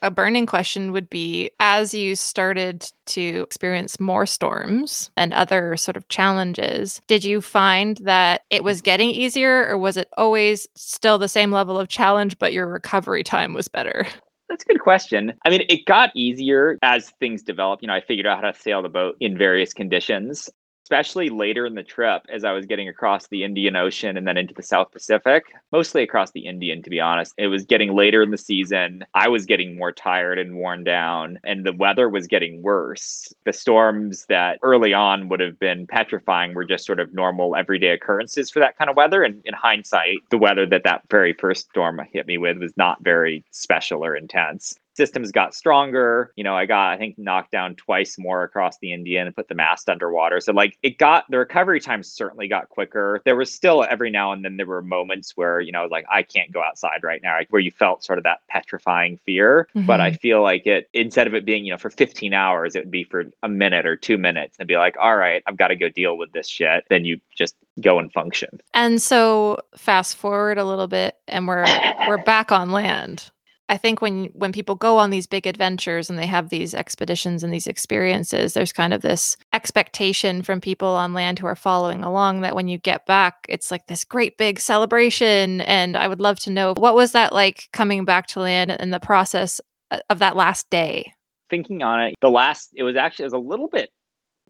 a 0.00 0.10
burning 0.10 0.46
question 0.46 0.92
would 0.92 1.10
be 1.10 1.50
as 1.60 1.92
you 1.94 2.16
started 2.16 2.90
to 3.06 3.42
experience 3.42 4.00
more 4.00 4.26
storms 4.26 5.10
and 5.16 5.32
other 5.32 5.76
sort 5.76 5.96
of 5.96 6.08
challenges, 6.08 7.00
did 7.06 7.24
you 7.24 7.40
find 7.40 7.98
that 7.98 8.42
it 8.50 8.64
was 8.64 8.80
getting 8.80 9.10
easier 9.10 9.66
or 9.68 9.78
was 9.78 9.96
it 9.96 10.08
always 10.16 10.66
still 10.74 11.18
the 11.18 11.28
same 11.28 11.50
level 11.50 11.78
of 11.78 11.88
challenge, 11.88 12.38
but 12.38 12.52
your 12.52 12.66
recovery 12.66 13.22
time 13.24 13.54
was 13.54 13.68
better? 13.68 14.06
That's 14.48 14.64
a 14.64 14.66
good 14.66 14.80
question. 14.80 15.32
I 15.46 15.50
mean, 15.50 15.64
it 15.68 15.86
got 15.86 16.10
easier 16.14 16.78
as 16.82 17.10
things 17.20 17.42
developed. 17.42 17.82
You 17.82 17.86
know, 17.86 17.94
I 17.94 18.02
figured 18.02 18.26
out 18.26 18.42
how 18.42 18.50
to 18.50 18.58
sail 18.58 18.82
the 18.82 18.88
boat 18.90 19.16
in 19.18 19.38
various 19.38 19.72
conditions 19.72 20.50
especially 20.92 21.30
later 21.30 21.64
in 21.64 21.74
the 21.74 21.82
trip 21.82 22.20
as 22.28 22.44
I 22.44 22.52
was 22.52 22.66
getting 22.66 22.86
across 22.86 23.26
the 23.28 23.44
Indian 23.44 23.76
Ocean 23.76 24.18
and 24.18 24.26
then 24.26 24.36
into 24.36 24.52
the 24.52 24.62
South 24.62 24.92
Pacific, 24.92 25.44
mostly 25.72 26.02
across 26.02 26.32
the 26.32 26.44
Indian, 26.44 26.82
to 26.82 26.90
be 26.90 27.00
honest. 27.00 27.32
It 27.38 27.46
was 27.46 27.64
getting 27.64 27.96
later 27.96 28.20
in 28.20 28.30
the 28.30 28.36
season. 28.36 29.02
I 29.14 29.28
was 29.28 29.46
getting 29.46 29.78
more 29.78 29.90
tired 29.90 30.38
and 30.38 30.54
worn 30.54 30.84
down, 30.84 31.38
and 31.44 31.64
the 31.64 31.72
weather 31.72 32.10
was 32.10 32.26
getting 32.26 32.60
worse. 32.60 33.32
The 33.46 33.54
storms 33.54 34.26
that 34.28 34.58
early 34.62 34.92
on 34.92 35.30
would 35.30 35.40
have 35.40 35.58
been 35.58 35.86
petrifying 35.86 36.52
were 36.52 36.66
just 36.66 36.84
sort 36.84 37.00
of 37.00 37.14
normal 37.14 37.56
everyday 37.56 37.92
occurrences 37.92 38.50
for 38.50 38.58
that 38.58 38.76
kind 38.76 38.90
of 38.90 38.96
weather. 38.96 39.22
And 39.22 39.40
in 39.46 39.54
hindsight, 39.54 40.18
the 40.28 40.36
weather 40.36 40.66
that 40.66 40.84
that 40.84 41.04
very 41.08 41.32
first 41.32 41.70
storm 41.70 42.02
hit 42.12 42.26
me 42.26 42.36
with 42.36 42.58
was 42.58 42.76
not 42.76 43.02
very 43.02 43.46
special 43.50 44.04
or 44.04 44.14
intense 44.14 44.78
systems 44.94 45.32
got 45.32 45.54
stronger. 45.54 46.32
You 46.36 46.44
know, 46.44 46.56
I 46.56 46.66
got, 46.66 46.92
I 46.92 46.98
think, 46.98 47.18
knocked 47.18 47.50
down 47.50 47.74
twice 47.76 48.18
more 48.18 48.42
across 48.42 48.78
the 48.78 48.92
Indian 48.92 49.26
and 49.26 49.34
put 49.34 49.48
the 49.48 49.54
mast 49.54 49.88
underwater. 49.88 50.40
So, 50.40 50.52
like, 50.52 50.78
it 50.82 50.98
got 50.98 51.24
the 51.30 51.38
recovery 51.38 51.80
time 51.80 52.02
certainly 52.02 52.48
got 52.48 52.68
quicker. 52.68 53.20
There 53.24 53.36
was 53.36 53.52
still 53.52 53.84
every 53.88 54.10
now 54.10 54.32
and 54.32 54.44
then 54.44 54.56
there 54.56 54.66
were 54.66 54.82
moments 54.82 55.36
where, 55.36 55.60
you 55.60 55.72
know, 55.72 55.86
like, 55.90 56.04
I 56.10 56.22
can't 56.22 56.52
go 56.52 56.62
outside 56.62 57.02
right 57.02 57.20
now, 57.22 57.38
where 57.50 57.60
you 57.60 57.70
felt 57.70 58.04
sort 58.04 58.18
of 58.18 58.24
that 58.24 58.40
petrifying 58.48 59.18
fear. 59.24 59.68
Mm-hmm. 59.74 59.86
But 59.86 60.00
I 60.00 60.10
mm-hmm. 60.10 60.16
feel 60.18 60.42
like 60.42 60.66
it, 60.66 60.88
instead 60.92 61.26
of 61.26 61.34
it 61.34 61.44
being, 61.44 61.64
you 61.64 61.72
know, 61.72 61.78
for 61.78 61.90
15 61.90 62.32
hours, 62.34 62.76
it 62.76 62.80
would 62.80 62.90
be 62.90 63.04
for 63.04 63.24
a 63.42 63.48
minute 63.48 63.86
or 63.86 63.96
two 63.96 64.18
minutes 64.18 64.56
and 64.58 64.68
be 64.68 64.76
like, 64.76 64.96
all 65.00 65.16
right, 65.16 65.42
I've 65.46 65.56
got 65.56 65.68
to 65.68 65.76
go 65.76 65.88
deal 65.88 66.16
with 66.16 66.32
this 66.32 66.48
shit. 66.48 66.84
Then 66.88 67.04
you 67.04 67.20
just 67.34 67.56
go 67.80 67.98
and 67.98 68.12
function. 68.12 68.60
And 68.74 69.00
so, 69.00 69.58
fast 69.76 70.16
forward 70.16 70.58
a 70.58 70.64
little 70.64 70.88
bit, 70.88 71.16
and 71.28 71.48
we're 71.48 71.66
we're 72.06 72.22
back 72.22 72.52
on 72.52 72.70
land 72.70 73.30
I 73.72 73.78
think 73.78 74.02
when 74.02 74.26
when 74.34 74.52
people 74.52 74.74
go 74.74 74.98
on 74.98 75.08
these 75.08 75.26
big 75.26 75.46
adventures 75.46 76.10
and 76.10 76.18
they 76.18 76.26
have 76.26 76.50
these 76.50 76.74
expeditions 76.74 77.42
and 77.42 77.50
these 77.50 77.66
experiences, 77.66 78.52
there's 78.52 78.70
kind 78.70 78.92
of 78.92 79.00
this 79.00 79.34
expectation 79.54 80.42
from 80.42 80.60
people 80.60 80.88
on 80.88 81.14
land 81.14 81.38
who 81.38 81.46
are 81.46 81.56
following 81.56 82.04
along 82.04 82.42
that 82.42 82.54
when 82.54 82.68
you 82.68 82.76
get 82.76 83.06
back, 83.06 83.46
it's 83.48 83.70
like 83.70 83.86
this 83.86 84.04
great 84.04 84.36
big 84.36 84.60
celebration. 84.60 85.62
And 85.62 85.96
I 85.96 86.06
would 86.06 86.20
love 86.20 86.38
to 86.40 86.50
know 86.50 86.74
what 86.76 86.94
was 86.94 87.12
that 87.12 87.32
like 87.32 87.70
coming 87.72 88.04
back 88.04 88.26
to 88.28 88.40
land 88.40 88.72
and 88.78 88.92
the 88.92 89.00
process 89.00 89.58
uh, 89.90 90.00
of 90.10 90.18
that 90.18 90.36
last 90.36 90.68
day. 90.68 91.10
Thinking 91.48 91.82
on 91.82 91.98
it, 91.98 92.14
the 92.20 92.30
last 92.30 92.74
it 92.74 92.82
was 92.82 92.96
actually 92.96 93.22
it 93.22 93.32
was 93.32 93.32
a 93.32 93.38
little 93.38 93.68
bit 93.68 93.88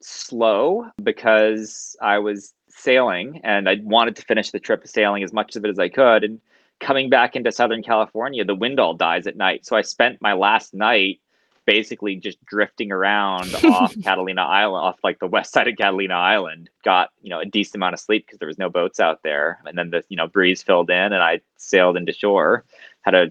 slow 0.01 0.87
because 1.01 1.95
I 2.03 2.19
was 2.19 2.53
sailing 2.71 3.41
and 3.45 3.69
I 3.69 3.77
wanted 3.85 4.17
to 4.17 4.23
finish 4.23 4.51
the 4.51 4.59
trip 4.59 4.85
sailing 4.89 5.23
as 5.23 5.33
much 5.33 5.55
of 5.55 5.65
it 5.65 5.69
as 5.69 5.79
I 5.79 5.91
could. 5.91 6.25
And 6.25 6.41
coming 6.83 7.09
back 7.09 7.37
into 7.37 7.53
Southern 7.53 7.83
California, 7.83 8.45
the 8.45 8.55
wind 8.55 8.79
all 8.79 8.95
dies 8.95 9.27
at 9.27 9.37
night. 9.37 9.65
So 9.65 9.77
I 9.77 9.83
spent 9.83 10.21
my 10.21 10.35
last 10.35 10.75
night 10.75 11.21
basically 11.65 12.17
just 12.17 12.45
drifting 12.45 12.91
around 12.91 13.55
off 13.65 13.95
Catalina 14.03 14.43
Island, 14.43 14.85
off 14.85 14.99
like 15.05 15.21
the 15.21 15.29
west 15.29 15.53
side 15.53 15.69
of 15.69 15.77
Catalina 15.77 16.15
Island. 16.15 16.69
Got 16.85 17.11
you 17.23 17.31
know 17.31 17.41
a 17.41 17.47
decent 17.47 17.77
amount 17.77 17.95
of 17.95 18.01
sleep 18.01 18.27
because 18.27 18.39
there 18.39 18.49
was 18.49 18.59
no 18.59 18.69
boats 18.69 19.01
out 19.01 19.23
there, 19.23 19.61
and 19.65 19.79
then 19.79 19.91
the 19.91 20.03
you 20.09 20.17
know 20.17 20.27
breeze 20.27 20.63
filled 20.63 20.91
in, 20.91 21.13
and 21.13 21.23
I 21.23 21.41
sailed 21.57 21.97
into 21.97 22.13
shore. 22.13 22.65
Had 23.03 23.15
a 23.15 23.31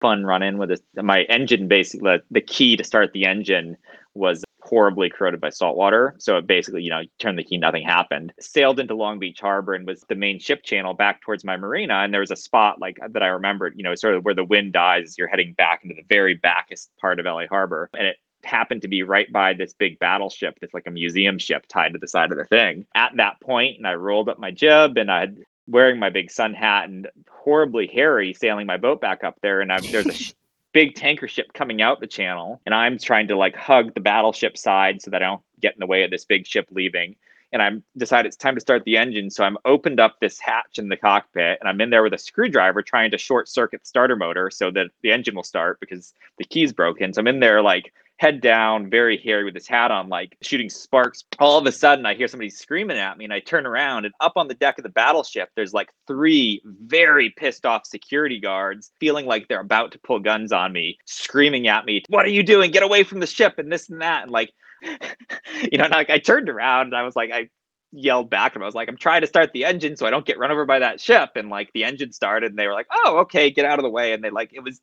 fun 0.00 0.24
run 0.24 0.42
in 0.42 0.58
with 0.58 0.70
a, 0.70 1.02
my 1.02 1.22
engine. 1.22 1.68
Basically, 1.68 2.10
the, 2.10 2.22
the 2.30 2.40
key 2.40 2.76
to 2.76 2.84
start 2.84 3.12
the 3.12 3.26
engine 3.26 3.76
was 4.14 4.44
horribly 4.62 5.10
corroded 5.10 5.40
by 5.40 5.50
salt 5.50 5.76
water. 5.76 6.14
So 6.18 6.36
it 6.36 6.46
basically, 6.46 6.82
you 6.82 6.90
know, 6.90 7.02
turned 7.18 7.38
the 7.38 7.44
key, 7.44 7.58
nothing 7.58 7.82
happened. 7.82 8.32
Sailed 8.40 8.78
into 8.78 8.94
Long 8.94 9.18
Beach 9.18 9.40
Harbor 9.40 9.74
and 9.74 9.86
was 9.86 10.04
the 10.08 10.14
main 10.14 10.38
ship 10.38 10.62
channel 10.62 10.94
back 10.94 11.20
towards 11.20 11.44
my 11.44 11.56
marina. 11.56 11.94
And 11.94 12.14
there 12.14 12.20
was 12.20 12.30
a 12.30 12.36
spot 12.36 12.80
like 12.80 12.98
that 13.10 13.22
I 13.22 13.28
remembered, 13.28 13.74
you 13.76 13.82
know, 13.82 13.94
sort 13.94 14.14
of 14.14 14.24
where 14.24 14.34
the 14.34 14.44
wind 14.44 14.72
dies, 14.72 15.16
you're 15.18 15.28
heading 15.28 15.54
back 15.54 15.80
into 15.82 15.96
the 15.96 16.06
very 16.08 16.34
backest 16.34 16.90
part 17.00 17.18
of 17.18 17.26
LA 17.26 17.46
Harbor. 17.48 17.90
And 17.96 18.06
it 18.06 18.16
happened 18.44 18.82
to 18.82 18.88
be 18.88 19.02
right 19.02 19.30
by 19.32 19.52
this 19.52 19.72
big 19.72 19.98
battleship 19.98 20.58
that's 20.60 20.74
like 20.74 20.86
a 20.86 20.90
museum 20.90 21.38
ship 21.38 21.66
tied 21.68 21.92
to 21.92 21.98
the 21.98 22.08
side 22.08 22.30
of 22.30 22.38
the 22.38 22.44
thing. 22.44 22.86
At 22.94 23.16
that 23.16 23.40
point, 23.40 23.78
and 23.78 23.86
I 23.86 23.94
rolled 23.94 24.28
up 24.28 24.38
my 24.38 24.50
jib 24.50 24.96
and 24.96 25.10
I 25.10 25.28
wearing 25.68 25.98
my 25.98 26.10
big 26.10 26.30
sun 26.30 26.54
hat 26.54 26.88
and 26.88 27.08
horribly 27.30 27.86
hairy 27.86 28.34
sailing 28.34 28.66
my 28.66 28.76
boat 28.76 29.00
back 29.00 29.22
up 29.22 29.38
there 29.42 29.60
and 29.60 29.72
I, 29.72 29.80
there's 29.80 30.06
a 30.06 30.34
big 30.72 30.94
tanker 30.94 31.28
ship 31.28 31.52
coming 31.52 31.82
out 31.82 32.00
the 32.00 32.06
channel 32.06 32.60
and 32.66 32.74
I'm 32.74 32.98
trying 32.98 33.28
to 33.28 33.36
like 33.36 33.54
hug 33.54 33.94
the 33.94 34.00
battleship 34.00 34.56
side 34.56 35.02
so 35.02 35.10
that 35.10 35.22
I 35.22 35.26
don't 35.26 35.42
get 35.60 35.74
in 35.74 35.80
the 35.80 35.86
way 35.86 36.02
of 36.02 36.10
this 36.10 36.24
big 36.24 36.46
ship 36.46 36.66
leaving. 36.70 37.16
And 37.52 37.62
I'm 37.62 37.82
decided 37.96 38.28
it's 38.28 38.36
time 38.36 38.54
to 38.54 38.60
start 38.60 38.84
the 38.84 38.96
engine. 38.96 39.30
So 39.30 39.44
I'm 39.44 39.58
opened 39.64 40.00
up 40.00 40.16
this 40.20 40.40
hatch 40.40 40.78
in 40.78 40.88
the 40.88 40.96
cockpit 40.96 41.58
and 41.60 41.68
I'm 41.68 41.80
in 41.80 41.90
there 41.90 42.02
with 42.02 42.14
a 42.14 42.18
screwdriver 42.18 42.82
trying 42.82 43.10
to 43.10 43.18
short 43.18 43.48
circuit 43.48 43.82
the 43.82 43.86
starter 43.86 44.16
motor 44.16 44.50
so 44.50 44.70
that 44.70 44.86
the 45.02 45.12
engine 45.12 45.34
will 45.34 45.42
start 45.42 45.78
because 45.80 46.14
the 46.38 46.44
key's 46.44 46.72
broken. 46.72 47.12
So 47.12 47.20
I'm 47.20 47.26
in 47.26 47.40
there 47.40 47.62
like 47.62 47.92
head 48.22 48.40
down, 48.40 48.88
very 48.88 49.16
hairy 49.16 49.42
with 49.42 49.54
his 49.54 49.66
hat 49.66 49.90
on, 49.90 50.08
like 50.08 50.36
shooting 50.42 50.70
sparks. 50.70 51.24
All 51.40 51.58
of 51.58 51.66
a 51.66 51.72
sudden, 51.72 52.06
I 52.06 52.14
hear 52.14 52.28
somebody 52.28 52.50
screaming 52.50 52.96
at 52.96 53.18
me, 53.18 53.24
and 53.24 53.34
I 53.34 53.40
turn 53.40 53.66
around, 53.66 54.04
and 54.04 54.14
up 54.20 54.34
on 54.36 54.46
the 54.46 54.54
deck 54.54 54.78
of 54.78 54.84
the 54.84 54.90
battleship, 54.90 55.48
there's 55.56 55.74
like 55.74 55.88
three 56.06 56.62
very 56.64 57.30
pissed 57.30 57.66
off 57.66 57.84
security 57.84 58.38
guards, 58.38 58.92
feeling 59.00 59.26
like 59.26 59.48
they're 59.48 59.58
about 59.58 59.90
to 59.92 59.98
pull 59.98 60.20
guns 60.20 60.52
on 60.52 60.72
me, 60.72 60.98
screaming 61.04 61.66
at 61.66 61.84
me, 61.84 62.04
"What 62.10 62.24
are 62.24 62.30
you 62.30 62.44
doing? 62.44 62.70
Get 62.70 62.84
away 62.84 63.02
from 63.02 63.18
the 63.18 63.26
ship!" 63.26 63.58
and 63.58 63.72
this 63.72 63.90
and 63.90 64.00
that, 64.02 64.22
and 64.22 64.30
like, 64.30 64.52
you 65.72 65.78
know, 65.78 65.88
like 65.88 66.10
I 66.10 66.18
turned 66.18 66.48
around 66.48 66.86
and 66.86 66.96
I 66.96 67.02
was 67.02 67.16
like, 67.16 67.30
I 67.32 67.48
yelled 67.92 68.30
back 68.30 68.54
and 68.54 68.62
I 68.62 68.66
was 68.66 68.74
like, 68.74 68.88
I'm 68.88 68.96
trying 68.96 69.20
to 69.20 69.26
start 69.26 69.52
the 69.52 69.64
engine 69.64 69.96
so 69.96 70.06
I 70.06 70.10
don't 70.10 70.26
get 70.26 70.38
run 70.38 70.50
over 70.50 70.64
by 70.64 70.78
that 70.78 71.00
ship. 71.00 71.30
And 71.36 71.50
like 71.50 71.72
the 71.72 71.84
engine 71.84 72.12
started 72.12 72.50
and 72.50 72.58
they 72.58 72.66
were 72.66 72.72
like, 72.72 72.88
oh, 72.90 73.18
okay, 73.18 73.50
get 73.50 73.64
out 73.64 73.78
of 73.78 73.82
the 73.82 73.90
way. 73.90 74.12
And 74.12 74.24
they 74.24 74.30
like, 74.30 74.50
it 74.52 74.62
was 74.62 74.80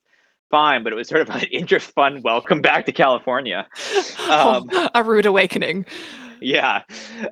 fine, 0.50 0.84
but 0.84 0.94
it 0.94 0.96
was 0.96 1.08
sort 1.08 1.22
of 1.22 1.30
an 1.30 1.44
interest 1.52 1.92
fun 1.92 2.22
welcome 2.24 2.62
back 2.62 2.86
to 2.86 2.92
California. 2.92 3.68
Um, 4.30 4.70
a 4.94 5.04
rude 5.04 5.26
awakening. 5.26 5.88
Yeah. 6.40 6.84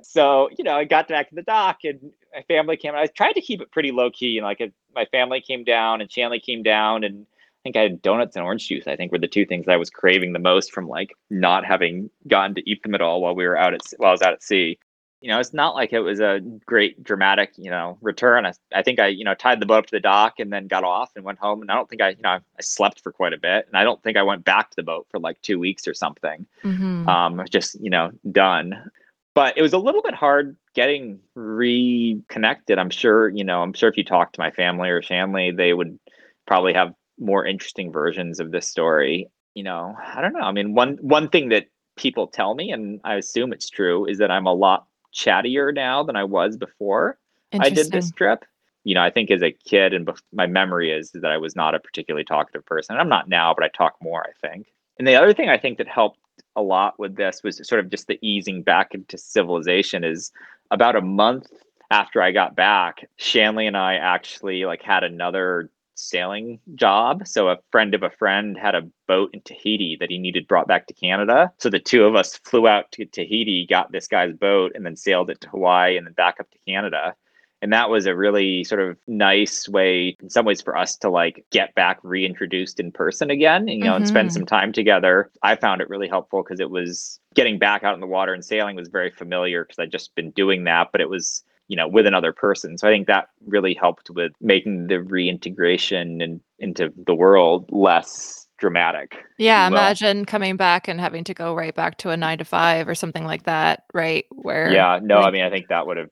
So, 0.01 0.49
you 0.57 0.63
know, 0.63 0.75
I 0.75 0.83
got 0.83 1.07
back 1.07 1.29
to 1.29 1.35
the 1.35 1.43
dock 1.43 1.77
and 1.83 2.11
my 2.33 2.41
family 2.47 2.75
came. 2.75 2.95
I 2.95 3.05
tried 3.05 3.33
to 3.33 3.41
keep 3.41 3.61
it 3.61 3.71
pretty 3.71 3.91
low 3.91 4.09
key. 4.09 4.39
And 4.39 4.45
like 4.45 4.59
my 4.95 5.05
family 5.05 5.41
came 5.41 5.63
down 5.63 6.01
and 6.01 6.11
Shanley 6.11 6.39
came 6.39 6.63
down 6.63 7.03
and 7.03 7.27
I 7.27 7.36
think 7.67 7.77
I 7.77 7.83
had 7.83 8.01
donuts 8.01 8.35
and 8.35 8.45
orange 8.45 8.67
juice. 8.67 8.87
I 8.87 8.95
think 8.95 9.11
were 9.11 9.19
the 9.19 9.27
two 9.27 9.45
things 9.45 9.67
I 9.67 9.77
was 9.77 9.89
craving 9.89 10.33
the 10.33 10.39
most 10.39 10.71
from 10.71 10.87
like 10.87 11.15
not 11.29 11.65
having 11.65 12.09
gotten 12.27 12.55
to 12.55 12.69
eat 12.69 12.81
them 12.83 12.95
at 12.95 13.01
all 13.01 13.21
while 13.21 13.35
we 13.35 13.45
were 13.45 13.57
out 13.57 13.73
at 13.73 13.81
while 13.97 14.09
I 14.09 14.11
was 14.13 14.21
out 14.21 14.33
at 14.33 14.43
sea 14.43 14.79
you 15.21 15.29
know, 15.29 15.39
it's 15.39 15.53
not 15.53 15.75
like 15.75 15.93
it 15.93 15.99
was 15.99 16.19
a 16.19 16.39
great 16.65 17.03
dramatic, 17.03 17.51
you 17.57 17.71
know, 17.71 17.97
return. 18.01 18.45
I, 18.45 18.53
I 18.73 18.83
think 18.83 18.99
I, 18.99 19.07
you 19.07 19.23
know, 19.23 19.33
tied 19.33 19.59
the 19.59 19.65
boat 19.65 19.79
up 19.79 19.85
to 19.87 19.91
the 19.91 19.99
dock 19.99 20.39
and 20.39 20.53
then 20.53 20.67
got 20.67 20.83
off 20.83 21.11
and 21.15 21.25
went 21.25 21.39
home. 21.39 21.61
And 21.61 21.71
I 21.71 21.75
don't 21.75 21.89
think 21.89 22.01
I, 22.01 22.09
you 22.09 22.21
know, 22.21 22.29
I, 22.29 22.35
I 22.35 22.61
slept 22.61 23.01
for 23.01 23.11
quite 23.11 23.33
a 23.33 23.37
bit. 23.37 23.65
And 23.67 23.75
I 23.75 23.83
don't 23.83 24.01
think 24.03 24.15
I 24.15 24.21
went 24.21 24.45
back 24.45 24.69
to 24.69 24.75
the 24.75 24.83
boat 24.83 25.07
for 25.09 25.19
like 25.19 25.41
two 25.41 25.57
weeks 25.57 25.87
or 25.87 25.95
something. 25.95 26.45
Mm-hmm. 26.63 27.09
Um, 27.09 27.43
just, 27.49 27.81
you 27.81 27.89
know, 27.89 28.11
done. 28.31 28.91
But 29.33 29.57
it 29.57 29.61
was 29.63 29.73
a 29.73 29.79
little 29.79 30.03
bit 30.03 30.13
hard 30.13 30.55
getting 30.75 31.19
reconnected. 31.33 32.77
I'm 32.77 32.91
sure, 32.91 33.29
you 33.29 33.43
know, 33.43 33.63
I'm 33.63 33.73
sure 33.73 33.89
if 33.89 33.97
you 33.97 34.03
talk 34.03 34.33
to 34.33 34.39
my 34.39 34.51
family 34.51 34.89
or 34.89 35.01
Shanley, 35.01 35.51
they 35.51 35.73
would 35.73 35.97
probably 36.45 36.73
have 36.73 36.93
more 37.19 37.45
interesting 37.45 37.91
versions 37.91 38.39
of 38.39 38.51
this 38.51 38.67
story. 38.67 39.29
You 39.53 39.63
know, 39.63 39.95
I 40.05 40.21
don't 40.21 40.33
know. 40.33 40.41
I 40.41 40.51
mean, 40.51 40.73
one 40.73 40.97
one 41.01 41.29
thing 41.29 41.49
that 41.49 41.67
people 41.95 42.27
tell 42.27 42.53
me, 42.55 42.71
and 42.71 43.01
I 43.03 43.15
assume 43.15 43.51
it's 43.51 43.69
true, 43.69 44.05
is 44.05 44.19
that 44.19 44.31
I'm 44.31 44.45
a 44.45 44.53
lot 44.53 44.85
chattier 45.13 45.73
now 45.73 46.03
than 46.03 46.15
I 46.15 46.23
was 46.23 46.57
before 46.57 47.17
I 47.53 47.69
did 47.69 47.91
this 47.91 48.11
trip. 48.11 48.45
You 48.83 48.95
know, 48.95 49.01
I 49.01 49.09
think 49.09 49.31
as 49.31 49.41
a 49.41 49.51
kid, 49.51 49.93
and 49.93 50.05
bef- 50.05 50.21
my 50.31 50.47
memory 50.47 50.91
is 50.91 51.11
that 51.11 51.31
I 51.31 51.37
was 51.37 51.55
not 51.55 51.75
a 51.75 51.79
particularly 51.79 52.23
talkative 52.23 52.65
person. 52.65 52.95
I'm 52.97 53.09
not 53.09 53.27
now, 53.27 53.53
but 53.53 53.63
I 53.63 53.69
talk 53.69 53.95
more, 54.01 54.23
I 54.25 54.47
think. 54.47 54.67
And 54.97 55.07
the 55.07 55.15
other 55.15 55.33
thing 55.33 55.49
I 55.49 55.57
think 55.57 55.77
that 55.77 55.87
helped 55.87 56.19
a 56.55 56.61
lot 56.61 56.97
with 56.97 57.15
this 57.15 57.41
was 57.43 57.65
sort 57.67 57.79
of 57.79 57.89
just 57.89 58.07
the 58.07 58.19
easing 58.21 58.63
back 58.63 58.93
into 58.93 59.17
civilization 59.17 60.03
is 60.03 60.31
about 60.71 60.95
a 60.95 61.01
month 61.01 61.47
after 61.91 62.21
I 62.21 62.31
got 62.31 62.55
back, 62.55 63.07
Shanley 63.17 63.67
and 63.67 63.77
I 63.77 63.95
actually 63.95 64.65
like 64.65 64.81
had 64.81 65.03
another 65.03 65.69
sailing 65.97 66.59
job. 66.75 67.27
So 67.27 67.49
a 67.49 67.57
friend 67.71 67.93
of 67.93 68.03
a 68.03 68.09
friend 68.09 68.57
had 68.57 68.75
a 68.75 68.87
boat 69.07 69.31
in 69.33 69.41
Tahiti 69.41 69.97
that 69.99 70.09
he 70.09 70.17
needed 70.17 70.47
brought 70.47 70.67
back 70.67 70.87
to 70.87 70.93
Canada. 70.93 71.51
So 71.57 71.69
the 71.69 71.79
two 71.79 72.05
of 72.05 72.15
us 72.15 72.37
flew 72.37 72.67
out 72.67 72.91
to 72.93 73.05
Tahiti, 73.05 73.65
got 73.67 73.91
this 73.91 74.07
guy's 74.07 74.33
boat, 74.33 74.71
and 74.75 74.85
then 74.85 74.95
sailed 74.95 75.29
it 75.29 75.41
to 75.41 75.49
Hawaii 75.49 75.97
and 75.97 76.05
then 76.05 76.13
back 76.13 76.37
up 76.39 76.49
to 76.51 76.57
Canada. 76.67 77.15
And 77.61 77.73
that 77.73 77.89
was 77.89 78.05
a 78.05 78.15
really 78.15 78.63
sort 78.63 78.81
of 78.81 78.97
nice 79.07 79.67
way, 79.67 80.15
in 80.21 80.29
some 80.29 80.45
ways, 80.45 80.61
for 80.61 80.77
us 80.77 80.95
to 80.97 81.09
like 81.09 81.43
get 81.51 81.73
back 81.73 81.97
reintroduced 82.03 82.79
in 82.79 82.91
person 82.91 83.31
again, 83.31 83.67
you 83.67 83.79
know, 83.79 83.93
mm-hmm. 83.93 83.95
and 83.95 84.07
spend 84.07 84.29
mm-hmm. 84.29 84.35
some 84.35 84.45
time 84.45 84.71
together. 84.71 85.31
I 85.41 85.55
found 85.55 85.81
it 85.81 85.89
really 85.89 86.07
helpful 86.07 86.43
because 86.43 86.59
it 86.59 86.69
was 86.69 87.19
getting 87.33 87.57
back 87.57 87.83
out 87.83 87.95
in 87.95 87.99
the 87.99 88.07
water 88.07 88.33
and 88.33 88.45
sailing 88.45 88.75
was 88.75 88.89
very 88.89 89.09
familiar 89.09 89.63
because 89.63 89.79
I'd 89.79 89.91
just 89.91 90.13
been 90.13 90.31
doing 90.31 90.65
that, 90.65 90.89
but 90.91 91.01
it 91.01 91.09
was 91.09 91.43
you 91.67 91.75
know 91.75 91.87
with 91.87 92.05
another 92.05 92.33
person. 92.33 92.77
So 92.77 92.87
i 92.87 92.91
think 92.91 93.07
that 93.07 93.29
really 93.45 93.73
helped 93.73 94.09
with 94.09 94.31
making 94.41 94.87
the 94.87 95.01
reintegration 95.01 96.21
and 96.21 96.41
into 96.59 96.91
the 97.05 97.13
world 97.13 97.69
less 97.71 98.47
dramatic 98.57 99.17
yeah 99.37 99.67
imagine 99.67 100.25
coming 100.25 100.57
back 100.57 100.87
and 100.87 100.99
having 100.99 101.23
to 101.23 101.33
go 101.35 101.53
right 101.53 101.75
back 101.75 101.97
to 101.99 102.09
a 102.09 102.17
nine 102.17 102.39
to 102.39 102.45
five 102.45 102.87
or 102.87 102.95
something 102.95 103.23
like 103.23 103.43
that 103.43 103.83
right 103.93 104.25
where 104.31 104.71
yeah 104.71 104.99
no 105.01 105.17
like, 105.17 105.27
i 105.27 105.31
mean 105.31 105.43
i 105.43 105.49
think 105.49 105.67
that 105.67 105.85
would 105.85 105.97
have 105.97 106.09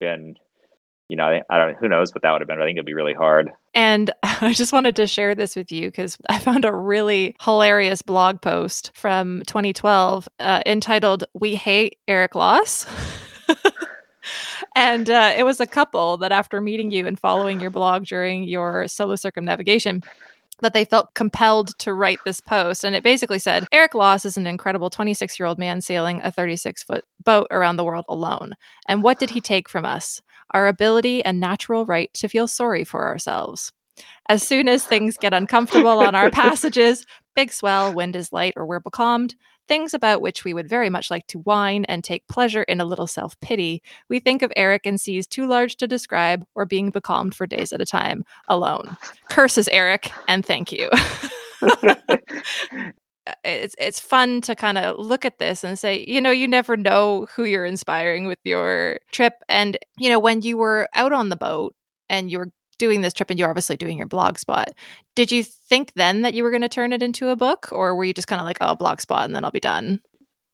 been 0.00 0.34
you 1.08 1.16
know 1.16 1.40
i 1.48 1.58
don't 1.58 1.76
who 1.76 1.88
knows 1.88 2.12
what 2.12 2.22
that 2.22 2.32
would 2.32 2.40
have 2.40 2.48
been 2.48 2.60
i 2.60 2.64
think 2.64 2.76
it'd 2.76 2.86
be 2.86 2.94
really 2.94 3.14
hard. 3.14 3.50
And 3.74 4.10
i 4.24 4.52
just 4.52 4.72
wanted 4.72 4.96
to 4.96 5.06
share 5.06 5.36
this 5.36 5.54
with 5.54 5.70
you 5.70 5.88
because 5.88 6.18
i 6.28 6.38
found 6.38 6.64
a 6.64 6.74
really 6.74 7.36
hilarious 7.40 8.02
blog 8.02 8.40
post 8.40 8.90
from 8.94 9.42
2012 9.46 10.28
uh, 10.40 10.62
entitled 10.66 11.24
we 11.32 11.54
hate 11.54 11.98
eric 12.08 12.34
loss 12.34 12.86
and 14.74 15.10
uh, 15.10 15.32
it 15.36 15.44
was 15.44 15.60
a 15.60 15.66
couple 15.66 16.16
that 16.18 16.32
after 16.32 16.60
meeting 16.60 16.90
you 16.90 17.06
and 17.06 17.18
following 17.18 17.60
your 17.60 17.70
blog 17.70 18.04
during 18.04 18.44
your 18.44 18.88
solo 18.88 19.16
circumnavigation 19.16 20.02
that 20.60 20.72
they 20.72 20.84
felt 20.84 21.12
compelled 21.14 21.76
to 21.78 21.94
write 21.94 22.20
this 22.24 22.40
post. 22.40 22.84
And 22.84 22.94
it 22.94 23.02
basically 23.02 23.38
said 23.38 23.66
Eric 23.72 23.94
Loss 23.94 24.24
is 24.24 24.36
an 24.36 24.46
incredible 24.46 24.90
26 24.90 25.38
year 25.38 25.46
old 25.46 25.58
man 25.58 25.80
sailing 25.80 26.20
a 26.22 26.30
36 26.30 26.82
foot 26.82 27.04
boat 27.24 27.46
around 27.50 27.76
the 27.76 27.84
world 27.84 28.04
alone. 28.08 28.54
And 28.88 29.02
what 29.02 29.18
did 29.18 29.30
he 29.30 29.40
take 29.40 29.68
from 29.68 29.84
us? 29.84 30.20
Our 30.52 30.68
ability 30.68 31.24
and 31.24 31.40
natural 31.40 31.86
right 31.86 32.12
to 32.14 32.28
feel 32.28 32.46
sorry 32.46 32.84
for 32.84 33.06
ourselves. 33.06 33.72
As 34.28 34.42
soon 34.42 34.68
as 34.68 34.84
things 34.84 35.16
get 35.16 35.34
uncomfortable 35.34 36.00
on 36.00 36.14
our 36.14 36.30
passages, 36.32 37.04
big 37.34 37.52
swell, 37.52 37.92
wind 37.92 38.16
is 38.16 38.32
light, 38.32 38.54
or 38.56 38.66
we're 38.66 38.80
becalmed, 38.80 39.34
things 39.68 39.94
about 39.94 40.20
which 40.20 40.44
we 40.44 40.54
would 40.54 40.68
very 40.68 40.90
much 40.90 41.10
like 41.10 41.26
to 41.28 41.38
whine 41.40 41.84
and 41.86 42.04
take 42.04 42.26
pleasure 42.28 42.62
in 42.64 42.80
a 42.80 42.84
little 42.84 43.06
self 43.06 43.38
pity, 43.40 43.82
we 44.08 44.20
think 44.20 44.42
of 44.42 44.52
Eric 44.56 44.86
and 44.86 45.00
seas 45.00 45.26
too 45.26 45.46
large 45.46 45.76
to 45.76 45.86
describe 45.86 46.44
or 46.54 46.64
being 46.64 46.90
becalmed 46.90 47.34
for 47.34 47.46
days 47.46 47.72
at 47.72 47.80
a 47.80 47.86
time 47.86 48.24
alone. 48.48 48.96
Curses 49.30 49.68
Eric 49.68 50.10
and 50.28 50.44
thank 50.44 50.72
you. 50.72 50.90
Uh, 53.26 53.32
it's 53.42 53.74
it's 53.78 53.98
fun 53.98 54.42
to 54.42 54.54
kind 54.54 54.76
of 54.76 54.98
look 54.98 55.24
at 55.24 55.38
this 55.38 55.64
and 55.64 55.78
say, 55.78 56.04
you 56.06 56.20
know, 56.20 56.30
you 56.30 56.46
never 56.46 56.76
know 56.76 57.26
who 57.34 57.44
you're 57.44 57.64
inspiring 57.64 58.26
with 58.26 58.38
your 58.44 58.98
trip 59.12 59.32
and 59.48 59.78
you 59.96 60.10
know 60.10 60.18
when 60.18 60.42
you 60.42 60.58
were 60.58 60.86
out 60.92 61.12
on 61.12 61.30
the 61.30 61.36
boat 61.36 61.74
and 62.10 62.30
you 62.30 62.38
were 62.38 62.50
doing 62.78 63.00
this 63.00 63.12
trip 63.12 63.30
and 63.30 63.38
you're 63.38 63.48
obviously 63.48 63.76
doing 63.76 63.98
your 63.98 64.06
blog 64.06 64.38
spot. 64.38 64.72
Did 65.14 65.32
you 65.32 65.42
think 65.42 65.92
then 65.94 66.22
that 66.22 66.34
you 66.34 66.42
were 66.42 66.50
going 66.50 66.62
to 66.62 66.68
turn 66.68 66.92
it 66.92 67.02
into 67.02 67.28
a 67.28 67.36
book 67.36 67.68
or 67.72 67.94
were 67.94 68.04
you 68.04 68.14
just 68.14 68.28
kind 68.28 68.40
of 68.40 68.46
like, 68.46 68.58
oh, 68.60 68.74
blog 68.74 69.00
spot 69.00 69.24
and 69.24 69.34
then 69.34 69.44
I'll 69.44 69.50
be 69.50 69.60
done? 69.60 70.00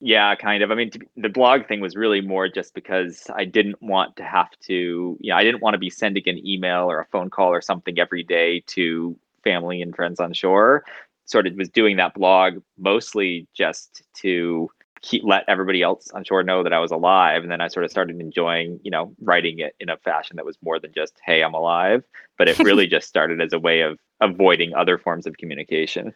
Yeah, 0.00 0.34
kind 0.34 0.62
of. 0.62 0.70
I 0.70 0.74
mean, 0.74 0.90
the 1.16 1.28
blog 1.28 1.66
thing 1.66 1.80
was 1.80 1.94
really 1.94 2.22
more 2.22 2.48
just 2.48 2.74
because 2.74 3.26
I 3.34 3.44
didn't 3.44 3.82
want 3.82 4.16
to 4.16 4.24
have 4.24 4.50
to, 4.66 5.18
you 5.20 5.30
know, 5.30 5.36
I 5.36 5.44
didn't 5.44 5.60
want 5.60 5.74
to 5.74 5.78
be 5.78 5.90
sending 5.90 6.26
an 6.26 6.46
email 6.46 6.90
or 6.90 7.00
a 7.00 7.06
phone 7.06 7.28
call 7.28 7.50
or 7.50 7.60
something 7.60 7.98
every 7.98 8.22
day 8.22 8.62
to 8.68 9.18
family 9.44 9.82
and 9.82 9.94
friends 9.94 10.18
on 10.18 10.32
shore. 10.32 10.84
Sort 11.26 11.46
of 11.46 11.54
was 11.54 11.68
doing 11.68 11.98
that 11.98 12.14
blog 12.14 12.62
mostly 12.78 13.46
just 13.54 14.02
to 14.14 14.70
keep 15.02 15.22
let 15.24 15.44
everybody 15.48 15.82
else 15.82 16.10
on 16.12 16.24
shore 16.24 16.42
know 16.42 16.62
that 16.62 16.72
I 16.72 16.78
was 16.78 16.90
alive. 16.90 17.42
And 17.42 17.50
then 17.50 17.60
I 17.60 17.68
sort 17.68 17.84
of 17.84 17.90
started 17.90 18.20
enjoying, 18.20 18.80
you 18.82 18.90
know, 18.90 19.14
writing 19.20 19.58
it 19.58 19.74
in 19.80 19.88
a 19.88 19.96
fashion 19.96 20.36
that 20.36 20.44
was 20.44 20.58
more 20.62 20.78
than 20.78 20.92
just, 20.94 21.14
hey, 21.24 21.42
I'm 21.42 21.54
alive. 21.54 22.04
But 22.36 22.48
it 22.48 22.58
really 22.58 22.86
just 22.88 23.08
started 23.08 23.40
as 23.40 23.52
a 23.52 23.58
way 23.58 23.80
of 23.80 23.98
avoiding 24.20 24.74
other 24.74 24.98
forms 24.98 25.26
of 25.26 25.38
communication. 25.38 26.12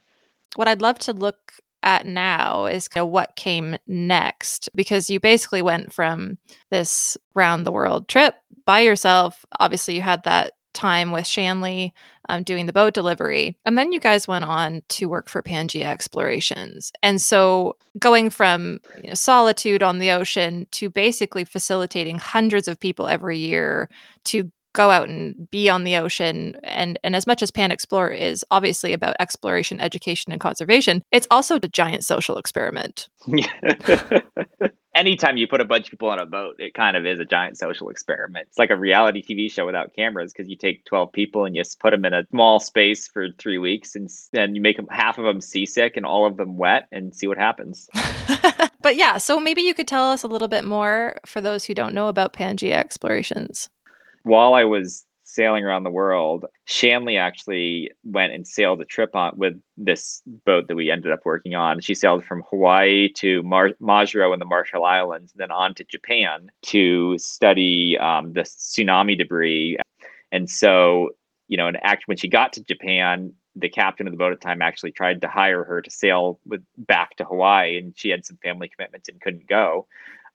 What 0.56 0.68
I'd 0.68 0.82
love 0.82 0.98
to 1.00 1.12
look 1.12 1.52
at 1.82 2.06
now 2.06 2.66
is 2.66 2.88
you 2.94 3.00
know, 3.00 3.06
what 3.06 3.36
came 3.36 3.76
next 3.86 4.68
because 4.74 5.10
you 5.10 5.20
basically 5.20 5.62
went 5.62 5.92
from 5.92 6.38
this 6.70 7.16
round 7.34 7.66
the 7.66 7.72
world 7.72 8.08
trip 8.08 8.34
by 8.64 8.80
yourself. 8.80 9.44
Obviously, 9.60 9.94
you 9.94 10.02
had 10.02 10.22
that 10.24 10.52
time 10.74 11.12
with 11.12 11.26
Shanley 11.26 11.94
um, 12.28 12.42
doing 12.42 12.66
the 12.66 12.72
boat 12.72 12.94
delivery. 12.94 13.56
And 13.64 13.78
then 13.78 13.92
you 13.92 14.00
guys 14.00 14.28
went 14.28 14.44
on 14.44 14.82
to 14.90 15.08
work 15.08 15.28
for 15.28 15.42
Pangaea 15.42 15.84
Explorations. 15.84 16.92
And 17.02 17.20
so 17.20 17.76
going 17.98 18.30
from 18.30 18.80
you 19.02 19.08
know, 19.08 19.14
solitude 19.14 19.82
on 19.82 19.98
the 19.98 20.10
ocean 20.10 20.66
to 20.72 20.90
basically 20.90 21.44
facilitating 21.44 22.18
hundreds 22.18 22.68
of 22.68 22.80
people 22.80 23.06
every 23.06 23.38
year 23.38 23.88
to 24.24 24.50
go 24.74 24.90
out 24.90 25.08
and 25.08 25.48
be 25.50 25.70
on 25.70 25.84
the 25.84 25.96
ocean 25.96 26.56
and 26.62 26.98
and 27.02 27.16
as 27.16 27.26
much 27.26 27.42
as 27.42 27.50
pan 27.50 27.70
explore 27.70 28.10
is 28.10 28.44
obviously 28.50 28.92
about 28.92 29.16
exploration 29.18 29.80
education 29.80 30.30
and 30.32 30.40
conservation 30.40 31.02
it's 31.10 31.26
also 31.30 31.56
a 31.56 31.60
giant 31.60 32.04
social 32.04 32.36
experiment. 32.36 33.08
Anytime 34.94 35.36
you 35.36 35.48
put 35.48 35.60
a 35.60 35.64
bunch 35.64 35.86
of 35.86 35.90
people 35.90 36.08
on 36.08 36.18
a 36.18 36.26
boat 36.26 36.56
it 36.58 36.74
kind 36.74 36.96
of 36.96 37.06
is 37.06 37.18
a 37.18 37.24
giant 37.24 37.56
social 37.56 37.88
experiment. 37.88 38.46
It's 38.48 38.58
like 38.58 38.70
a 38.70 38.76
reality 38.76 39.22
tv 39.22 39.50
show 39.50 39.64
without 39.64 39.94
cameras 39.94 40.32
because 40.32 40.50
you 40.50 40.56
take 40.56 40.84
12 40.84 41.12
people 41.12 41.44
and 41.44 41.56
you 41.56 41.62
put 41.80 41.92
them 41.92 42.04
in 42.04 42.12
a 42.12 42.26
small 42.30 42.60
space 42.60 43.08
for 43.08 43.28
three 43.38 43.58
weeks 43.58 43.94
and 43.94 44.10
then 44.32 44.54
you 44.54 44.60
make 44.60 44.76
them 44.76 44.88
half 44.90 45.18
of 45.18 45.24
them 45.24 45.40
seasick 45.40 45.96
and 45.96 46.04
all 46.04 46.26
of 46.26 46.36
them 46.36 46.58
wet 46.58 46.88
and 46.92 47.14
see 47.14 47.26
what 47.26 47.38
happens. 47.38 47.88
But 48.82 48.96
yeah 48.96 49.16
so 49.16 49.40
maybe 49.40 49.62
you 49.62 49.72
could 49.72 49.88
tell 49.88 50.10
us 50.10 50.24
a 50.24 50.28
little 50.28 50.46
bit 50.46 50.62
more 50.62 51.16
for 51.24 51.40
those 51.40 51.64
who 51.64 51.72
don't 51.72 51.94
know 51.94 52.08
about 52.08 52.34
pangaea 52.34 52.74
explorations 52.74 53.70
while 54.24 54.54
I 54.54 54.64
was 54.64 55.04
sailing 55.24 55.64
around 55.64 55.84
the 55.84 55.90
world, 55.90 56.44
Shanley 56.64 57.16
actually 57.16 57.90
went 58.04 58.32
and 58.32 58.46
sailed 58.46 58.80
a 58.80 58.84
trip 58.84 59.14
on 59.14 59.32
with 59.36 59.60
this 59.76 60.22
boat 60.44 60.68
that 60.68 60.76
we 60.76 60.90
ended 60.90 61.12
up 61.12 61.20
working 61.24 61.54
on. 61.54 61.80
She 61.80 61.94
sailed 61.94 62.24
from 62.24 62.42
Hawaii 62.50 63.08
to 63.14 63.42
Mar- 63.42 63.76
Majuro 63.80 64.32
in 64.32 64.38
the 64.38 64.44
Marshall 64.44 64.84
Islands, 64.84 65.32
then 65.34 65.50
on 65.50 65.74
to 65.74 65.84
Japan 65.84 66.50
to 66.66 67.18
study 67.18 67.98
um, 67.98 68.32
the 68.32 68.42
tsunami 68.42 69.16
debris. 69.16 69.78
And 70.30 70.48
so, 70.48 71.10
you 71.48 71.56
know, 71.56 71.68
and 71.68 71.78
act 71.82 72.06
when 72.06 72.16
she 72.16 72.28
got 72.28 72.52
to 72.54 72.64
Japan, 72.64 73.32
the 73.56 73.68
captain 73.68 74.06
of 74.06 74.12
the 74.12 74.18
boat 74.18 74.32
at 74.32 74.40
the 74.40 74.44
time 74.44 74.62
actually 74.62 74.92
tried 74.92 75.20
to 75.22 75.28
hire 75.28 75.64
her 75.64 75.80
to 75.80 75.90
sail 75.90 76.40
with 76.46 76.62
back 76.76 77.16
to 77.16 77.24
Hawaii, 77.24 77.78
and 77.78 77.96
she 77.96 78.08
had 78.08 78.24
some 78.24 78.38
family 78.42 78.68
commitments 78.68 79.08
and 79.08 79.20
couldn't 79.20 79.46
go. 79.46 79.86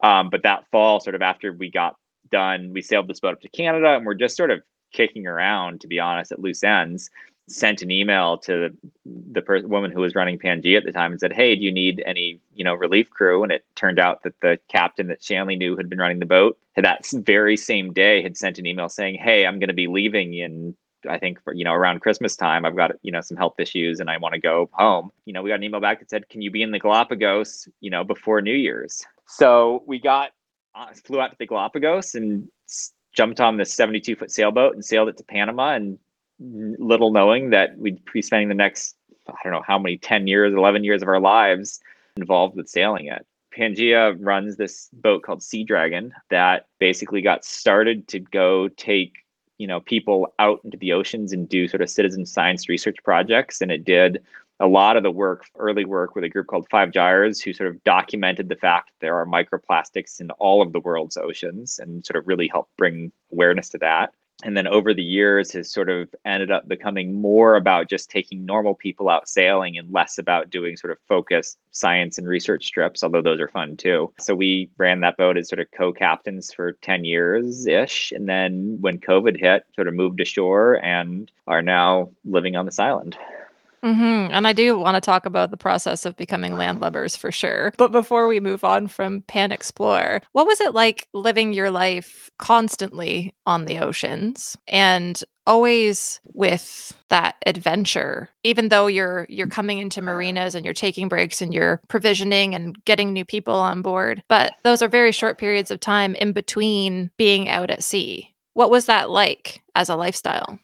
Um, 0.02 0.30
but 0.30 0.44
that 0.44 0.66
fall, 0.72 1.00
sort 1.00 1.16
of 1.16 1.22
after 1.22 1.52
we 1.52 1.70
got 1.70 1.96
done. 2.30 2.72
We 2.74 2.82
sailed 2.82 3.08
this 3.08 3.20
boat 3.20 3.34
up 3.34 3.42
to 3.42 3.50
Canada, 3.50 3.96
and 3.96 4.06
we're 4.06 4.14
just 4.14 4.38
sort 4.38 4.52
of 4.52 4.62
kicking 4.92 5.28
around, 5.28 5.82
to 5.82 5.88
be 5.88 6.00
honest, 6.00 6.32
at 6.32 6.40
loose 6.40 6.64
ends. 6.64 7.10
Sent 7.48 7.82
an 7.82 7.90
email 7.90 8.38
to 8.40 8.70
the 9.06 9.42
per- 9.42 9.66
woman 9.66 9.92
who 9.92 10.02
was 10.02 10.14
running 10.14 10.38
Pangaea 10.38 10.78
at 10.78 10.86
the 10.86 10.92
time 10.92 11.12
and 11.12 11.20
said, 11.20 11.34
"Hey, 11.34 11.56
do 11.56 11.64
you 11.64 11.72
need 11.72 12.04
any, 12.06 12.40
you 12.54 12.64
know, 12.64 12.76
relief 12.76 13.10
crew?" 13.10 13.42
And 13.42 13.52
it 13.52 13.66
turned 13.76 13.98
out 13.98 14.22
that 14.22 14.40
the 14.42 14.60
captain 14.68 15.08
that 15.08 15.24
Shanley 15.24 15.56
knew 15.56 15.76
had 15.76 15.90
been 15.90 15.98
running 15.98 16.20
the 16.20 16.28
boat 16.28 16.60
that 16.82 17.08
very 17.12 17.58
same 17.58 17.94
day 17.94 18.22
had 18.22 18.38
sent 18.38 18.60
an 18.60 18.66
email 18.66 18.90
saying, 18.90 19.16
"Hey, 19.16 19.46
I'm 19.46 19.60
going 19.60 19.70
to 19.70 19.74
be 19.74 19.88
leaving 19.88 20.34
in 20.34 20.76
I 21.10 21.18
think 21.18 21.42
for, 21.42 21.54
you 21.54 21.64
know 21.64 21.74
around 21.74 22.02
Christmas 22.02 22.36
time 22.36 22.66
I've 22.66 22.76
got 22.76 22.92
you 23.04 23.12
know 23.12 23.22
some 23.22 23.38
health 23.38 23.56
issues 23.60 24.00
and 24.00 24.10
I 24.10 24.18
want 24.18 24.34
to 24.34 24.40
go 24.40 24.70
home. 24.74 25.12
You 25.26 25.34
know, 25.34 25.42
we 25.42 25.50
got 25.50 25.56
an 25.56 25.64
email 25.64 25.80
back 25.80 26.00
that 26.00 26.10
said, 26.10 26.28
"Can 26.30 26.42
you 26.42 26.52
be 26.52 26.62
in 26.62 26.72
the 26.72 26.80
Galapagos, 26.80 27.68
you 27.80 27.90
know, 27.90 28.04
before 28.04 28.42
New 28.42 28.54
Year's?" 28.54 29.06
So 29.26 29.84
we 29.86 30.00
got 30.00 30.32
Uh, 30.80 30.94
flew 30.94 31.20
out 31.20 31.32
to 31.32 31.36
the 31.38 31.46
Galapagos 31.46 32.16
and 32.16 32.48
jumped 33.12 33.42
on 33.42 33.58
this 33.58 33.74
72 33.74 34.16
foot 34.16 34.32
sailboat 34.32 34.76
and 34.76 34.86
sailed 34.86 35.10
it 35.10 35.18
to 35.18 35.26
Panama. 35.26 35.74
And 35.74 36.00
little 36.40 37.12
knowing 37.12 37.50
that 37.50 37.78
we'd 37.78 38.00
be 38.14 38.22
spending 38.22 38.48
the 38.48 38.56
next, 38.56 38.96
I 39.28 39.34
don't 39.44 39.52
know 39.52 39.64
how 39.68 39.78
many, 39.78 39.98
10 39.98 40.28
years, 40.28 40.54
11 40.54 40.86
years 40.86 41.02
of 41.02 41.10
our 41.10 41.20
lives 41.20 41.82
involved 42.16 42.56
with 42.56 42.70
sailing 42.70 43.08
it. 43.08 43.26
Pangaea 43.54 44.16
runs 44.20 44.56
this 44.56 44.88
boat 44.94 45.24
called 45.24 45.44
Sea 45.44 45.66
Dragon 45.66 46.14
that 46.30 46.68
basically 46.80 47.22
got 47.22 47.44
started 47.44 48.08
to 48.08 48.20
go 48.20 48.70
take 48.70 49.18
you 49.58 49.68
know 49.68 49.82
people 49.82 50.34
out 50.40 50.62
into 50.64 50.78
the 50.78 50.94
oceans 50.94 51.34
and 51.34 51.50
do 51.50 51.68
sort 51.68 51.82
of 51.82 51.90
citizen 51.90 52.26
science 52.26 52.70
research 52.70 52.96
projects 53.04 53.60
and 53.60 53.72
it 53.72 53.84
did 53.84 54.24
a 54.60 54.68
lot 54.68 54.98
of 54.98 55.04
the 55.04 55.12
work, 55.12 55.46
early 55.58 55.86
work 55.86 56.16
with 56.16 56.24
a 56.24 56.30
group 56.30 56.48
called 56.48 56.68
Five 56.70 56.92
Gyres, 56.92 57.42
who 57.42 57.54
sort 57.54 57.70
of 57.70 57.84
documented 57.84 58.50
the 58.50 58.56
fact 58.56 58.90
that 58.90 59.06
there 59.06 59.16
are 59.16 59.26
microplastics 59.26 60.20
in 60.20 60.32
all 60.32 60.62
of 60.62 60.74
the 60.74 60.80
world's 60.82 61.18
oceans 61.18 61.80
and 61.80 62.06
sort 62.06 62.18
of 62.18 62.28
really 62.28 62.48
helped 62.48 62.76
bring 62.78 63.12
awareness 63.32 63.70
to 63.70 63.78
that. 63.80 64.12
And 64.44 64.56
then 64.56 64.68
over 64.68 64.94
the 64.94 65.04
years 65.04 65.52
has 65.52 65.70
sort 65.70 65.90
of 65.90 66.14
ended 66.24 66.50
up 66.50 66.68
becoming 66.68 67.20
more 67.20 67.56
about 67.56 67.90
just 67.90 68.10
taking 68.10 68.46
normal 68.46 68.74
people 68.74 69.10
out 69.10 69.28
sailing 69.28 69.78
and 69.78 69.92
less 69.92 70.18
about 70.18 70.50
doing 70.50 70.78
sort 70.78 70.92
of 70.92 70.98
focused 71.10 71.58
science 71.72 72.18
and 72.18 72.26
research 72.26 72.72
trips, 72.72 73.04
although 73.04 73.22
those 73.22 73.42
are 73.42 73.50
fun 73.50 73.76
too. 73.76 74.14
So 74.18 74.36
we 74.36 74.70
ran 74.78 75.02
that 75.02 75.18
boat 75.18 75.38
as 75.38 75.50
sort 75.50 75.60
of 75.60 75.68
co-captains 75.72 76.54
for 76.54 76.74
10 76.74 77.04
years 77.04 77.68
ish. 77.68 78.14
And 78.14 78.30
then 78.30 78.78
when 78.80 79.00
COVID 79.00 79.38
hit, 79.38 79.64
sort 79.76 79.90
of 79.90 79.94
moved 79.94 80.22
ashore 80.22 80.76
and 80.86 81.30
are 81.48 81.62
now 81.62 82.10
living 82.24 82.56
on 82.56 82.66
this 82.66 82.80
island. 82.80 83.18
Mm-hmm. 83.84 84.34
And 84.34 84.48
I 84.48 84.54
do 84.54 84.78
want 84.78 84.96
to 84.96 85.02
talk 85.02 85.26
about 85.26 85.52
the 85.52 85.58
process 85.58 86.06
of 86.06 86.16
becoming 86.18 86.54
landlubbers 86.54 87.18
for 87.18 87.32
sure. 87.32 87.74
But 87.78 87.92
before 87.92 88.28
we 88.28 88.40
move 88.40 88.64
on 88.64 88.88
from 88.88 89.22
Pan 89.24 89.52
Explore, 89.52 90.22
what 90.34 90.48
was 90.48 90.60
it 90.62 90.74
like 90.74 91.08
living 91.14 91.54
your 91.54 91.72
life 91.72 92.30
constantly 92.38 93.34
on 93.46 93.66
the 93.66 93.80
oceans 93.80 94.58
and 94.68 95.24
always 95.46 96.22
with 96.34 96.94
that 97.10 97.36
adventure 97.48 98.30
even 98.44 98.70
though 98.70 98.86
you're 98.86 99.26
you're 99.30 99.48
coming 99.48 99.80
into 99.80 100.00
marinas 100.00 100.54
and 100.54 100.64
you're 100.64 100.76
taking 100.76 101.08
breaks 101.08 101.42
and 101.42 101.56
you're 101.56 101.82
provisioning 101.88 102.54
and 102.54 102.78
getting 102.86 103.12
new 103.12 103.26
people 103.26 103.56
on 103.56 103.82
board 103.82 104.22
but 104.30 104.54
those 104.64 104.84
are 104.84 104.88
very 104.88 105.12
short 105.12 105.40
periods 105.40 105.72
of 105.72 105.80
time 105.80 106.14
in 106.16 106.34
between 106.34 107.10
being 107.18 107.50
out 107.50 107.72
at 107.72 107.84
sea 107.84 108.32
what 108.54 108.70
was 108.70 108.86
that 108.86 109.10
like 109.10 109.64
as 109.74 109.90
a 109.90 109.96
lifestyle 109.96 110.60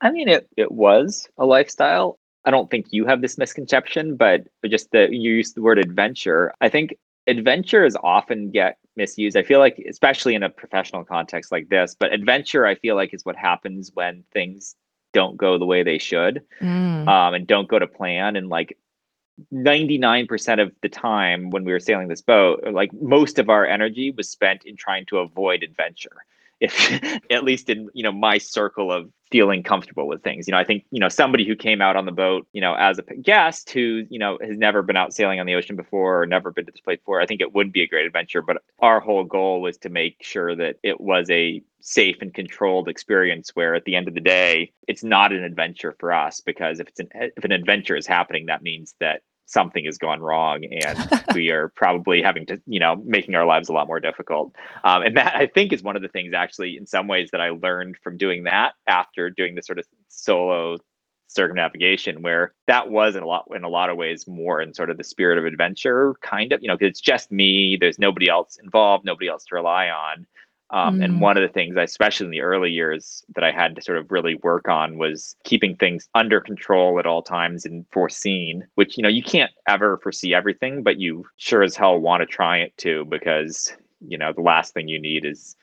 I 0.00 0.10
mean, 0.10 0.28
it, 0.28 0.48
it 0.56 0.70
was 0.70 1.28
a 1.38 1.44
lifestyle. 1.44 2.18
I 2.48 2.50
don't 2.50 2.70
think 2.70 2.86
you 2.92 3.04
have 3.04 3.20
this 3.20 3.36
misconception, 3.36 4.16
but 4.16 4.48
just 4.66 4.90
that 4.92 5.12
you 5.12 5.32
use 5.32 5.52
the 5.52 5.60
word 5.60 5.78
adventure. 5.78 6.54
I 6.62 6.70
think 6.70 6.96
adventures 7.26 7.94
often 8.02 8.50
get 8.50 8.78
misused. 8.96 9.36
I 9.36 9.42
feel 9.42 9.58
like, 9.58 9.78
especially 9.86 10.34
in 10.34 10.42
a 10.42 10.48
professional 10.48 11.04
context 11.04 11.52
like 11.52 11.68
this, 11.68 11.94
but 11.94 12.10
adventure, 12.10 12.64
I 12.64 12.74
feel 12.74 12.96
like, 12.96 13.12
is 13.12 13.22
what 13.26 13.36
happens 13.36 13.90
when 13.92 14.24
things 14.32 14.76
don't 15.12 15.36
go 15.36 15.58
the 15.58 15.66
way 15.66 15.82
they 15.82 15.98
should 15.98 16.42
mm. 16.62 17.06
um, 17.06 17.34
and 17.34 17.46
don't 17.46 17.68
go 17.68 17.78
to 17.78 17.86
plan. 17.86 18.34
And 18.34 18.48
like 18.48 18.78
99% 19.52 20.62
of 20.62 20.72
the 20.80 20.88
time 20.88 21.50
when 21.50 21.64
we 21.64 21.72
were 21.72 21.78
sailing 21.78 22.08
this 22.08 22.22
boat, 22.22 22.64
like 22.72 22.94
most 22.94 23.38
of 23.38 23.50
our 23.50 23.66
energy 23.66 24.10
was 24.10 24.26
spent 24.26 24.64
in 24.64 24.74
trying 24.74 25.04
to 25.06 25.18
avoid 25.18 25.62
adventure 25.62 26.24
if 26.60 27.20
at 27.30 27.44
least 27.44 27.68
in 27.68 27.88
you 27.94 28.02
know 28.02 28.12
my 28.12 28.38
circle 28.38 28.92
of 28.92 29.10
feeling 29.30 29.62
comfortable 29.62 30.08
with 30.08 30.22
things. 30.22 30.48
You 30.48 30.52
know 30.52 30.58
i 30.58 30.64
think 30.64 30.84
you 30.90 31.00
know 31.00 31.08
somebody 31.08 31.46
who 31.46 31.54
came 31.54 31.80
out 31.80 31.96
on 31.96 32.06
the 32.06 32.12
boat 32.12 32.46
you 32.52 32.60
know 32.60 32.74
as 32.74 32.98
a 32.98 33.02
guest 33.16 33.70
who 33.70 34.04
you 34.08 34.18
know 34.18 34.38
has 34.40 34.56
never 34.56 34.82
been 34.82 34.96
out 34.96 35.12
sailing 35.12 35.40
on 35.40 35.46
the 35.46 35.54
ocean 35.54 35.76
before 35.76 36.22
or 36.22 36.26
never 36.26 36.50
been 36.50 36.66
to 36.66 36.72
this 36.72 36.80
place 36.80 36.98
before 36.98 37.20
i 37.20 37.26
think 37.26 37.40
it 37.40 37.54
would 37.54 37.72
be 37.72 37.82
a 37.82 37.86
great 37.86 38.06
adventure 38.06 38.42
but 38.42 38.58
our 38.80 39.00
whole 39.00 39.24
goal 39.24 39.60
was 39.60 39.76
to 39.78 39.88
make 39.88 40.16
sure 40.20 40.54
that 40.54 40.76
it 40.82 41.00
was 41.00 41.28
a 41.30 41.62
safe 41.80 42.16
and 42.20 42.34
controlled 42.34 42.88
experience 42.88 43.50
where 43.54 43.74
at 43.74 43.84
the 43.84 43.94
end 43.94 44.08
of 44.08 44.14
the 44.14 44.20
day 44.20 44.72
it's 44.86 45.04
not 45.04 45.32
an 45.32 45.44
adventure 45.44 45.94
for 45.98 46.12
us 46.12 46.40
because 46.40 46.80
if 46.80 46.88
it's 46.88 47.00
an 47.00 47.08
if 47.14 47.44
an 47.44 47.52
adventure 47.52 47.96
is 47.96 48.06
happening 48.06 48.46
that 48.46 48.62
means 48.62 48.94
that 49.00 49.22
something 49.48 49.86
has 49.86 49.96
gone 49.96 50.20
wrong 50.20 50.62
and 50.64 51.24
we 51.34 51.48
are 51.50 51.68
probably 51.70 52.22
having 52.22 52.44
to 52.46 52.60
you 52.66 52.78
know 52.78 52.96
making 53.04 53.34
our 53.34 53.46
lives 53.46 53.68
a 53.68 53.72
lot 53.72 53.86
more 53.86 53.98
difficult. 53.98 54.54
Um, 54.84 55.02
and 55.02 55.16
that 55.16 55.34
i 55.34 55.46
think 55.46 55.72
is 55.72 55.82
one 55.82 55.96
of 55.96 56.02
the 56.02 56.08
things 56.08 56.34
actually 56.34 56.76
in 56.76 56.86
some 56.86 57.08
ways 57.08 57.30
that 57.32 57.40
i 57.40 57.50
learned 57.50 57.96
from 58.02 58.16
doing 58.16 58.44
that 58.44 58.74
after 58.86 59.30
doing 59.30 59.54
this 59.54 59.66
sort 59.66 59.78
of 59.78 59.86
solo 60.08 60.78
circumnavigation 61.28 62.22
where 62.22 62.54
that 62.66 62.90
was 62.90 63.14
in 63.14 63.22
a 63.22 63.26
lot 63.26 63.44
in 63.54 63.62
a 63.62 63.68
lot 63.68 63.90
of 63.90 63.96
ways 63.96 64.26
more 64.26 64.60
in 64.60 64.72
sort 64.72 64.90
of 64.90 64.96
the 64.96 65.04
spirit 65.04 65.38
of 65.38 65.44
adventure 65.44 66.14
kind 66.22 66.52
of 66.52 66.62
you 66.62 66.68
know 66.68 66.76
because 66.76 66.90
it's 66.90 67.00
just 67.00 67.30
me 67.30 67.76
there's 67.78 67.98
nobody 67.98 68.28
else 68.28 68.58
involved 68.62 69.04
nobody 69.04 69.28
else 69.28 69.44
to 69.44 69.54
rely 69.54 69.88
on 69.88 70.26
Um, 70.70 70.98
Mm. 70.98 71.04
And 71.04 71.20
one 71.20 71.36
of 71.36 71.42
the 71.42 71.48
things, 71.52 71.76
especially 71.76 72.26
in 72.26 72.30
the 72.30 72.42
early 72.42 72.70
years, 72.70 73.24
that 73.34 73.44
I 73.44 73.50
had 73.52 73.74
to 73.76 73.82
sort 73.82 73.98
of 73.98 74.10
really 74.10 74.34
work 74.36 74.68
on 74.68 74.98
was 74.98 75.34
keeping 75.44 75.76
things 75.76 76.08
under 76.14 76.40
control 76.40 76.98
at 76.98 77.06
all 77.06 77.22
times 77.22 77.64
and 77.64 77.86
foreseen, 77.90 78.66
which, 78.74 78.96
you 78.96 79.02
know, 79.02 79.08
you 79.08 79.22
can't 79.22 79.50
ever 79.66 79.98
foresee 79.98 80.34
everything, 80.34 80.82
but 80.82 80.98
you 80.98 81.24
sure 81.36 81.62
as 81.62 81.76
hell 81.76 81.98
want 81.98 82.20
to 82.20 82.26
try 82.26 82.58
it 82.58 82.76
too, 82.76 83.06
because, 83.06 83.72
you 84.00 84.18
know, 84.18 84.32
the 84.32 84.42
last 84.42 84.74
thing 84.74 84.88
you 84.88 85.00
need 85.00 85.24
is, 85.24 85.56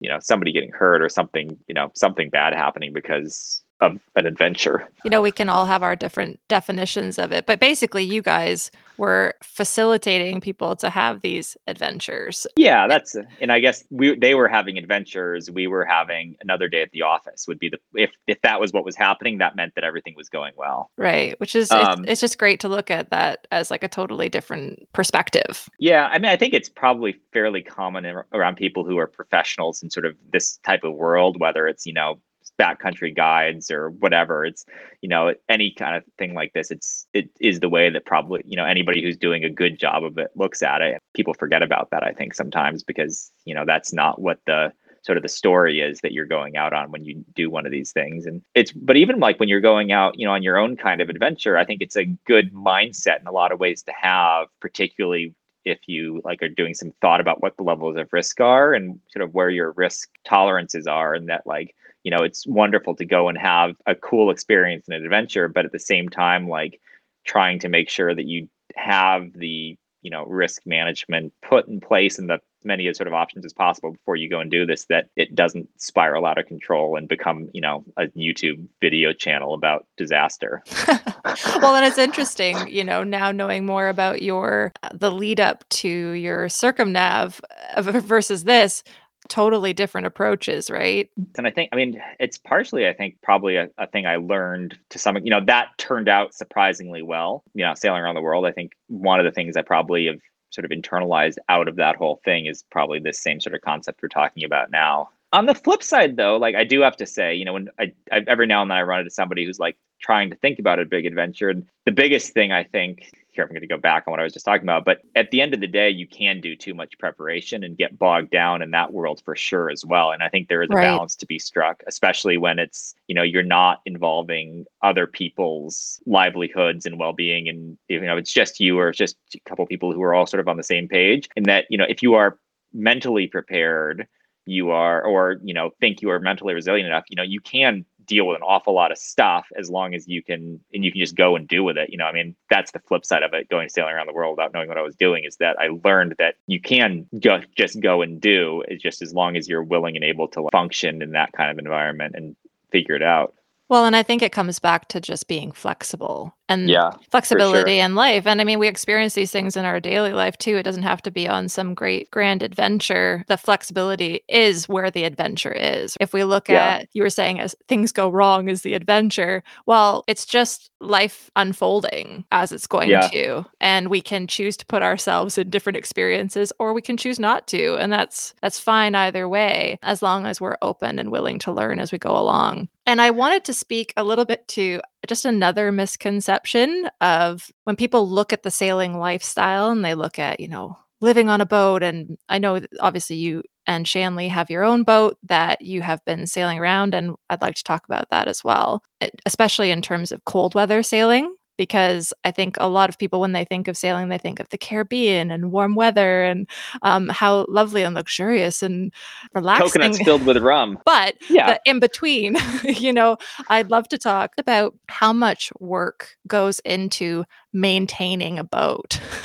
you 0.00 0.08
know, 0.08 0.18
somebody 0.20 0.52
getting 0.52 0.70
hurt 0.72 1.02
or 1.02 1.08
something, 1.08 1.58
you 1.66 1.74
know, 1.74 1.90
something 1.94 2.30
bad 2.30 2.52
happening 2.54 2.92
because 2.92 3.62
of 3.84 4.00
an 4.16 4.26
adventure. 4.26 4.88
You 5.04 5.10
know, 5.10 5.22
we 5.22 5.32
can 5.32 5.48
all 5.48 5.66
have 5.66 5.82
our 5.82 5.96
different 5.96 6.40
definitions 6.48 7.18
of 7.18 7.32
it, 7.32 7.46
but 7.46 7.60
basically, 7.60 8.04
you 8.04 8.22
guys 8.22 8.70
were 8.96 9.34
facilitating 9.42 10.40
people 10.40 10.76
to 10.76 10.88
have 10.88 11.20
these 11.20 11.56
adventures. 11.66 12.46
Yeah, 12.56 12.86
that's 12.86 13.16
and 13.40 13.52
I 13.52 13.60
guess 13.60 13.84
we 13.90 14.16
they 14.16 14.34
were 14.34 14.48
having 14.48 14.78
adventures. 14.78 15.50
We 15.50 15.66
were 15.66 15.84
having 15.84 16.36
another 16.40 16.68
day 16.68 16.82
at 16.82 16.90
the 16.92 17.02
office. 17.02 17.46
Would 17.48 17.58
be 17.58 17.68
the 17.68 17.78
if 17.94 18.10
if 18.26 18.40
that 18.42 18.60
was 18.60 18.72
what 18.72 18.84
was 18.84 18.96
happening, 18.96 19.38
that 19.38 19.56
meant 19.56 19.74
that 19.74 19.84
everything 19.84 20.14
was 20.16 20.28
going 20.28 20.52
well. 20.56 20.90
Right, 20.96 21.38
which 21.40 21.54
is 21.54 21.70
Um, 21.70 22.02
it's, 22.04 22.12
it's 22.12 22.20
just 22.20 22.38
great 22.38 22.60
to 22.60 22.68
look 22.68 22.90
at 22.90 23.10
that 23.10 23.46
as 23.50 23.70
like 23.70 23.82
a 23.82 23.88
totally 23.88 24.28
different 24.28 24.90
perspective. 24.92 25.68
Yeah, 25.78 26.06
I 26.06 26.18
mean, 26.18 26.30
I 26.30 26.36
think 26.36 26.54
it's 26.54 26.68
probably 26.68 27.16
fairly 27.32 27.62
common 27.62 28.06
ar- 28.06 28.26
around 28.32 28.56
people 28.56 28.84
who 28.84 28.98
are 28.98 29.06
professionals 29.06 29.82
in 29.82 29.90
sort 29.90 30.06
of 30.06 30.16
this 30.32 30.58
type 30.58 30.84
of 30.84 30.94
world, 30.94 31.40
whether 31.40 31.66
it's 31.66 31.86
you 31.86 31.92
know 31.92 32.20
backcountry 32.60 33.14
guides 33.14 33.70
or 33.70 33.90
whatever. 33.90 34.44
It's 34.44 34.64
you 35.00 35.08
know 35.08 35.34
any 35.48 35.72
kind 35.72 35.96
of 35.96 36.04
thing 36.18 36.34
like 36.34 36.52
this. 36.52 36.70
It's 36.70 37.06
it 37.12 37.30
is 37.40 37.60
the 37.60 37.68
way 37.68 37.90
that 37.90 38.06
probably 38.06 38.42
you 38.44 38.56
know 38.56 38.64
anybody 38.64 39.02
who's 39.02 39.16
doing 39.16 39.44
a 39.44 39.50
good 39.50 39.78
job 39.78 40.04
of 40.04 40.18
it 40.18 40.30
looks 40.34 40.62
at 40.62 40.82
it. 40.82 41.00
People 41.14 41.34
forget 41.34 41.62
about 41.62 41.90
that, 41.90 42.02
I 42.02 42.12
think, 42.12 42.34
sometimes 42.34 42.82
because 42.82 43.30
you 43.44 43.54
know 43.54 43.64
that's 43.66 43.92
not 43.92 44.20
what 44.20 44.40
the 44.46 44.72
sort 45.02 45.18
of 45.18 45.22
the 45.22 45.28
story 45.28 45.80
is 45.80 46.00
that 46.00 46.12
you're 46.12 46.24
going 46.24 46.56
out 46.56 46.72
on 46.72 46.90
when 46.90 47.04
you 47.04 47.24
do 47.34 47.50
one 47.50 47.66
of 47.66 47.72
these 47.72 47.92
things 47.92 48.24
and 48.24 48.42
it's 48.54 48.72
but 48.72 48.96
even 48.96 49.20
like 49.20 49.38
when 49.38 49.50
you're 49.50 49.60
going 49.60 49.92
out 49.92 50.18
you 50.18 50.26
know 50.26 50.32
on 50.32 50.42
your 50.42 50.56
own 50.56 50.76
kind 50.78 51.02
of 51.02 51.10
adventure 51.10 51.58
i 51.58 51.64
think 51.64 51.82
it's 51.82 51.96
a 51.96 52.06
good 52.26 52.54
mindset 52.54 53.20
in 53.20 53.26
a 53.26 53.32
lot 53.32 53.52
of 53.52 53.60
ways 53.60 53.82
to 53.82 53.92
have 53.92 54.48
particularly 54.60 55.34
if 55.64 55.78
you 55.86 56.20
like 56.24 56.42
are 56.42 56.48
doing 56.48 56.74
some 56.74 56.92
thought 57.00 57.20
about 57.20 57.42
what 57.42 57.56
the 57.56 57.62
levels 57.62 57.96
of 57.96 58.08
risk 58.12 58.40
are 58.40 58.72
and 58.74 58.98
sort 59.10 59.22
of 59.22 59.34
where 59.34 59.50
your 59.50 59.72
risk 59.72 60.08
tolerances 60.24 60.86
are 60.86 61.14
and 61.14 61.28
that 61.28 61.46
like 61.46 61.74
you 62.04 62.10
know 62.10 62.22
it's 62.22 62.46
wonderful 62.46 62.94
to 62.94 63.04
go 63.04 63.28
and 63.28 63.36
have 63.36 63.74
a 63.86 63.94
cool 63.94 64.30
experience 64.30 64.86
and 64.86 64.96
an 64.96 65.04
adventure 65.04 65.48
but 65.48 65.64
at 65.64 65.72
the 65.72 65.78
same 65.78 66.08
time 66.08 66.48
like 66.48 66.80
trying 67.24 67.58
to 67.58 67.68
make 67.68 67.88
sure 67.88 68.14
that 68.14 68.26
you 68.26 68.48
have 68.76 69.32
the 69.34 69.76
you 70.02 70.10
know 70.10 70.24
risk 70.26 70.62
management 70.66 71.32
put 71.42 71.66
in 71.66 71.80
place 71.80 72.18
and 72.18 72.28
the 72.28 72.38
many 72.66 72.92
sort 72.94 73.06
of 73.06 73.12
options 73.12 73.44
as 73.44 73.52
possible 73.52 73.92
before 73.92 74.16
you 74.16 74.28
go 74.28 74.40
and 74.40 74.50
do 74.50 74.64
this 74.64 74.86
that 74.86 75.08
it 75.16 75.34
doesn't 75.34 75.68
spiral 75.76 76.24
out 76.24 76.38
of 76.38 76.46
control 76.46 76.96
and 76.96 77.08
become 77.08 77.48
you 77.52 77.60
know 77.60 77.84
a 77.96 78.06
youtube 78.08 78.66
video 78.80 79.12
channel 79.12 79.54
about 79.54 79.86
disaster. 79.96 80.62
Well, 81.60 81.74
and 81.74 81.86
it's 81.86 81.98
interesting, 81.98 82.68
you 82.68 82.84
know, 82.84 83.02
now 83.02 83.32
knowing 83.32 83.64
more 83.64 83.88
about 83.88 84.20
your 84.22 84.72
uh, 84.82 84.90
the 84.92 85.10
lead 85.10 85.40
up 85.40 85.66
to 85.70 85.88
your 85.88 86.46
circumnav 86.46 87.40
uh, 87.74 87.82
versus 87.82 88.44
this 88.44 88.84
totally 89.28 89.72
different 89.72 90.06
approaches, 90.06 90.70
right? 90.70 91.10
and 91.36 91.46
i 91.46 91.50
think 91.50 91.68
i 91.72 91.76
mean 91.76 92.00
it's 92.20 92.38
partially 92.38 92.86
i 92.86 92.92
think 92.92 93.16
probably 93.22 93.56
a, 93.56 93.68
a 93.78 93.86
thing 93.86 94.06
i 94.06 94.16
learned 94.16 94.78
to 94.90 94.98
some 94.98 95.16
you 95.18 95.30
know 95.30 95.44
that 95.44 95.68
turned 95.78 96.08
out 96.08 96.34
surprisingly 96.34 97.02
well 97.02 97.42
you 97.54 97.64
know 97.64 97.74
sailing 97.74 98.00
around 98.00 98.14
the 98.14 98.20
world 98.22 98.46
i 98.46 98.52
think 98.52 98.72
one 98.88 99.18
of 99.18 99.24
the 99.24 99.32
things 99.32 99.56
i 99.56 99.62
probably 99.62 100.06
have 100.06 100.20
sort 100.50 100.64
of 100.64 100.70
internalized 100.70 101.36
out 101.48 101.68
of 101.68 101.76
that 101.76 101.96
whole 101.96 102.20
thing 102.24 102.46
is 102.46 102.64
probably 102.70 102.98
this 102.98 103.20
same 103.20 103.40
sort 103.40 103.54
of 103.54 103.60
concept 103.60 104.00
we're 104.02 104.08
talking 104.08 104.44
about 104.44 104.70
now 104.70 105.08
on 105.34 105.46
the 105.46 105.54
flip 105.54 105.82
side 105.82 106.16
though 106.16 106.36
like 106.36 106.54
i 106.54 106.62
do 106.62 106.80
have 106.80 106.96
to 106.96 107.04
say 107.04 107.34
you 107.34 107.44
know 107.44 107.52
when 107.54 107.68
i, 107.80 107.92
I 108.12 108.22
every 108.28 108.46
now 108.46 108.62
and 108.62 108.70
then 108.70 108.78
i 108.78 108.82
run 108.82 109.00
into 109.00 109.10
somebody 109.10 109.44
who's 109.44 109.58
like 109.58 109.76
trying 110.00 110.30
to 110.30 110.36
think 110.36 110.58
about 110.60 110.78
a 110.78 110.84
big 110.84 111.06
adventure 111.06 111.50
and 111.50 111.66
the 111.86 111.90
biggest 111.92 112.32
thing 112.32 112.52
i 112.52 112.62
think 112.62 113.10
here 113.32 113.42
i'm 113.42 113.50
going 113.50 113.60
to 113.60 113.66
go 113.66 113.76
back 113.76 114.04
on 114.06 114.12
what 114.12 114.20
i 114.20 114.22
was 114.22 114.32
just 114.32 114.44
talking 114.44 114.62
about 114.62 114.84
but 114.84 115.00
at 115.16 115.32
the 115.32 115.40
end 115.40 115.52
of 115.52 115.60
the 115.60 115.66
day 115.66 115.90
you 115.90 116.06
can 116.06 116.40
do 116.40 116.54
too 116.54 116.72
much 116.72 116.96
preparation 117.00 117.64
and 117.64 117.76
get 117.76 117.98
bogged 117.98 118.30
down 118.30 118.62
in 118.62 118.70
that 118.70 118.92
world 118.92 119.20
for 119.24 119.34
sure 119.34 119.70
as 119.70 119.84
well 119.84 120.12
and 120.12 120.22
i 120.22 120.28
think 120.28 120.48
there 120.48 120.62
is 120.62 120.70
a 120.70 120.74
Right. 120.74 120.82
balance 120.84 121.16
to 121.16 121.26
be 121.26 121.38
struck 121.40 121.82
especially 121.88 122.38
when 122.38 122.60
it's 122.60 122.94
you 123.08 123.14
know 123.14 123.24
you're 123.24 123.42
not 123.42 123.80
involving 123.86 124.64
other 124.82 125.08
people's 125.08 126.00
livelihoods 126.06 126.86
and 126.86 126.96
well-being 126.96 127.48
and 127.48 127.76
you 127.88 128.00
know 128.00 128.16
it's 128.16 128.32
just 128.32 128.60
you 128.60 128.78
or 128.78 128.90
it's 128.90 128.98
just 128.98 129.16
a 129.34 129.40
couple 129.48 129.66
people 129.66 129.92
who 129.92 130.02
are 130.02 130.14
all 130.14 130.26
sort 130.26 130.40
of 130.40 130.46
on 130.46 130.56
the 130.56 130.62
same 130.62 130.86
page 130.86 131.28
and 131.34 131.46
that 131.46 131.64
you 131.70 131.76
know 131.76 131.86
if 131.88 132.04
you 132.04 132.14
are 132.14 132.38
mentally 132.72 133.26
prepared 133.26 134.06
you 134.46 134.70
are 134.70 135.02
or 135.02 135.36
you 135.42 135.54
know 135.54 135.70
think 135.80 136.02
you 136.02 136.10
are 136.10 136.20
mentally 136.20 136.54
resilient 136.54 136.86
enough 136.86 137.04
you 137.08 137.16
know 137.16 137.22
you 137.22 137.40
can 137.40 137.84
deal 138.06 138.26
with 138.26 138.36
an 138.36 138.42
awful 138.42 138.74
lot 138.74 138.92
of 138.92 138.98
stuff 138.98 139.46
as 139.56 139.70
long 139.70 139.94
as 139.94 140.06
you 140.06 140.22
can 140.22 140.60
and 140.74 140.84
you 140.84 140.92
can 140.92 141.00
just 141.00 141.16
go 141.16 141.36
and 141.36 141.48
do 141.48 141.64
with 141.64 141.78
it 141.78 141.88
you 141.90 141.96
know 141.96 142.04
i 142.04 142.12
mean 142.12 142.36
that's 142.50 142.72
the 142.72 142.78
flip 142.80 143.04
side 143.04 143.22
of 143.22 143.32
it 143.32 143.48
going 143.48 143.68
sailing 143.68 143.94
around 143.94 144.06
the 144.06 144.12
world 144.12 144.36
without 144.36 144.52
knowing 144.52 144.68
what 144.68 144.76
i 144.76 144.82
was 144.82 144.94
doing 144.96 145.24
is 145.24 145.36
that 145.36 145.58
i 145.58 145.68
learned 145.84 146.14
that 146.18 146.34
you 146.46 146.60
can 146.60 147.06
go, 147.20 147.40
just 147.56 147.80
go 147.80 148.02
and 148.02 148.20
do 148.20 148.62
just 148.78 149.00
as 149.00 149.14
long 149.14 149.36
as 149.36 149.48
you're 149.48 149.62
willing 149.62 149.96
and 149.96 150.04
able 150.04 150.28
to 150.28 150.46
function 150.52 151.00
in 151.00 151.12
that 151.12 151.32
kind 151.32 151.50
of 151.50 151.58
environment 151.58 152.14
and 152.14 152.36
figure 152.70 152.94
it 152.94 153.02
out 153.02 153.34
Well, 153.70 153.86
and 153.86 153.96
I 153.96 154.02
think 154.02 154.20
it 154.22 154.32
comes 154.32 154.58
back 154.58 154.88
to 154.88 155.00
just 155.00 155.26
being 155.26 155.50
flexible 155.50 156.34
and 156.50 156.68
yeah 156.68 156.90
flexibility 157.10 157.78
in 157.78 157.94
life. 157.94 158.26
And 158.26 158.38
I 158.38 158.44
mean, 158.44 158.58
we 158.58 158.68
experience 158.68 159.14
these 159.14 159.30
things 159.30 159.56
in 159.56 159.64
our 159.64 159.80
daily 159.80 160.12
life 160.12 160.36
too. 160.36 160.56
It 160.56 160.64
doesn't 160.64 160.82
have 160.82 161.00
to 161.02 161.10
be 161.10 161.26
on 161.26 161.48
some 161.48 161.72
great 161.72 162.10
grand 162.10 162.42
adventure. 162.42 163.24
The 163.28 163.38
flexibility 163.38 164.20
is 164.28 164.68
where 164.68 164.90
the 164.90 165.04
adventure 165.04 165.52
is. 165.52 165.96
If 166.00 166.12
we 166.12 166.24
look 166.24 166.50
Yeah. 166.50 166.62
at, 166.82 166.88
you 166.92 167.02
were 167.02 167.08
saying, 167.08 167.40
as 167.40 167.56
things 167.66 167.90
go 167.92 168.10
wrong 168.10 168.50
is 168.50 168.60
the 168.62 168.74
adventure. 168.74 169.42
Well, 169.64 170.04
it's 170.06 170.26
just 170.26 170.70
life 170.80 171.30
unfolding 171.34 172.26
as 172.32 172.52
it's 172.52 172.66
going 172.66 172.90
Yeah. 172.90 173.08
to. 173.12 173.46
And 173.62 173.88
we 173.88 174.02
can 174.02 174.26
choose 174.26 174.58
to 174.58 174.66
put 174.66 174.82
ourselves 174.82 175.38
in 175.38 175.48
different 175.48 175.78
experiences 175.78 176.52
or 176.58 176.74
we 176.74 176.82
can 176.82 176.98
choose 176.98 177.18
not 177.18 177.46
to. 177.48 177.76
And 177.76 177.90
that's 177.90 178.34
that's 178.42 178.60
fine 178.60 178.94
either 178.94 179.26
way, 179.26 179.78
as 179.82 180.02
long 180.02 180.26
as 180.26 180.38
we're 180.40 180.58
open 180.60 180.98
and 180.98 181.10
willing 181.10 181.38
to 181.40 181.52
learn 181.52 181.78
as 181.80 181.92
we 181.92 181.98
go 181.98 182.14
along. 182.14 182.68
And 182.86 183.00
I 183.00 183.10
wanted 183.10 183.44
to 183.44 183.54
speak 183.54 183.92
a 183.96 184.04
little 184.04 184.24
bit 184.24 184.46
to 184.48 184.80
just 185.06 185.24
another 185.24 185.72
misconception 185.72 186.88
of 187.00 187.50
when 187.64 187.76
people 187.76 188.08
look 188.08 188.32
at 188.32 188.42
the 188.42 188.50
sailing 188.50 188.98
lifestyle 188.98 189.70
and 189.70 189.84
they 189.84 189.94
look 189.94 190.18
at, 190.18 190.40
you 190.40 190.48
know, 190.48 190.78
living 191.00 191.28
on 191.28 191.40
a 191.40 191.46
boat. 191.46 191.82
And 191.82 192.18
I 192.28 192.38
know 192.38 192.60
obviously 192.80 193.16
you 193.16 193.42
and 193.66 193.88
Shanley 193.88 194.28
have 194.28 194.50
your 194.50 194.64
own 194.64 194.82
boat 194.82 195.16
that 195.22 195.62
you 195.62 195.80
have 195.82 196.04
been 196.04 196.26
sailing 196.26 196.58
around. 196.58 196.94
And 196.94 197.14
I'd 197.30 197.42
like 197.42 197.54
to 197.56 197.64
talk 197.64 197.86
about 197.86 198.10
that 198.10 198.28
as 198.28 198.44
well, 198.44 198.82
especially 199.24 199.70
in 199.70 199.80
terms 199.80 200.12
of 200.12 200.24
cold 200.24 200.54
weather 200.54 200.82
sailing. 200.82 201.34
Because 201.56 202.12
I 202.24 202.30
think 202.30 202.56
a 202.58 202.68
lot 202.68 202.88
of 202.88 202.98
people, 202.98 203.20
when 203.20 203.32
they 203.32 203.44
think 203.44 203.68
of 203.68 203.76
sailing, 203.76 204.08
they 204.08 204.18
think 204.18 204.40
of 204.40 204.48
the 204.50 204.58
Caribbean 204.58 205.30
and 205.30 205.52
warm 205.52 205.74
weather 205.74 206.24
and 206.24 206.48
um, 206.82 207.08
how 207.08 207.46
lovely 207.48 207.82
and 207.82 207.94
luxurious 207.94 208.62
and 208.62 208.92
relaxing. 209.34 209.66
coconuts 209.68 210.02
filled 210.02 210.24
with 210.26 210.36
rum 210.38 210.78
but 210.86 211.14
yeah 211.30 211.58
in 211.64 211.80
between 211.80 212.36
you 212.64 212.92
know 212.92 213.16
i'd 213.48 213.70
love 213.70 213.88
to 213.88 213.98
talk 213.98 214.32
about 214.38 214.74
how 214.88 215.12
much 215.12 215.52
work 215.60 216.16
goes 216.26 216.60
into 216.60 217.24
maintaining 217.52 218.38
a 218.38 218.44
boat 218.44 219.00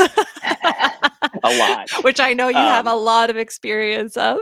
a 1.44 1.58
lot 1.58 1.90
which 2.04 2.20
i 2.20 2.34
know 2.34 2.48
you 2.48 2.56
have 2.56 2.88
Um, 2.88 2.94
a 2.94 2.96
lot 3.00 3.30
of 3.30 3.38
experience 3.38 4.18
of 4.18 4.38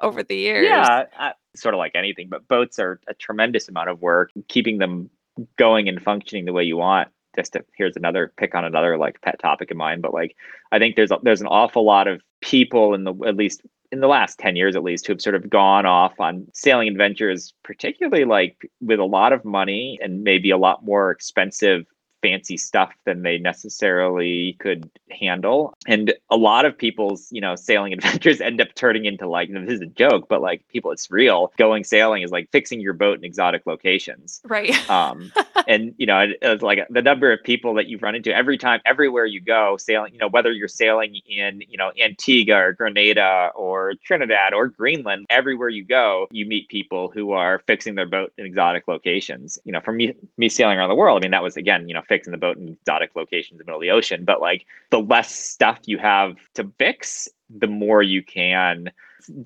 over 0.00 0.22
the 0.22 0.36
years 0.36 0.66
Yeah, 0.68 1.04
I, 1.18 1.32
sort 1.54 1.74
of 1.74 1.78
like 1.78 1.92
anything, 1.94 2.28
but 2.28 2.48
boats 2.48 2.78
are 2.78 2.98
a 3.08 3.14
tremendous 3.14 3.68
amount 3.68 3.90
of 3.90 4.00
work. 4.00 4.30
Keeping 4.48 4.78
them 4.78 5.10
going 5.56 5.88
and 5.88 6.00
functioning 6.02 6.44
the 6.46 6.52
way 6.52 6.64
you 6.64 6.76
want. 6.76 7.08
Just 7.36 7.56
here's 7.76 7.96
another 7.96 8.32
pick 8.36 8.54
on 8.54 8.64
another 8.64 8.98
like 8.98 9.20
pet 9.22 9.38
topic 9.38 9.70
of 9.70 9.76
mine, 9.76 10.00
but 10.00 10.12
like 10.12 10.36
I 10.70 10.78
think 10.78 10.96
there's 10.96 11.10
a, 11.10 11.18
there's 11.22 11.40
an 11.40 11.46
awful 11.46 11.84
lot 11.84 12.08
of 12.08 12.22
people 12.40 12.94
in 12.94 13.04
the 13.04 13.14
at 13.26 13.36
least 13.36 13.62
in 13.90 14.00
the 14.00 14.08
last 14.08 14.38
10 14.38 14.56
years 14.56 14.74
at 14.74 14.82
least 14.82 15.06
who 15.06 15.12
have 15.12 15.20
sort 15.20 15.36
of 15.36 15.50
gone 15.50 15.84
off 15.84 16.18
on 16.18 16.46
sailing 16.54 16.88
adventures 16.88 17.52
particularly 17.62 18.24
like 18.24 18.70
with 18.80 18.98
a 18.98 19.04
lot 19.04 19.32
of 19.34 19.44
money 19.44 19.98
and 20.02 20.22
maybe 20.22 20.50
a 20.50 20.56
lot 20.56 20.84
more 20.84 21.10
expensive 21.10 21.84
fancy 22.22 22.56
stuff 22.56 22.92
than 23.04 23.22
they 23.22 23.38
necessarily 23.38 24.56
could 24.60 24.88
handle. 25.10 25.74
And 25.86 26.14
a 26.30 26.36
lot 26.36 26.64
of 26.64 26.78
people's, 26.78 27.28
you 27.30 27.40
know, 27.40 27.56
sailing 27.56 27.92
adventures 27.92 28.40
end 28.40 28.60
up 28.60 28.68
turning 28.74 29.04
into 29.04 29.28
like, 29.28 29.48
you 29.48 29.54
know, 29.54 29.64
this 29.64 29.74
is 29.74 29.80
a 29.80 29.86
joke, 29.86 30.28
but 30.28 30.40
like 30.40 30.66
people, 30.68 30.90
it's 30.92 31.10
real. 31.10 31.52
Going 31.58 31.84
sailing 31.84 32.22
is 32.22 32.30
like 32.30 32.48
fixing 32.52 32.80
your 32.80 32.94
boat 32.94 33.18
in 33.18 33.24
exotic 33.24 33.66
locations. 33.66 34.40
right 34.44 34.88
Um, 34.88 35.32
and 35.68 35.94
you 35.98 36.06
know, 36.06 36.20
it, 36.20 36.38
it's 36.40 36.62
like 36.62 36.86
the 36.88 37.02
number 37.02 37.32
of 37.32 37.42
people 37.42 37.74
that 37.74 37.88
you 37.88 37.98
run 37.98 38.14
into 38.14 38.34
every 38.34 38.56
time, 38.56 38.80
everywhere 38.86 39.26
you 39.26 39.40
go 39.40 39.76
sailing, 39.76 40.12
you 40.12 40.18
know, 40.18 40.28
whether 40.28 40.52
you're 40.52 40.68
sailing 40.68 41.20
in, 41.26 41.62
you 41.68 41.76
know, 41.76 41.90
Antigua 42.02 42.56
or 42.56 42.72
Grenada 42.72 43.50
or 43.54 43.94
Trinidad 44.04 44.54
or 44.54 44.68
Greenland, 44.68 45.26
everywhere 45.28 45.68
you 45.68 45.84
go, 45.84 46.28
you 46.30 46.46
meet 46.46 46.68
people 46.68 47.10
who 47.12 47.32
are 47.32 47.62
fixing 47.66 47.94
their 47.94 48.06
boat 48.06 48.32
in 48.38 48.46
exotic 48.46 48.86
locations. 48.86 49.58
You 49.64 49.72
know, 49.72 49.80
for 49.80 49.92
me, 49.92 50.14
me 50.36 50.48
sailing 50.48 50.78
around 50.78 50.88
the 50.88 50.94
world, 50.94 51.20
I 51.20 51.24
mean, 51.24 51.32
that 51.32 51.42
was 51.42 51.56
again, 51.56 51.88
you 51.88 51.94
know, 51.94 52.02
fixing 52.12 52.30
the 52.30 52.36
boat 52.36 52.58
in 52.58 52.68
exotic 52.68 53.16
locations 53.16 53.52
in 53.52 53.58
the 53.58 53.64
middle 53.64 53.78
of 53.78 53.80
the 53.80 53.90
ocean. 53.90 54.22
But 54.26 54.42
like 54.42 54.66
the 54.90 55.00
less 55.00 55.34
stuff 55.34 55.78
you 55.86 55.96
have 55.96 56.36
to 56.54 56.70
fix, 56.78 57.26
the 57.48 57.66
more 57.66 58.02
you 58.02 58.22
can 58.22 58.92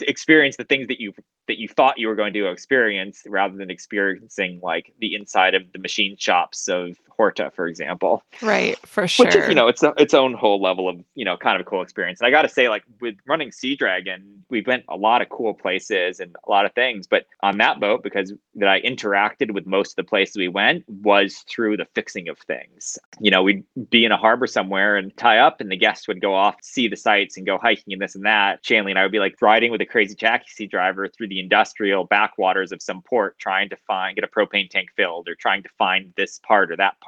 experience 0.00 0.56
the 0.56 0.64
things 0.64 0.88
that 0.88 1.00
you 1.00 1.12
that 1.46 1.60
you 1.60 1.68
thought 1.68 1.96
you 1.96 2.08
were 2.08 2.16
going 2.16 2.32
to 2.32 2.50
experience 2.50 3.22
rather 3.28 3.56
than 3.56 3.70
experiencing 3.70 4.58
like 4.64 4.92
the 4.98 5.14
inside 5.14 5.54
of 5.54 5.62
the 5.72 5.78
machine 5.78 6.16
shops 6.18 6.66
of 6.66 6.98
Horta, 7.16 7.50
for 7.54 7.66
example. 7.66 8.22
Right, 8.42 8.78
for 8.86 9.06
sure. 9.06 9.26
Which 9.26 9.34
is, 9.34 9.48
you 9.48 9.54
know, 9.54 9.68
it's 9.68 9.82
a, 9.82 9.94
its 9.96 10.14
own 10.14 10.34
whole 10.34 10.60
level 10.60 10.88
of, 10.88 11.00
you 11.14 11.24
know, 11.24 11.36
kind 11.36 11.60
of 11.60 11.66
a 11.66 11.68
cool 11.68 11.82
experience. 11.82 12.20
And 12.20 12.26
I 12.26 12.30
got 12.30 12.42
to 12.42 12.48
say, 12.48 12.68
like 12.68 12.84
with 13.00 13.16
running 13.26 13.52
Sea 13.52 13.76
Dragon, 13.76 14.44
we 14.50 14.62
went 14.66 14.84
a 14.88 14.96
lot 14.96 15.22
of 15.22 15.28
cool 15.28 15.54
places 15.54 16.20
and 16.20 16.34
a 16.46 16.50
lot 16.50 16.66
of 16.66 16.72
things. 16.74 17.06
But 17.06 17.26
on 17.42 17.58
that 17.58 17.80
boat, 17.80 18.02
because 18.02 18.32
that 18.56 18.68
I 18.68 18.80
interacted 18.80 19.52
with 19.52 19.66
most 19.66 19.92
of 19.92 19.96
the 19.96 20.04
places 20.04 20.36
we 20.36 20.48
went 20.48 20.84
was 20.88 21.44
through 21.48 21.76
the 21.76 21.86
fixing 21.94 22.28
of 22.28 22.38
things. 22.38 22.98
You 23.20 23.30
know, 23.30 23.42
we'd 23.42 23.64
be 23.90 24.04
in 24.04 24.12
a 24.12 24.16
harbor 24.16 24.46
somewhere 24.46 24.96
and 24.96 25.16
tie 25.16 25.38
up, 25.38 25.60
and 25.60 25.70
the 25.70 25.76
guests 25.76 26.08
would 26.08 26.20
go 26.20 26.34
off, 26.34 26.56
see 26.62 26.88
the 26.88 26.96
sights, 26.96 27.36
and 27.36 27.46
go 27.46 27.58
hiking 27.58 27.92
and 27.92 28.02
this 28.02 28.14
and 28.14 28.24
that. 28.26 28.64
Shanley 28.64 28.92
and 28.92 28.98
I 28.98 29.02
would 29.02 29.12
be 29.12 29.18
like 29.18 29.36
riding 29.40 29.70
with 29.70 29.80
a 29.80 29.86
crazy 29.86 30.14
taxi 30.14 30.66
driver 30.66 31.08
through 31.08 31.28
the 31.28 31.40
industrial 31.40 32.04
backwaters 32.04 32.72
of 32.72 32.82
some 32.82 33.02
port, 33.02 33.38
trying 33.38 33.68
to 33.70 33.76
find 33.86 34.16
get 34.16 34.24
a 34.24 34.28
propane 34.28 34.68
tank 34.68 34.88
filled 34.96 35.28
or 35.28 35.34
trying 35.34 35.62
to 35.62 35.68
find 35.78 36.12
this 36.16 36.40
part 36.40 36.70
or 36.70 36.76
that 36.76 36.98
part. 37.00 37.05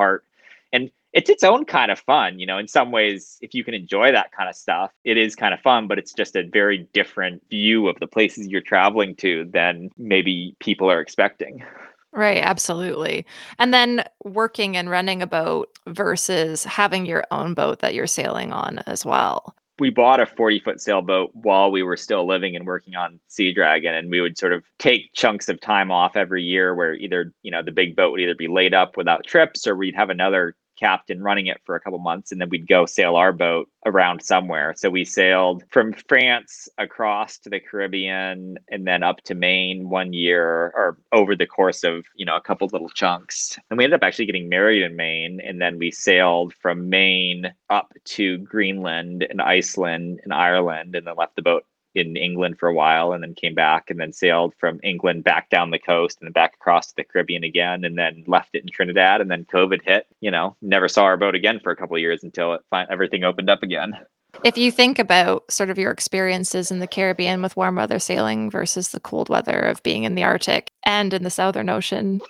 And 0.72 0.90
it's 1.12 1.30
its 1.30 1.42
own 1.42 1.64
kind 1.64 1.90
of 1.90 1.98
fun, 1.98 2.38
you 2.38 2.46
know. 2.46 2.58
In 2.58 2.68
some 2.68 2.92
ways, 2.92 3.38
if 3.40 3.54
you 3.54 3.64
can 3.64 3.74
enjoy 3.74 4.12
that 4.12 4.32
kind 4.32 4.48
of 4.48 4.54
stuff, 4.54 4.92
it 5.04 5.16
is 5.16 5.34
kind 5.34 5.54
of 5.54 5.60
fun, 5.60 5.88
but 5.88 5.98
it's 5.98 6.12
just 6.12 6.36
a 6.36 6.42
very 6.42 6.86
different 6.92 7.42
view 7.48 7.88
of 7.88 7.98
the 8.00 8.06
places 8.06 8.48
you're 8.48 8.60
traveling 8.60 9.14
to 9.16 9.48
than 9.52 9.90
maybe 9.96 10.54
people 10.60 10.90
are 10.90 11.00
expecting. 11.00 11.64
Right, 12.12 12.42
absolutely. 12.42 13.26
And 13.58 13.72
then 13.72 14.04
working 14.24 14.76
and 14.76 14.90
running 14.90 15.22
a 15.22 15.26
boat 15.26 15.70
versus 15.86 16.64
having 16.64 17.06
your 17.06 17.24
own 17.30 17.54
boat 17.54 17.80
that 17.80 17.94
you're 17.94 18.06
sailing 18.06 18.52
on 18.52 18.78
as 18.86 19.04
well 19.04 19.54
we 19.78 19.90
bought 19.90 20.20
a 20.20 20.26
40 20.26 20.60
foot 20.60 20.80
sailboat 20.80 21.30
while 21.34 21.70
we 21.70 21.82
were 21.82 21.96
still 21.96 22.26
living 22.26 22.56
and 22.56 22.66
working 22.66 22.96
on 22.96 23.20
Sea 23.28 23.52
Dragon. 23.52 23.94
And 23.94 24.10
we 24.10 24.20
would 24.20 24.36
sort 24.36 24.52
of 24.52 24.64
take 24.78 25.12
chunks 25.14 25.48
of 25.48 25.60
time 25.60 25.90
off 25.90 26.16
every 26.16 26.42
year 26.42 26.74
where 26.74 26.94
either, 26.94 27.32
you 27.42 27.50
know, 27.50 27.62
the 27.62 27.72
big 27.72 27.94
boat 27.94 28.10
would 28.12 28.20
either 28.20 28.34
be 28.34 28.48
laid 28.48 28.74
up 28.74 28.96
without 28.96 29.26
trips 29.26 29.66
or 29.66 29.76
we'd 29.76 29.94
have 29.94 30.10
another 30.10 30.56
captain 30.78 31.22
running 31.22 31.46
it 31.46 31.60
for 31.64 31.74
a 31.74 31.80
couple 31.80 31.98
months 31.98 32.30
and 32.30 32.40
then 32.40 32.48
we'd 32.48 32.68
go 32.68 32.86
sail 32.86 33.16
our 33.16 33.32
boat 33.32 33.68
around 33.86 34.22
somewhere. 34.22 34.74
So 34.76 34.90
we 34.90 35.04
sailed 35.04 35.64
from 35.70 35.92
france 36.08 36.68
across 36.78 37.38
to 37.38 37.50
the 37.50 37.60
caribbean 37.60 38.58
and 38.68 38.86
then 38.86 39.02
up 39.02 39.22
to 39.24 39.34
maine 39.34 39.88
one 39.88 40.12
year 40.12 40.44
or 40.74 40.98
over 41.12 41.34
the 41.34 41.46
course 41.46 41.84
of 41.84 42.04
you 42.14 42.24
know 42.24 42.36
a 42.36 42.40
couple 42.40 42.68
little 42.72 42.90
chunks. 42.90 43.58
And 43.70 43.78
we 43.78 43.84
ended 43.84 44.00
up 44.00 44.06
actually 44.06 44.26
getting 44.26 44.48
married 44.48 44.82
in 44.82 44.96
maine 44.96 45.40
and 45.44 45.60
then 45.60 45.78
we 45.78 45.90
sailed 45.90 46.54
from 46.54 46.88
maine 46.88 47.52
up 47.70 47.92
to 48.04 48.38
greenland 48.38 49.26
and 49.28 49.42
iceland 49.42 50.20
and 50.24 50.32
ireland 50.32 50.94
and 50.94 51.06
then 51.06 51.16
left 51.16 51.36
the 51.36 51.42
boat 51.42 51.64
in 51.98 52.16
England 52.16 52.58
for 52.58 52.68
a 52.68 52.74
while 52.74 53.12
and 53.12 53.22
then 53.22 53.34
came 53.34 53.54
back 53.54 53.90
and 53.90 54.00
then 54.00 54.12
sailed 54.12 54.54
from 54.58 54.80
England 54.82 55.24
back 55.24 55.50
down 55.50 55.70
the 55.70 55.78
coast 55.78 56.18
and 56.20 56.26
then 56.26 56.32
back 56.32 56.54
across 56.54 56.88
to 56.88 56.96
the 56.96 57.04
Caribbean 57.04 57.44
again 57.44 57.84
and 57.84 57.98
then 57.98 58.24
left 58.26 58.54
it 58.54 58.62
in 58.62 58.68
Trinidad 58.68 59.20
and 59.20 59.30
then 59.30 59.44
COVID 59.44 59.82
hit, 59.84 60.06
you 60.20 60.30
know, 60.30 60.56
never 60.62 60.88
saw 60.88 61.04
our 61.04 61.16
boat 61.16 61.34
again 61.34 61.60
for 61.60 61.72
a 61.72 61.76
couple 61.76 61.96
of 61.96 62.00
years 62.00 62.22
until 62.22 62.54
it 62.54 62.62
everything 62.90 63.24
opened 63.24 63.50
up 63.50 63.62
again. 63.62 63.98
If 64.44 64.56
you 64.56 64.70
think 64.70 64.98
about 64.98 65.50
sort 65.50 65.70
of 65.70 65.78
your 65.78 65.90
experiences 65.90 66.70
in 66.70 66.78
the 66.78 66.86
Caribbean 66.86 67.42
with 67.42 67.56
warm 67.56 67.76
weather 67.76 67.98
sailing 67.98 68.50
versus 68.50 68.90
the 68.90 69.00
cold 69.00 69.28
weather 69.28 69.58
of 69.58 69.82
being 69.82 70.04
in 70.04 70.14
the 70.14 70.22
Arctic 70.22 70.70
and 70.84 71.12
in 71.12 71.24
the 71.24 71.30
Southern 71.30 71.68
Ocean, 71.68 72.20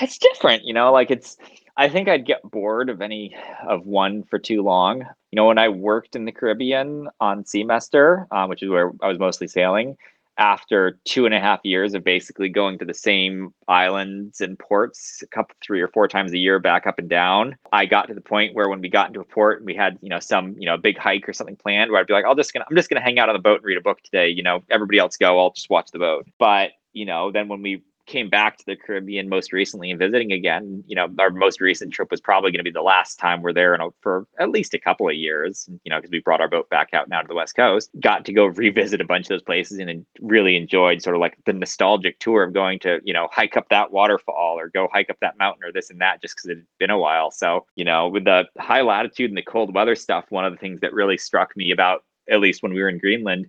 it's 0.00 0.18
different, 0.18 0.64
you 0.64 0.74
know, 0.74 0.92
like 0.92 1.10
it's 1.10 1.36
I 1.78 1.88
think 1.88 2.08
I'd 2.08 2.26
get 2.26 2.42
bored 2.42 2.88
of 2.88 3.02
any 3.02 3.36
of 3.66 3.86
one 3.86 4.22
for 4.24 4.38
too 4.38 4.62
long. 4.62 5.04
You 5.36 5.42
know, 5.42 5.48
when 5.48 5.58
I 5.58 5.68
worked 5.68 6.16
in 6.16 6.24
the 6.24 6.32
Caribbean 6.32 7.10
on 7.20 7.44
Seamester, 7.44 8.26
um, 8.30 8.48
which 8.48 8.62
is 8.62 8.70
where 8.70 8.90
I 9.02 9.08
was 9.08 9.18
mostly 9.18 9.46
sailing, 9.46 9.98
after 10.38 10.98
two 11.04 11.26
and 11.26 11.34
a 11.34 11.40
half 11.40 11.60
years 11.62 11.92
of 11.92 12.02
basically 12.02 12.48
going 12.48 12.78
to 12.78 12.86
the 12.86 12.94
same 12.94 13.52
islands 13.68 14.40
and 14.40 14.58
ports 14.58 15.20
a 15.22 15.26
couple 15.26 15.54
three 15.62 15.82
or 15.82 15.88
four 15.88 16.08
times 16.08 16.32
a 16.32 16.38
year 16.38 16.58
back 16.58 16.86
up 16.86 16.98
and 16.98 17.08
down 17.08 17.56
i 17.72 17.86
got 17.86 18.06
to 18.06 18.12
the 18.12 18.20
point 18.20 18.54
where 18.54 18.68
when 18.68 18.82
we 18.82 18.88
got 18.90 19.08
into 19.08 19.20
a 19.20 19.24
port 19.24 19.58
and 19.58 19.66
we 19.66 19.74
had 19.74 19.98
you 20.02 20.10
know 20.10 20.20
some 20.20 20.54
you 20.58 20.66
know 20.66 20.76
big 20.76 20.98
hike 20.98 21.26
or 21.26 21.32
something 21.32 21.56
planned 21.56 21.90
where 21.90 21.98
i'd 21.98 22.06
be 22.06 22.12
like 22.12 22.26
i'll 22.26 22.34
just 22.34 22.52
gonna 22.52 22.66
i'm 22.68 22.76
just 22.76 22.90
gonna 22.90 23.00
hang 23.00 23.18
out 23.18 23.30
on 23.30 23.34
the 23.34 23.40
boat 23.40 23.56
and 23.56 23.64
read 23.64 23.78
a 23.78 23.80
book 23.80 23.98
today 24.02 24.28
you 24.28 24.42
know 24.42 24.62
everybody 24.68 24.98
else 24.98 25.16
go 25.16 25.38
i'll 25.38 25.52
just 25.52 25.70
watch 25.70 25.90
the 25.90 25.98
boat. 25.98 26.26
But 26.38 26.72
you 26.92 27.06
know 27.06 27.32
then 27.32 27.48
when 27.48 27.62
we 27.62 27.82
came 28.06 28.28
back 28.30 28.56
to 28.56 28.64
the 28.66 28.76
Caribbean 28.76 29.28
most 29.28 29.52
recently 29.52 29.90
and 29.90 29.98
visiting 29.98 30.32
again, 30.32 30.82
you 30.86 30.94
know, 30.94 31.08
our 31.18 31.30
most 31.30 31.60
recent 31.60 31.92
trip 31.92 32.10
was 32.10 32.20
probably 32.20 32.50
going 32.50 32.60
to 32.60 32.64
be 32.64 32.70
the 32.70 32.82
last 32.82 33.18
time 33.18 33.42
we're 33.42 33.52
there 33.52 33.74
a, 33.74 33.88
for 34.00 34.26
at 34.38 34.50
least 34.50 34.74
a 34.74 34.78
couple 34.78 35.08
of 35.08 35.14
years, 35.14 35.68
you 35.84 35.90
know, 35.90 35.98
because 35.98 36.10
we 36.10 36.20
brought 36.20 36.40
our 36.40 36.48
boat 36.48 36.70
back 36.70 36.94
out 36.94 37.08
now 37.08 37.20
to 37.20 37.28
the 37.28 37.34
West 37.34 37.56
Coast. 37.56 37.90
Got 38.00 38.24
to 38.26 38.32
go 38.32 38.46
revisit 38.46 39.00
a 39.00 39.04
bunch 39.04 39.26
of 39.26 39.30
those 39.30 39.42
places 39.42 39.78
and 39.78 40.06
really 40.20 40.56
enjoyed 40.56 41.02
sort 41.02 41.16
of 41.16 41.20
like 41.20 41.36
the 41.44 41.52
nostalgic 41.52 42.18
tour 42.20 42.44
of 42.44 42.54
going 42.54 42.78
to, 42.80 43.00
you 43.04 43.12
know, 43.12 43.28
hike 43.32 43.56
up 43.56 43.68
that 43.70 43.92
waterfall 43.92 44.58
or 44.58 44.68
go 44.68 44.88
hike 44.92 45.10
up 45.10 45.18
that 45.20 45.38
mountain 45.38 45.64
or 45.64 45.72
this 45.72 45.90
and 45.90 46.00
that 46.00 46.22
just 46.22 46.36
because 46.36 46.50
it 46.50 46.58
had 46.58 46.66
been 46.78 46.90
a 46.90 46.98
while. 46.98 47.30
So, 47.30 47.66
you 47.74 47.84
know, 47.84 48.08
with 48.08 48.24
the 48.24 48.46
high 48.58 48.82
latitude 48.82 49.30
and 49.30 49.36
the 49.38 49.42
cold 49.42 49.74
weather 49.74 49.96
stuff, 49.96 50.26
one 50.30 50.44
of 50.44 50.52
the 50.52 50.58
things 50.58 50.80
that 50.80 50.94
really 50.94 51.18
struck 51.18 51.56
me 51.56 51.72
about, 51.72 52.04
at 52.30 52.40
least 52.40 52.62
when 52.62 52.72
we 52.72 52.82
were 52.82 52.88
in 52.88 52.98
Greenland, 52.98 53.46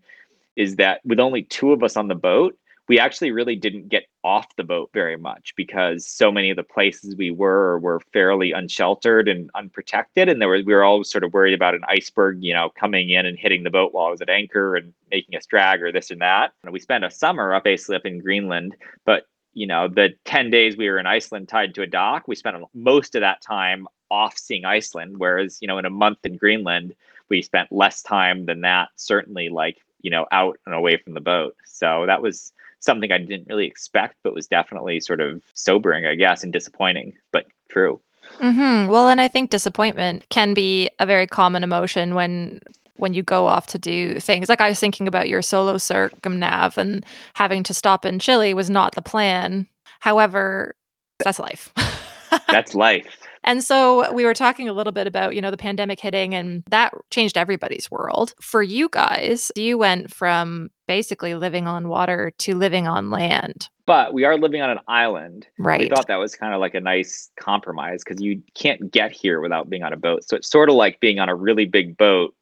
is 0.55 0.75
that 0.77 1.01
with 1.05 1.19
only 1.19 1.43
two 1.43 1.71
of 1.71 1.83
us 1.83 1.95
on 1.95 2.07
the 2.07 2.15
boat, 2.15 2.57
we 2.87 2.99
actually 2.99 3.31
really 3.31 3.55
didn't 3.55 3.89
get 3.89 4.05
off 4.23 4.55
the 4.55 4.63
boat 4.63 4.89
very 4.93 5.17
much 5.17 5.53
because 5.55 6.07
so 6.07 6.31
many 6.31 6.49
of 6.49 6.55
the 6.55 6.63
places 6.63 7.15
we 7.15 7.31
were 7.31 7.79
were 7.79 7.99
fairly 8.13 8.51
unsheltered 8.51 9.27
and 9.27 9.49
unprotected. 9.55 10.29
And 10.29 10.41
there 10.41 10.47
were 10.47 10.61
we 10.65 10.73
were 10.73 10.83
always 10.83 11.09
sort 11.09 11.23
of 11.23 11.33
worried 11.33 11.53
about 11.53 11.75
an 11.75 11.83
iceberg 11.87 12.43
you 12.43 12.53
know 12.53 12.69
coming 12.77 13.09
in 13.09 13.25
and 13.25 13.37
hitting 13.37 13.63
the 13.63 13.69
boat 13.69 13.93
while 13.93 14.07
it 14.07 14.11
was 14.11 14.21
at 14.21 14.29
anchor 14.29 14.75
and 14.75 14.93
making 15.11 15.35
us 15.35 15.45
drag 15.45 15.81
or 15.81 15.91
this 15.91 16.11
and 16.11 16.21
that. 16.21 16.53
And 16.63 16.71
we 16.71 16.79
spent 16.79 17.05
a 17.05 17.11
summer 17.11 17.53
up 17.53 17.63
basically 17.63 17.95
up 17.97 18.05
in 18.05 18.19
greenland 18.19 18.75
but 19.05 19.23
you 19.53 19.67
know 19.67 19.87
the 19.87 20.13
10 20.25 20.49
days 20.49 20.77
we 20.77 20.89
were 20.89 20.99
in 20.99 21.05
iceland 21.05 21.49
tied 21.49 21.73
to 21.75 21.81
a 21.81 21.87
dock 21.87 22.27
we 22.27 22.35
spent 22.35 22.55
most 22.73 23.15
of 23.15 23.21
that 23.21 23.41
time 23.41 23.87
off 24.09 24.37
seeing 24.37 24.63
iceland 24.63 25.17
whereas 25.17 25.57
you 25.61 25.67
know 25.67 25.77
in 25.77 25.85
a 25.85 25.89
month 25.89 26.19
in 26.23 26.37
greenland 26.37 26.93
we 27.29 27.41
spent 27.41 27.71
less 27.71 28.01
time 28.01 28.45
than 28.45 28.61
that 28.61 28.89
certainly 28.95 29.49
like 29.49 29.77
you 30.01 30.11
know 30.11 30.25
out 30.31 30.57
and 30.65 30.75
away 30.75 30.97
from 30.97 31.13
the 31.13 31.21
boat. 31.21 31.55
So 31.65 32.05
that 32.05 32.21
was 32.21 32.53
something 32.87 33.11
I 33.11 33.19
didn't 33.19 33.47
really 33.47 33.67
expect, 33.67 34.15
but 34.23 34.33
was 34.33 34.47
definitely 34.47 34.99
sort 35.01 35.21
of 35.21 35.43
sobering, 35.53 36.07
I 36.07 36.15
guess, 36.15 36.43
and 36.43 36.51
disappointing, 36.51 37.13
but 37.31 37.45
true. 37.69 38.01
Mm-hmm. 38.39 38.89
Well, 38.89 39.09
and 39.09 39.21
I 39.21 39.27
think 39.27 39.49
disappointment 39.51 40.25
can 40.29 40.53
be 40.53 40.89
a 40.99 41.05
very 41.05 41.27
common 41.27 41.63
emotion 41.63 42.15
when 42.15 42.61
when 42.95 43.13
you 43.13 43.21
go 43.21 43.45
off 43.45 43.67
to 43.67 43.77
do 43.77 44.19
things. 44.19 44.49
Like 44.49 44.61
I 44.61 44.69
was 44.69 44.79
thinking 44.79 45.07
about 45.07 45.29
your 45.29 45.43
solo 45.43 45.75
circumnav 45.75 46.77
and 46.77 47.05
having 47.35 47.61
to 47.63 47.73
stop 47.73 48.05
in 48.05 48.17
Chile 48.17 48.55
was 48.55 48.71
not 48.71 48.95
the 48.95 49.03
plan. 49.03 49.67
However, 49.99 50.75
that's 51.19 51.39
life. 51.39 51.71
that's 52.49 52.73
life. 52.73 53.26
And 53.47 53.63
so 53.63 54.11
we 54.11 54.25
were 54.25 54.33
talking 54.33 54.67
a 54.67 54.73
little 54.73 54.91
bit 54.91 55.07
about, 55.07 55.33
you 55.33 55.39
know, 55.39 55.51
the 55.51 55.57
pandemic 55.57 56.01
hitting 56.01 56.35
and 56.35 56.63
that 56.69 56.93
changed 57.11 57.37
everybody's 57.37 57.89
world. 57.89 58.33
For 58.41 58.61
you 58.61 58.89
guys, 58.89 59.53
you 59.55 59.77
went 59.77 60.13
from 60.13 60.69
basically 60.85 61.33
living 61.33 61.65
on 61.65 61.87
water 61.87 62.33
to 62.39 62.55
living 62.55 62.87
on 62.87 63.09
land. 63.09 63.69
But 63.85 64.13
we 64.13 64.25
are 64.25 64.37
living 64.37 64.61
on 64.61 64.69
an 64.69 64.79
island. 64.89 65.47
Right. 65.57 65.79
We 65.79 65.87
thought 65.87 66.07
that 66.07 66.17
was 66.17 66.35
kind 66.35 66.53
of 66.53 66.59
like 66.59 66.75
a 66.75 66.81
nice 66.81 67.31
compromise 67.39 68.03
because 68.03 68.21
you 68.21 68.43
can't 68.53 68.91
get 68.91 69.13
here 69.13 69.39
without 69.39 69.69
being 69.69 69.83
on 69.83 69.93
a 69.93 69.97
boat. 69.97 70.25
So 70.27 70.35
it's 70.35 70.49
sort 70.49 70.67
of 70.67 70.75
like 70.75 70.99
being 70.99 71.19
on 71.19 71.29
a 71.29 71.35
really 71.35 71.65
big 71.65 71.95
boat 71.95 72.35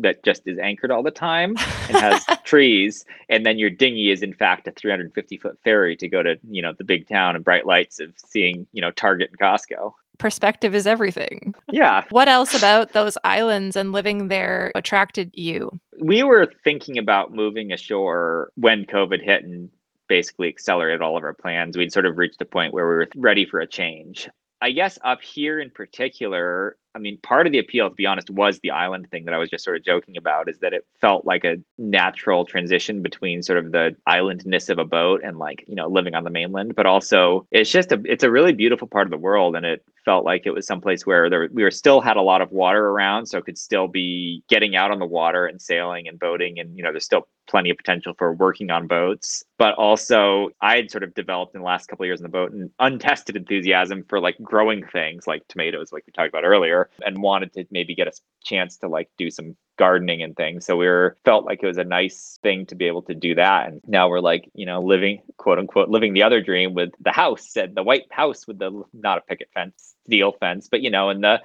that 0.00 0.22
just 0.24 0.42
is 0.46 0.58
anchored 0.58 0.90
all 0.90 1.02
the 1.02 1.10
time 1.10 1.56
and 1.88 1.96
has 1.96 2.26
trees 2.44 3.04
and 3.28 3.46
then 3.46 3.58
your 3.58 3.68
dinghy 3.68 4.10
is 4.10 4.22
in 4.22 4.32
fact 4.32 4.66
a 4.66 4.72
350 4.72 5.36
foot 5.36 5.58
ferry 5.62 5.94
to 5.94 6.08
go 6.08 6.22
to 6.22 6.38
you 6.48 6.62
know 6.62 6.72
the 6.78 6.84
big 6.84 7.06
town 7.06 7.36
and 7.36 7.44
bright 7.44 7.66
lights 7.66 8.00
of 8.00 8.10
seeing 8.16 8.66
you 8.72 8.80
know 8.80 8.90
target 8.92 9.28
and 9.28 9.38
costco 9.38 9.92
perspective 10.20 10.74
is 10.74 10.86
everything. 10.86 11.54
Yeah. 11.72 12.04
What 12.10 12.28
else 12.28 12.54
about 12.54 12.92
those 12.92 13.18
islands 13.24 13.74
and 13.74 13.90
living 13.90 14.28
there 14.28 14.70
attracted 14.76 15.30
you? 15.34 15.80
We 16.00 16.22
were 16.22 16.52
thinking 16.62 16.98
about 16.98 17.34
moving 17.34 17.72
ashore 17.72 18.52
when 18.54 18.84
COVID 18.84 19.20
hit 19.22 19.42
and 19.42 19.68
basically 20.08 20.48
accelerated 20.48 21.02
all 21.02 21.16
of 21.16 21.24
our 21.24 21.34
plans. 21.34 21.76
We'd 21.76 21.92
sort 21.92 22.06
of 22.06 22.18
reached 22.18 22.40
a 22.40 22.44
point 22.44 22.72
where 22.72 22.86
we 22.88 22.94
were 22.94 23.08
ready 23.16 23.44
for 23.44 23.58
a 23.58 23.66
change. 23.66 24.28
I 24.60 24.72
guess 24.72 24.98
up 25.02 25.22
here 25.22 25.58
in 25.58 25.70
particular, 25.70 26.76
I 26.94 26.98
mean, 26.98 27.18
part 27.18 27.46
of 27.46 27.52
the 27.52 27.58
appeal, 27.58 27.88
to 27.88 27.94
be 27.94 28.06
honest, 28.06 28.30
was 28.30 28.58
the 28.60 28.72
island 28.72 29.08
thing 29.10 29.24
that 29.26 29.34
I 29.34 29.38
was 29.38 29.48
just 29.48 29.64
sort 29.64 29.76
of 29.76 29.84
joking 29.84 30.16
about, 30.16 30.48
is 30.48 30.58
that 30.58 30.72
it 30.72 30.86
felt 31.00 31.24
like 31.24 31.44
a 31.44 31.56
natural 31.78 32.44
transition 32.44 33.00
between 33.02 33.42
sort 33.42 33.64
of 33.64 33.70
the 33.70 33.94
islandness 34.06 34.68
of 34.68 34.78
a 34.78 34.84
boat 34.84 35.20
and 35.22 35.38
like, 35.38 35.64
you 35.68 35.76
know, 35.76 35.88
living 35.88 36.14
on 36.14 36.24
the 36.24 36.30
mainland. 36.30 36.74
But 36.74 36.86
also 36.86 37.46
it's 37.52 37.70
just 37.70 37.92
a 37.92 38.00
it's 38.04 38.24
a 38.24 38.30
really 38.30 38.52
beautiful 38.52 38.88
part 38.88 39.06
of 39.06 39.10
the 39.10 39.18
world. 39.18 39.54
And 39.54 39.64
it 39.64 39.84
felt 40.04 40.24
like 40.24 40.42
it 40.46 40.50
was 40.50 40.66
someplace 40.66 41.06
where 41.06 41.30
there 41.30 41.48
we 41.52 41.62
were 41.62 41.70
still 41.70 42.00
had 42.00 42.16
a 42.16 42.22
lot 42.22 42.42
of 42.42 42.50
water 42.50 42.88
around. 42.88 43.26
So 43.26 43.40
could 43.40 43.58
still 43.58 43.86
be 43.86 44.42
getting 44.48 44.74
out 44.74 44.90
on 44.90 44.98
the 44.98 45.06
water 45.06 45.46
and 45.46 45.60
sailing 45.60 46.08
and 46.08 46.18
boating. 46.18 46.58
And, 46.58 46.76
you 46.76 46.82
know, 46.82 46.90
there's 46.90 47.04
still 47.04 47.28
plenty 47.46 47.70
of 47.70 47.76
potential 47.76 48.14
for 48.16 48.32
working 48.32 48.70
on 48.70 48.86
boats. 48.86 49.44
But 49.58 49.74
also 49.74 50.50
I 50.60 50.76
had 50.76 50.90
sort 50.90 51.04
of 51.04 51.14
developed 51.14 51.54
in 51.54 51.60
the 51.60 51.66
last 51.66 51.86
couple 51.86 52.04
of 52.04 52.06
years 52.06 52.20
in 52.20 52.24
the 52.24 52.30
boat 52.30 52.52
and 52.52 52.70
untested 52.78 53.36
enthusiasm 53.36 54.04
for 54.08 54.20
like 54.20 54.36
growing 54.42 54.86
things 54.86 55.26
like 55.26 55.46
tomatoes, 55.48 55.92
like 55.92 56.04
we 56.06 56.12
talked 56.12 56.28
about 56.28 56.44
earlier 56.44 56.79
and 57.04 57.22
wanted 57.22 57.52
to 57.54 57.64
maybe 57.70 57.94
get 57.94 58.08
a 58.08 58.12
chance 58.42 58.76
to 58.78 58.88
like 58.88 59.10
do 59.18 59.30
some 59.30 59.56
gardening 59.80 60.22
and 60.22 60.36
things. 60.36 60.66
So 60.66 60.76
we 60.76 60.86
were 60.86 61.16
felt 61.24 61.46
like 61.46 61.62
it 61.62 61.66
was 61.66 61.78
a 61.78 61.84
nice 61.84 62.38
thing 62.42 62.66
to 62.66 62.74
be 62.74 62.86
able 62.86 63.00
to 63.02 63.14
do 63.14 63.34
that. 63.36 63.68
And 63.68 63.80
now 63.86 64.10
we're 64.10 64.20
like, 64.20 64.48
you 64.54 64.66
know, 64.66 64.80
living 64.82 65.22
quote 65.38 65.58
unquote 65.58 65.88
living 65.88 66.12
the 66.12 66.22
other 66.22 66.42
dream 66.42 66.74
with 66.74 66.90
the 67.00 67.12
house 67.12 67.56
and 67.56 67.74
the 67.74 67.82
white 67.82 68.04
house 68.10 68.46
with 68.46 68.58
the 68.58 68.82
not 68.92 69.16
a 69.16 69.22
picket 69.22 69.48
fence, 69.54 69.94
steel 70.06 70.32
fence, 70.38 70.68
but 70.70 70.82
you 70.82 70.90
know, 70.90 71.08
and 71.08 71.24
the 71.24 71.40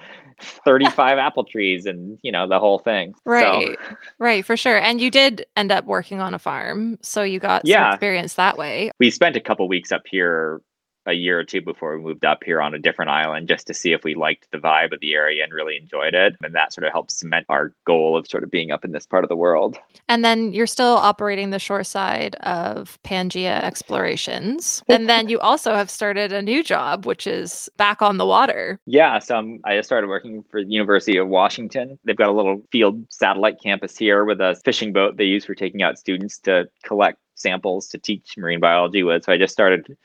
35 0.65 1.17
apple 1.17 1.45
trees 1.45 1.85
and 1.85 2.19
you 2.23 2.31
know 2.31 2.45
the 2.45 2.59
whole 2.59 2.79
thing. 2.79 3.13
Right. 3.25 3.77
So. 3.79 3.95
Right, 4.19 4.45
for 4.45 4.57
sure. 4.57 4.79
And 4.79 4.99
you 4.99 5.09
did 5.09 5.45
end 5.55 5.71
up 5.71 5.85
working 5.85 6.19
on 6.19 6.33
a 6.33 6.39
farm, 6.39 6.99
so 7.01 7.23
you 7.23 7.39
got 7.39 7.65
yeah. 7.65 7.93
experience 7.93 8.33
that 8.33 8.57
way. 8.57 8.91
We 8.99 9.11
spent 9.11 9.37
a 9.37 9.41
couple 9.41 9.65
weeks 9.69 9.93
up 9.93 10.03
here 10.05 10.61
a 11.05 11.13
year 11.13 11.39
or 11.39 11.43
two 11.43 11.61
before 11.61 11.97
we 11.97 12.03
moved 12.03 12.25
up 12.25 12.43
here 12.43 12.61
on 12.61 12.73
a 12.73 12.79
different 12.79 13.11
island 13.11 13.47
just 13.47 13.67
to 13.67 13.73
see 13.73 13.93
if 13.93 14.03
we 14.03 14.15
liked 14.15 14.47
the 14.51 14.57
vibe 14.57 14.93
of 14.93 14.99
the 14.99 15.13
area 15.13 15.43
and 15.43 15.53
really 15.53 15.77
enjoyed 15.77 16.13
it. 16.13 16.35
And 16.43 16.53
that 16.55 16.73
sort 16.73 16.85
of 16.85 16.93
helped 16.93 17.11
cement 17.11 17.45
our 17.49 17.73
goal 17.85 18.17
of 18.17 18.27
sort 18.27 18.43
of 18.43 18.51
being 18.51 18.71
up 18.71 18.83
in 18.83 18.91
this 18.91 19.05
part 19.05 19.23
of 19.23 19.29
the 19.29 19.35
world. 19.35 19.77
And 20.07 20.23
then 20.23 20.53
you're 20.53 20.67
still 20.67 20.95
operating 20.95 21.49
the 21.49 21.59
shore 21.59 21.83
side 21.83 22.35
of 22.37 22.99
Pangaea 23.03 23.63
Explorations. 23.63 24.83
and 24.89 25.09
then 25.09 25.29
you 25.29 25.39
also 25.39 25.73
have 25.73 25.89
started 25.89 26.31
a 26.31 26.41
new 26.41 26.63
job, 26.63 27.05
which 27.05 27.27
is 27.27 27.69
back 27.77 28.01
on 28.01 28.17
the 28.17 28.25
water. 28.25 28.79
Yeah. 28.85 29.19
So 29.19 29.35
I'm, 29.35 29.59
I 29.63 29.77
just 29.77 29.87
started 29.87 30.07
working 30.07 30.43
for 30.49 30.63
the 30.63 30.71
University 30.71 31.17
of 31.17 31.27
Washington. 31.27 31.99
They've 32.03 32.15
got 32.15 32.29
a 32.29 32.33
little 32.33 32.61
field 32.71 33.03
satellite 33.09 33.61
campus 33.61 33.97
here 33.97 34.25
with 34.25 34.41
a 34.41 34.55
fishing 34.63 34.93
boat 34.93 35.17
they 35.17 35.25
use 35.25 35.45
for 35.45 35.55
taking 35.55 35.81
out 35.81 35.97
students 35.97 36.39
to 36.39 36.67
collect 36.83 37.19
samples 37.35 37.87
to 37.89 37.97
teach 37.97 38.37
marine 38.37 38.59
biology 38.59 39.03
with. 39.03 39.25
So 39.25 39.31
I 39.31 39.37
just 39.37 39.53
started 39.53 39.95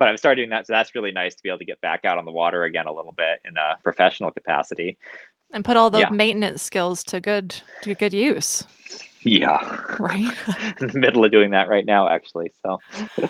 but 0.00 0.08
I've 0.08 0.18
started 0.18 0.40
doing 0.40 0.50
that. 0.50 0.66
So 0.66 0.72
that's 0.72 0.94
really 0.94 1.12
nice 1.12 1.34
to 1.36 1.42
be 1.42 1.50
able 1.50 1.58
to 1.58 1.64
get 1.66 1.80
back 1.82 2.06
out 2.06 2.16
on 2.16 2.24
the 2.24 2.32
water 2.32 2.64
again 2.64 2.86
a 2.86 2.92
little 2.92 3.12
bit 3.12 3.40
in 3.44 3.56
a 3.58 3.76
professional 3.84 4.32
capacity. 4.32 4.98
And 5.52 5.62
put 5.62 5.76
all 5.76 5.90
the 5.90 6.00
yeah. 6.00 6.08
maintenance 6.10 6.62
skills 6.62 7.04
to 7.04 7.20
good 7.20 7.54
to 7.82 7.94
good 7.94 8.14
use. 8.14 8.64
Yeah. 9.22 9.58
Right. 10.00 10.32
in 10.80 10.88
the 10.88 10.98
middle 10.98 11.22
of 11.22 11.30
doing 11.30 11.50
that 11.50 11.68
right 11.68 11.84
now, 11.84 12.08
actually. 12.08 12.50
So 12.62 12.80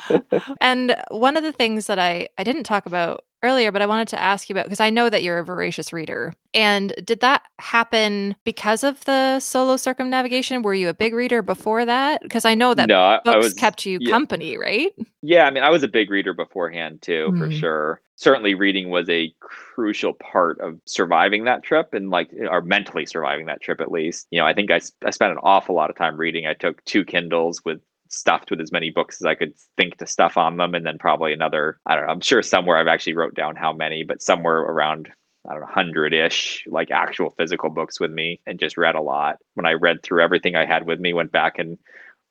and 0.61 0.95
one 1.11 1.37
of 1.37 1.43
the 1.43 1.53
things 1.53 1.87
that 1.87 1.99
I, 1.99 2.29
I 2.39 2.45
didn't 2.45 2.64
talk 2.64 2.87
about 2.87 3.25
earlier, 3.43 3.72
but 3.72 3.82
I 3.82 3.86
wanted 3.86 4.09
to 4.09 4.20
ask 4.20 4.49
you 4.49 4.55
about 4.55 4.66
because 4.66 4.80
I 4.80 4.91
know 4.91 5.09
that 5.09 5.22
you're 5.22 5.38
a 5.38 5.45
voracious 5.45 5.93
reader. 5.93 6.34
And 6.53 6.93
did 7.05 7.20
that 7.20 7.43
happen 7.59 8.34
because 8.45 8.84
of 8.84 9.05
the 9.05 9.41
solo 9.41 9.76
circumnavigation? 9.76 10.62
Were 10.62 10.74
you 10.74 10.88
a 10.88 10.95
big 10.95 11.14
reader 11.14 11.43
before 11.43 11.84
that? 11.84 12.22
Because 12.22 12.45
I 12.45 12.55
know 12.55 12.74
that 12.74 12.88
no, 12.88 13.20
books 13.24 13.45
was, 13.45 13.55
kept 13.55 13.86
you 13.86 13.99
yeah. 14.01 14.11
company, 14.11 14.59
right? 14.59 14.93
Yeah, 15.22 15.45
I 15.45 15.51
mean, 15.51 15.62
I 15.62 15.70
was 15.70 15.82
a 15.82 15.88
big 15.88 16.11
reader 16.11 16.34
beforehand 16.34 17.03
too, 17.03 17.28
mm. 17.30 17.38
for 17.38 17.47
hmm. 17.47 17.53
sure. 17.53 18.01
Certainly, 18.16 18.55
reading 18.55 18.91
was 18.91 19.09
a 19.09 19.32
crucial 19.41 20.12
part 20.12 20.61
of 20.61 20.78
surviving 20.84 21.45
that 21.45 21.62
trip 21.62 21.95
and 21.95 22.11
like, 22.11 22.30
or 22.51 22.61
mentally 22.61 23.07
surviving 23.07 23.47
that 23.47 23.62
trip 23.62 23.80
at 23.80 23.91
least. 23.91 24.26
You 24.30 24.41
know, 24.41 24.47
I 24.47 24.53
think 24.53 24.70
I, 24.70 24.80
I 25.05 25.11
spent 25.11 25.32
an 25.32 25.38
awful 25.43 25.74
lot 25.74 25.88
of 25.88 25.97
time 25.97 26.18
reading. 26.18 26.47
I 26.47 26.53
took 26.53 26.84
two 26.84 27.05
Kindles 27.05 27.64
with 27.64 27.80
stuffed 28.11 28.51
with 28.51 28.61
as 28.61 28.73
many 28.73 28.91
books 28.91 29.21
as 29.21 29.27
I 29.27 29.35
could 29.35 29.55
think 29.77 29.97
to 29.99 30.07
stuff 30.07 30.37
on 30.37 30.57
them, 30.57 30.75
and 30.75 30.85
then 30.85 30.99
probably 30.99 31.33
another. 31.33 31.79
I 31.87 31.95
don't 31.97 32.07
know. 32.07 32.13
I'm 32.13 32.21
sure 32.21 32.43
somewhere 32.43 32.77
I've 32.77 32.89
actually 32.89 33.15
wrote 33.15 33.35
down 33.35 33.57
how 33.57 33.73
many, 33.73 34.05
but 34.05 34.23
somewhere 34.23 34.59
around 34.59 35.09
I 35.49 35.53
don't 35.53 35.63
know, 35.63 35.69
hundred 35.69 36.13
ish, 36.13 36.65
like 36.67 36.91
actual 36.91 37.31
physical 37.31 37.71
books 37.71 37.99
with 37.99 38.11
me, 38.11 38.41
and 38.47 38.61
just 38.61 38.77
read 38.77 38.95
a 38.95 39.01
lot. 39.01 39.37
When 39.55 39.67
I 39.67 39.73
read 39.73 40.03
through 40.03 40.23
everything 40.23 40.55
I 40.55 40.67
had 40.67 40.87
with 40.87 41.01
me, 41.01 41.15
went 41.15 41.33
back 41.33 41.59
and 41.59 41.79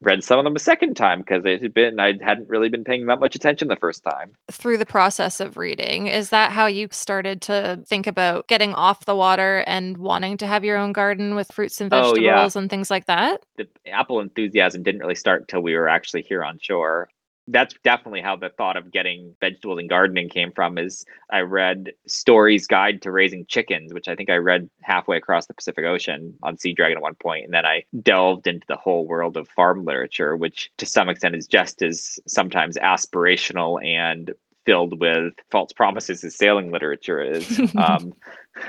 read 0.01 0.23
some 0.23 0.39
of 0.39 0.45
them 0.45 0.55
a 0.55 0.59
second 0.59 0.95
time 0.95 1.19
because 1.19 1.43
it 1.45 1.61
had 1.61 1.73
been 1.73 1.99
I 1.99 2.13
hadn't 2.21 2.49
really 2.49 2.69
been 2.69 2.83
paying 2.83 3.05
that 3.07 3.19
much 3.19 3.35
attention 3.35 3.67
the 3.67 3.75
first 3.75 4.03
time. 4.03 4.31
Through 4.51 4.77
the 4.77 4.85
process 4.85 5.39
of 5.39 5.57
reading, 5.57 6.07
is 6.07 6.29
that 6.29 6.51
how 6.51 6.67
you 6.67 6.87
started 6.91 7.41
to 7.43 7.83
think 7.85 8.07
about 8.07 8.47
getting 8.47 8.73
off 8.73 9.05
the 9.05 9.15
water 9.15 9.63
and 9.67 9.97
wanting 9.97 10.37
to 10.37 10.47
have 10.47 10.63
your 10.63 10.77
own 10.77 10.93
garden 10.93 11.35
with 11.35 11.51
fruits 11.51 11.81
and 11.81 11.89
vegetables 11.89 12.17
oh, 12.17 12.21
yeah. 12.21 12.49
and 12.55 12.69
things 12.69 12.89
like 12.89 13.05
that? 13.05 13.43
The 13.57 13.67
apple 13.87 14.19
enthusiasm 14.19 14.83
didn't 14.83 15.01
really 15.01 15.15
start 15.15 15.41
until 15.41 15.61
we 15.61 15.75
were 15.75 15.89
actually 15.89 16.21
here 16.21 16.43
on 16.43 16.59
shore 16.59 17.09
that's 17.51 17.75
definitely 17.83 18.21
how 18.21 18.35
the 18.35 18.49
thought 18.49 18.77
of 18.77 18.91
getting 18.91 19.35
vegetables 19.39 19.79
and 19.79 19.89
gardening 19.89 20.29
came 20.29 20.51
from 20.51 20.77
is 20.77 21.05
i 21.31 21.39
read 21.39 21.91
Storey's 22.07 22.67
guide 22.67 23.01
to 23.01 23.11
raising 23.11 23.45
chickens 23.45 23.93
which 23.93 24.07
i 24.07 24.15
think 24.15 24.29
i 24.29 24.35
read 24.35 24.69
halfway 24.81 25.17
across 25.17 25.47
the 25.47 25.53
pacific 25.53 25.85
ocean 25.85 26.33
on 26.43 26.57
sea 26.57 26.73
dragon 26.73 26.97
at 26.97 27.03
one 27.03 27.15
point 27.15 27.45
and 27.45 27.53
then 27.53 27.65
i 27.65 27.83
delved 28.01 28.47
into 28.47 28.65
the 28.67 28.75
whole 28.75 29.05
world 29.07 29.37
of 29.37 29.47
farm 29.49 29.85
literature 29.85 30.35
which 30.35 30.71
to 30.77 30.85
some 30.85 31.09
extent 31.09 31.35
is 31.35 31.47
just 31.47 31.81
as 31.81 32.19
sometimes 32.27 32.77
aspirational 32.77 33.83
and 33.85 34.33
filled 34.69 34.99
with 34.99 35.33
false 35.49 35.73
promises 35.73 36.23
as 36.23 36.35
sailing 36.35 36.71
literature 36.71 37.21
is. 37.21 37.59
Um, 37.75 38.13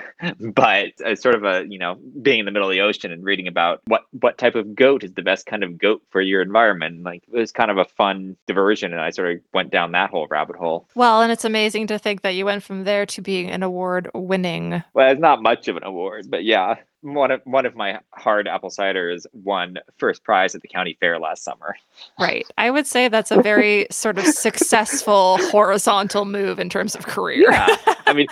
but 0.54 0.92
as 1.04 1.20
sort 1.20 1.34
of 1.34 1.44
a 1.44 1.64
you 1.68 1.78
know 1.78 1.98
being 2.22 2.40
in 2.40 2.44
the 2.44 2.50
middle 2.50 2.68
of 2.68 2.72
the 2.72 2.80
ocean 2.80 3.12
and 3.12 3.24
reading 3.24 3.46
about 3.46 3.80
what 3.86 4.04
what 4.20 4.38
type 4.38 4.54
of 4.54 4.74
goat 4.74 5.04
is 5.04 5.12
the 5.12 5.22
best 5.22 5.46
kind 5.46 5.64
of 5.64 5.78
goat 5.78 6.02
for 6.10 6.20
your 6.20 6.42
environment 6.42 7.02
like 7.02 7.22
it 7.32 7.38
was 7.38 7.52
kind 7.52 7.70
of 7.70 7.78
a 7.78 7.84
fun 7.84 8.36
diversion 8.46 8.92
and 8.92 9.00
i 9.00 9.10
sort 9.10 9.30
of 9.30 9.40
went 9.52 9.70
down 9.70 9.92
that 9.92 10.10
whole 10.10 10.26
rabbit 10.28 10.56
hole 10.56 10.88
well 10.94 11.22
and 11.22 11.32
it's 11.32 11.44
amazing 11.44 11.86
to 11.86 11.98
think 11.98 12.22
that 12.22 12.34
you 12.34 12.44
went 12.44 12.62
from 12.62 12.84
there 12.84 13.06
to 13.06 13.20
being 13.20 13.50
an 13.50 13.62
award 13.62 14.10
winning 14.14 14.82
well 14.94 15.10
it's 15.10 15.20
not 15.20 15.42
much 15.42 15.68
of 15.68 15.76
an 15.76 15.84
award 15.84 16.26
but 16.30 16.44
yeah 16.44 16.76
one 17.02 17.30
of 17.30 17.40
one 17.44 17.64
of 17.64 17.74
my 17.74 17.98
hard 18.10 18.46
apple 18.46 18.70
ciders 18.70 19.24
won 19.32 19.78
first 19.96 20.22
prize 20.22 20.54
at 20.54 20.62
the 20.62 20.68
county 20.68 20.96
fair 21.00 21.18
last 21.18 21.42
summer. 21.42 21.76
Right. 22.18 22.46
I 22.58 22.70
would 22.70 22.86
say 22.86 23.08
that's 23.08 23.30
a 23.30 23.40
very 23.40 23.86
sort 23.90 24.18
of 24.18 24.26
successful 24.26 25.38
horizontal 25.50 26.24
move 26.24 26.58
in 26.58 26.68
terms 26.68 26.94
of 26.94 27.06
career. 27.06 27.50
Yeah. 27.50 27.76
I 28.06 28.12
mean, 28.12 28.26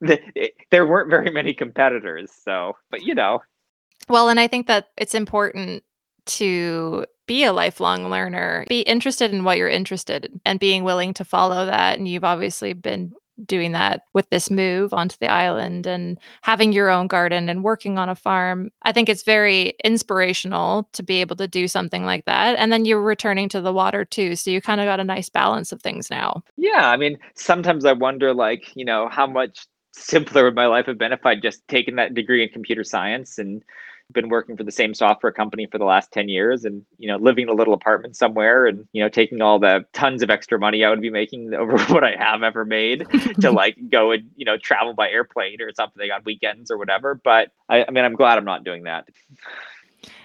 the, 0.00 0.20
it, 0.34 0.52
there 0.70 0.86
weren't 0.86 1.10
very 1.10 1.30
many 1.30 1.54
competitors, 1.54 2.30
so 2.32 2.76
but 2.90 3.02
you 3.02 3.14
know. 3.14 3.42
Well, 4.08 4.28
and 4.28 4.40
I 4.40 4.46
think 4.46 4.66
that 4.66 4.88
it's 4.96 5.14
important 5.14 5.84
to 6.26 7.06
be 7.26 7.44
a 7.44 7.52
lifelong 7.52 8.10
learner, 8.10 8.64
be 8.68 8.80
interested 8.80 9.32
in 9.32 9.44
what 9.44 9.56
you're 9.56 9.68
interested 9.68 10.24
in 10.26 10.40
and 10.44 10.60
being 10.60 10.84
willing 10.84 11.14
to 11.14 11.24
follow 11.24 11.66
that. 11.66 11.98
And 11.98 12.08
you've 12.08 12.24
obviously 12.24 12.72
been 12.72 13.12
doing 13.46 13.72
that 13.72 14.02
with 14.12 14.28
this 14.30 14.50
move 14.50 14.92
onto 14.92 15.16
the 15.18 15.30
island 15.30 15.86
and 15.86 16.18
having 16.42 16.72
your 16.72 16.90
own 16.90 17.06
garden 17.06 17.48
and 17.48 17.64
working 17.64 17.98
on 17.98 18.08
a 18.08 18.14
farm. 18.14 18.70
I 18.82 18.92
think 18.92 19.08
it's 19.08 19.22
very 19.22 19.74
inspirational 19.82 20.88
to 20.92 21.02
be 21.02 21.20
able 21.20 21.36
to 21.36 21.48
do 21.48 21.66
something 21.66 22.04
like 22.04 22.26
that. 22.26 22.58
And 22.58 22.72
then 22.72 22.84
you're 22.84 23.00
returning 23.00 23.48
to 23.50 23.60
the 23.60 23.72
water 23.72 24.04
too. 24.04 24.36
So 24.36 24.50
you 24.50 24.60
kind 24.60 24.80
of 24.80 24.86
got 24.86 25.00
a 25.00 25.04
nice 25.04 25.28
balance 25.28 25.72
of 25.72 25.80
things 25.80 26.10
now. 26.10 26.42
Yeah. 26.56 26.90
I 26.90 26.96
mean, 26.96 27.18
sometimes 27.34 27.84
I 27.84 27.92
wonder, 27.92 28.34
like, 28.34 28.76
you 28.76 28.84
know, 28.84 29.08
how 29.08 29.26
much 29.26 29.66
simpler 29.92 30.44
would 30.44 30.54
my 30.54 30.66
life 30.66 30.86
have 30.86 30.98
been 30.98 31.12
if 31.12 31.24
I'd 31.26 31.42
just 31.42 31.66
taken 31.68 31.96
that 31.96 32.14
degree 32.14 32.42
in 32.42 32.48
computer 32.48 32.84
science 32.84 33.38
and 33.38 33.62
been 34.12 34.28
working 34.28 34.56
for 34.56 34.64
the 34.64 34.72
same 34.72 34.94
software 34.94 35.32
company 35.32 35.66
for 35.66 35.78
the 35.78 35.84
last 35.84 36.10
10 36.12 36.28
years 36.28 36.64
and 36.64 36.84
you 36.98 37.08
know 37.08 37.16
living 37.16 37.44
in 37.44 37.48
a 37.48 37.54
little 37.54 37.74
apartment 37.74 38.16
somewhere 38.16 38.66
and 38.66 38.86
you 38.92 39.02
know 39.02 39.08
taking 39.08 39.40
all 39.40 39.58
the 39.58 39.84
tons 39.92 40.22
of 40.22 40.30
extra 40.30 40.58
money 40.58 40.84
i 40.84 40.90
would 40.90 41.00
be 41.00 41.10
making 41.10 41.54
over 41.58 41.78
what 41.92 42.04
i 42.04 42.14
have 42.18 42.42
ever 42.42 42.64
made 42.64 43.06
to 43.40 43.50
like 43.52 43.76
go 43.90 44.10
and 44.10 44.28
you 44.36 44.44
know 44.44 44.56
travel 44.56 44.94
by 44.94 45.08
airplane 45.08 45.60
or 45.60 45.72
something 45.74 46.10
on 46.10 46.22
weekends 46.24 46.70
or 46.70 46.78
whatever. 46.78 47.14
But 47.14 47.52
I, 47.68 47.84
I 47.84 47.90
mean 47.90 48.04
i'm 48.04 48.14
glad 48.14 48.38
i'm 48.38 48.44
not 48.44 48.64
doing 48.64 48.84
that. 48.84 49.08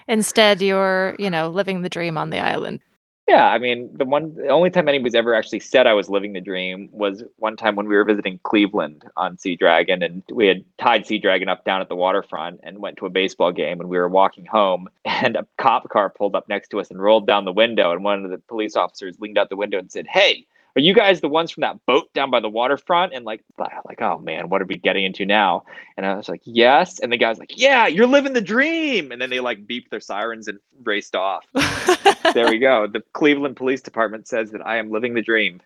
Instead 0.08 0.62
you're 0.62 1.14
you 1.18 1.30
know 1.30 1.48
living 1.48 1.82
the 1.82 1.88
dream 1.88 2.18
on 2.18 2.30
the 2.30 2.38
island 2.38 2.80
yeah, 3.28 3.48
I 3.48 3.58
mean, 3.58 3.90
the 3.92 4.04
one, 4.04 4.36
the 4.36 4.48
only 4.48 4.70
time 4.70 4.88
anybody's 4.88 5.16
ever 5.16 5.34
actually 5.34 5.58
said 5.58 5.88
I 5.88 5.94
was 5.94 6.08
living 6.08 6.32
the 6.32 6.40
dream 6.40 6.88
was 6.92 7.24
one 7.38 7.56
time 7.56 7.74
when 7.74 7.88
we 7.88 7.96
were 7.96 8.04
visiting 8.04 8.38
Cleveland 8.44 9.04
on 9.16 9.36
Sea 9.36 9.56
Dragon, 9.56 10.00
and 10.02 10.22
we 10.30 10.46
had 10.46 10.64
tied 10.78 11.06
Sea 11.06 11.18
Dragon 11.18 11.48
up 11.48 11.64
down 11.64 11.80
at 11.80 11.88
the 11.88 11.96
waterfront 11.96 12.60
and 12.62 12.78
went 12.78 12.98
to 12.98 13.06
a 13.06 13.10
baseball 13.10 13.50
game, 13.50 13.80
and 13.80 13.88
we 13.88 13.98
were 13.98 14.08
walking 14.08 14.46
home, 14.46 14.88
and 15.04 15.34
a 15.34 15.46
cop 15.58 15.88
car 15.88 16.08
pulled 16.08 16.36
up 16.36 16.48
next 16.48 16.68
to 16.68 16.78
us 16.78 16.90
and 16.90 17.02
rolled 17.02 17.26
down 17.26 17.44
the 17.44 17.52
window, 17.52 17.90
and 17.90 18.04
one 18.04 18.24
of 18.24 18.30
the 18.30 18.38
police 18.38 18.76
officers 18.76 19.18
leaned 19.18 19.38
out 19.38 19.48
the 19.48 19.56
window 19.56 19.78
and 19.78 19.90
said, 19.90 20.06
"Hey, 20.06 20.46
are 20.76 20.80
you 20.80 20.92
guys 20.92 21.22
the 21.22 21.28
ones 21.28 21.50
from 21.50 21.62
that 21.62 21.84
boat 21.86 22.12
down 22.12 22.30
by 22.30 22.38
the 22.38 22.50
waterfront? 22.50 23.14
And 23.14 23.24
like, 23.24 23.42
like, 23.58 24.02
oh 24.02 24.18
man, 24.18 24.50
what 24.50 24.60
are 24.60 24.66
we 24.66 24.76
getting 24.76 25.04
into 25.04 25.24
now? 25.24 25.64
And 25.96 26.04
I 26.04 26.14
was 26.14 26.28
like, 26.28 26.42
yes. 26.44 27.00
And 27.00 27.10
the 27.10 27.16
guy's 27.16 27.38
like, 27.38 27.58
yeah, 27.58 27.86
you're 27.86 28.06
living 28.06 28.34
the 28.34 28.42
dream. 28.42 29.10
And 29.10 29.20
then 29.20 29.30
they 29.30 29.40
like 29.40 29.66
beeped 29.66 29.88
their 29.88 30.00
sirens 30.00 30.48
and 30.48 30.58
raced 30.84 31.16
off. 31.16 31.46
there 32.34 32.50
we 32.50 32.58
go. 32.58 32.86
The 32.86 33.02
Cleveland 33.14 33.56
Police 33.56 33.80
Department 33.80 34.28
says 34.28 34.50
that 34.50 34.66
I 34.66 34.76
am 34.76 34.90
living 34.90 35.14
the 35.14 35.22
dream. 35.22 35.62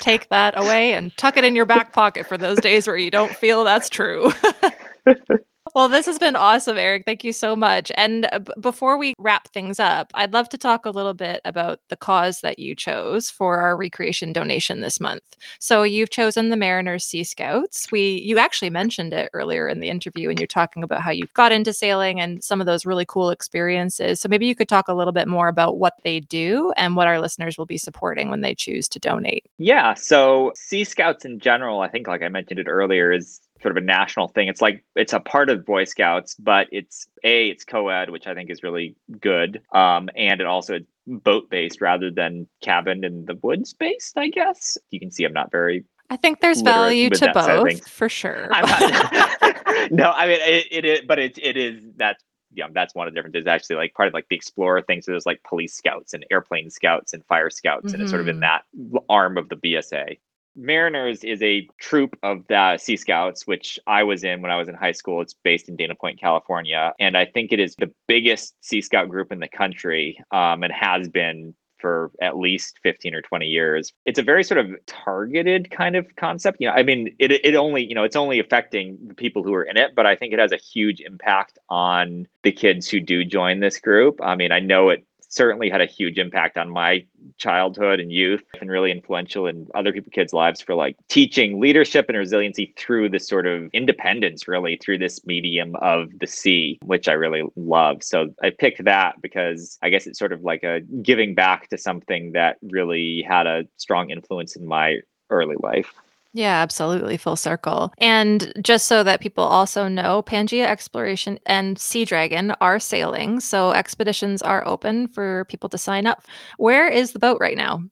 Take 0.00 0.30
that 0.30 0.58
away 0.58 0.94
and 0.94 1.14
tuck 1.18 1.36
it 1.36 1.44
in 1.44 1.54
your 1.54 1.66
back 1.66 1.92
pocket 1.92 2.26
for 2.26 2.38
those 2.38 2.58
days 2.60 2.86
where 2.86 2.96
you 2.96 3.10
don't 3.10 3.36
feel 3.36 3.62
that's 3.62 3.90
true. 3.90 4.32
Well, 5.74 5.88
this 5.88 6.06
has 6.06 6.18
been 6.18 6.34
awesome, 6.34 6.76
Eric. 6.76 7.04
Thank 7.06 7.22
you 7.22 7.32
so 7.32 7.54
much. 7.54 7.92
And 7.94 8.28
uh, 8.32 8.40
before 8.60 8.98
we 8.98 9.14
wrap 9.18 9.48
things 9.48 9.78
up, 9.78 10.10
I'd 10.14 10.32
love 10.32 10.48
to 10.50 10.58
talk 10.58 10.84
a 10.84 10.90
little 10.90 11.14
bit 11.14 11.40
about 11.44 11.80
the 11.88 11.96
cause 11.96 12.40
that 12.40 12.58
you 12.58 12.74
chose 12.74 13.30
for 13.30 13.58
our 13.58 13.76
recreation 13.76 14.32
donation 14.32 14.80
this 14.80 14.98
month. 14.98 15.22
So 15.60 15.84
you've 15.84 16.10
chosen 16.10 16.50
the 16.50 16.56
Mariners 16.56 17.04
Sea 17.04 17.22
Scouts. 17.22 17.90
We 17.92 18.20
you 18.20 18.38
actually 18.38 18.70
mentioned 18.70 19.12
it 19.12 19.30
earlier 19.32 19.68
in 19.68 19.80
the 19.80 19.90
interview 19.90 20.28
and 20.28 20.38
you're 20.38 20.46
talking 20.46 20.82
about 20.82 21.02
how 21.02 21.12
you 21.12 21.26
got 21.34 21.52
into 21.52 21.72
sailing 21.72 22.20
and 22.20 22.42
some 22.42 22.60
of 22.60 22.66
those 22.66 22.84
really 22.84 23.06
cool 23.06 23.30
experiences. 23.30 24.20
So 24.20 24.28
maybe 24.28 24.46
you 24.46 24.56
could 24.56 24.68
talk 24.68 24.88
a 24.88 24.94
little 24.94 25.12
bit 25.12 25.28
more 25.28 25.48
about 25.48 25.78
what 25.78 25.94
they 26.02 26.20
do 26.20 26.72
and 26.76 26.96
what 26.96 27.06
our 27.06 27.20
listeners 27.20 27.56
will 27.56 27.66
be 27.66 27.78
supporting 27.78 28.28
when 28.28 28.40
they 28.40 28.54
choose 28.54 28.88
to 28.88 28.98
donate. 28.98 29.46
Yeah, 29.58 29.94
so 29.94 30.52
Sea 30.56 30.84
Scouts 30.84 31.24
in 31.24 31.38
general, 31.38 31.80
I 31.80 31.88
think 31.88 32.08
like 32.08 32.22
I 32.22 32.28
mentioned 32.28 32.58
it 32.58 32.66
earlier 32.66 33.12
is 33.12 33.40
sort 33.62 33.76
of 33.76 33.82
a 33.82 33.86
national 33.86 34.28
thing. 34.28 34.48
It's 34.48 34.62
like 34.62 34.84
it's 34.96 35.12
a 35.12 35.20
part 35.20 35.50
of 35.50 35.64
Boy 35.64 35.84
Scouts, 35.84 36.34
but 36.34 36.68
it's 36.72 37.06
a 37.24 37.48
it's 37.48 37.64
co-ed, 37.64 38.10
which 38.10 38.26
I 38.26 38.34
think 38.34 38.50
is 38.50 38.62
really 38.62 38.96
good, 39.20 39.60
um, 39.72 40.08
and 40.16 40.40
it 40.40 40.46
also 40.46 40.74
it's 40.74 40.86
boat 41.06 41.50
based 41.50 41.80
rather 41.80 42.10
than 42.10 42.46
cabin 42.62 43.04
in 43.04 43.24
the 43.24 43.34
woods 43.42 43.74
based. 43.74 44.16
I 44.16 44.28
guess 44.28 44.78
you 44.90 45.00
can 45.00 45.10
see 45.10 45.24
I'm 45.24 45.32
not 45.32 45.50
very. 45.50 45.84
I 46.10 46.16
think 46.16 46.40
there's 46.40 46.60
value 46.60 47.08
to 47.10 47.30
both 47.32 47.88
for 47.88 48.08
sure. 48.08 48.48
no, 49.90 50.10
I 50.10 50.26
mean 50.26 50.40
it, 50.40 50.66
it 50.70 50.84
is, 50.84 51.00
but 51.06 51.18
it 51.18 51.38
it 51.38 51.56
is 51.56 51.82
that's 51.96 52.22
yeah, 52.52 52.66
that's 52.72 52.94
one 52.94 53.06
of 53.06 53.14
the 53.14 53.18
differences. 53.18 53.46
Actually, 53.46 53.76
like 53.76 53.94
part 53.94 54.08
of 54.08 54.14
like 54.14 54.26
the 54.28 54.36
explorer 54.36 54.82
thing. 54.82 55.02
So 55.02 55.12
there's 55.12 55.26
like 55.26 55.42
police 55.44 55.74
scouts 55.74 56.14
and 56.14 56.24
airplane 56.30 56.70
scouts 56.70 57.12
and 57.12 57.24
fire 57.26 57.50
scouts, 57.50 57.86
mm-hmm. 57.86 57.94
and 57.94 58.02
it's 58.02 58.10
sort 58.10 58.20
of 58.20 58.28
in 58.28 58.40
mm-hmm. 58.40 58.96
that 58.96 59.02
arm 59.08 59.38
of 59.38 59.48
the 59.48 59.56
BSA. 59.56 60.18
Mariners 60.56 61.24
is 61.24 61.42
a 61.42 61.68
troop 61.78 62.18
of 62.22 62.46
the 62.48 62.76
Sea 62.78 62.96
Scouts, 62.96 63.46
which 63.46 63.78
I 63.86 64.02
was 64.02 64.24
in 64.24 64.42
when 64.42 64.50
I 64.50 64.56
was 64.56 64.68
in 64.68 64.74
high 64.74 64.92
school. 64.92 65.20
It's 65.20 65.34
based 65.44 65.68
in 65.68 65.76
Dana 65.76 65.94
Point, 65.94 66.20
California. 66.20 66.92
And 66.98 67.16
I 67.16 67.24
think 67.26 67.52
it 67.52 67.60
is 67.60 67.74
the 67.76 67.92
biggest 68.08 68.54
Sea 68.60 68.80
Scout 68.80 69.08
group 69.08 69.32
in 69.32 69.40
the 69.40 69.48
country 69.48 70.18
um, 70.32 70.62
and 70.62 70.72
has 70.72 71.08
been 71.08 71.54
for 71.80 72.10
at 72.20 72.36
least 72.36 72.78
15 72.82 73.14
or 73.14 73.22
20 73.22 73.46
years. 73.46 73.92
It's 74.04 74.18
a 74.18 74.22
very 74.22 74.44
sort 74.44 74.58
of 74.58 74.70
targeted 74.86 75.70
kind 75.70 75.96
of 75.96 76.06
concept. 76.16 76.58
You 76.60 76.68
know, 76.68 76.74
I 76.74 76.82
mean, 76.82 77.14
it, 77.18 77.32
it 77.32 77.54
only, 77.54 77.84
you 77.84 77.94
know, 77.94 78.04
it's 78.04 78.16
only 78.16 78.38
affecting 78.38 78.98
the 79.06 79.14
people 79.14 79.42
who 79.42 79.54
are 79.54 79.62
in 79.62 79.76
it, 79.76 79.92
but 79.96 80.06
I 80.06 80.14
think 80.14 80.32
it 80.32 80.38
has 80.38 80.52
a 80.52 80.58
huge 80.58 81.00
impact 81.00 81.58
on 81.70 82.28
the 82.42 82.52
kids 82.52 82.88
who 82.88 83.00
do 83.00 83.24
join 83.24 83.60
this 83.60 83.78
group. 83.78 84.20
I 84.22 84.36
mean, 84.36 84.52
I 84.52 84.60
know 84.60 84.90
it 84.90 85.06
certainly 85.30 85.70
had 85.70 85.80
a 85.80 85.86
huge 85.86 86.18
impact 86.18 86.58
on 86.58 86.68
my 86.68 87.06
childhood 87.40 87.98
and 87.98 88.12
youth 88.12 88.44
and 88.60 88.70
really 88.70 88.90
influential 88.92 89.46
in 89.46 89.66
other 89.74 89.92
people 89.92 90.10
kids 90.12 90.32
lives 90.32 90.60
for 90.60 90.74
like 90.74 90.96
teaching 91.08 91.60
leadership 91.60 92.06
and 92.08 92.16
resiliency 92.16 92.72
through 92.76 93.08
this 93.08 93.26
sort 93.26 93.46
of 93.46 93.68
independence 93.72 94.46
really 94.46 94.76
through 94.76 94.98
this 94.98 95.24
medium 95.26 95.74
of 95.76 96.10
the 96.20 96.26
sea 96.26 96.78
which 96.84 97.08
i 97.08 97.12
really 97.12 97.42
love. 97.56 98.02
So 98.02 98.32
i 98.42 98.50
picked 98.50 98.84
that 98.84 99.20
because 99.22 99.78
i 99.82 99.88
guess 99.88 100.06
it's 100.06 100.18
sort 100.18 100.32
of 100.32 100.42
like 100.42 100.62
a 100.62 100.80
giving 101.02 101.34
back 101.34 101.68
to 101.68 101.78
something 101.78 102.32
that 102.32 102.58
really 102.62 103.22
had 103.22 103.46
a 103.46 103.64
strong 103.76 104.10
influence 104.10 104.54
in 104.54 104.66
my 104.66 104.98
early 105.30 105.56
life 105.60 105.94
yeah, 106.32 106.62
absolutely. 106.62 107.16
Full 107.16 107.36
circle. 107.36 107.92
And 107.98 108.52
just 108.62 108.86
so 108.86 109.02
that 109.02 109.20
people 109.20 109.44
also 109.44 109.88
know, 109.88 110.22
Pangaea 110.22 110.66
Exploration 110.66 111.38
and 111.46 111.78
Sea 111.78 112.04
Dragon 112.04 112.52
are 112.60 112.78
sailing. 112.78 113.40
So 113.40 113.72
expeditions 113.72 114.40
are 114.42 114.66
open 114.66 115.08
for 115.08 115.44
people 115.46 115.68
to 115.70 115.78
sign 115.78 116.06
up. 116.06 116.24
Where 116.56 116.88
is 116.88 117.12
the 117.12 117.18
boat 117.18 117.38
right 117.40 117.56
now? 117.56 117.82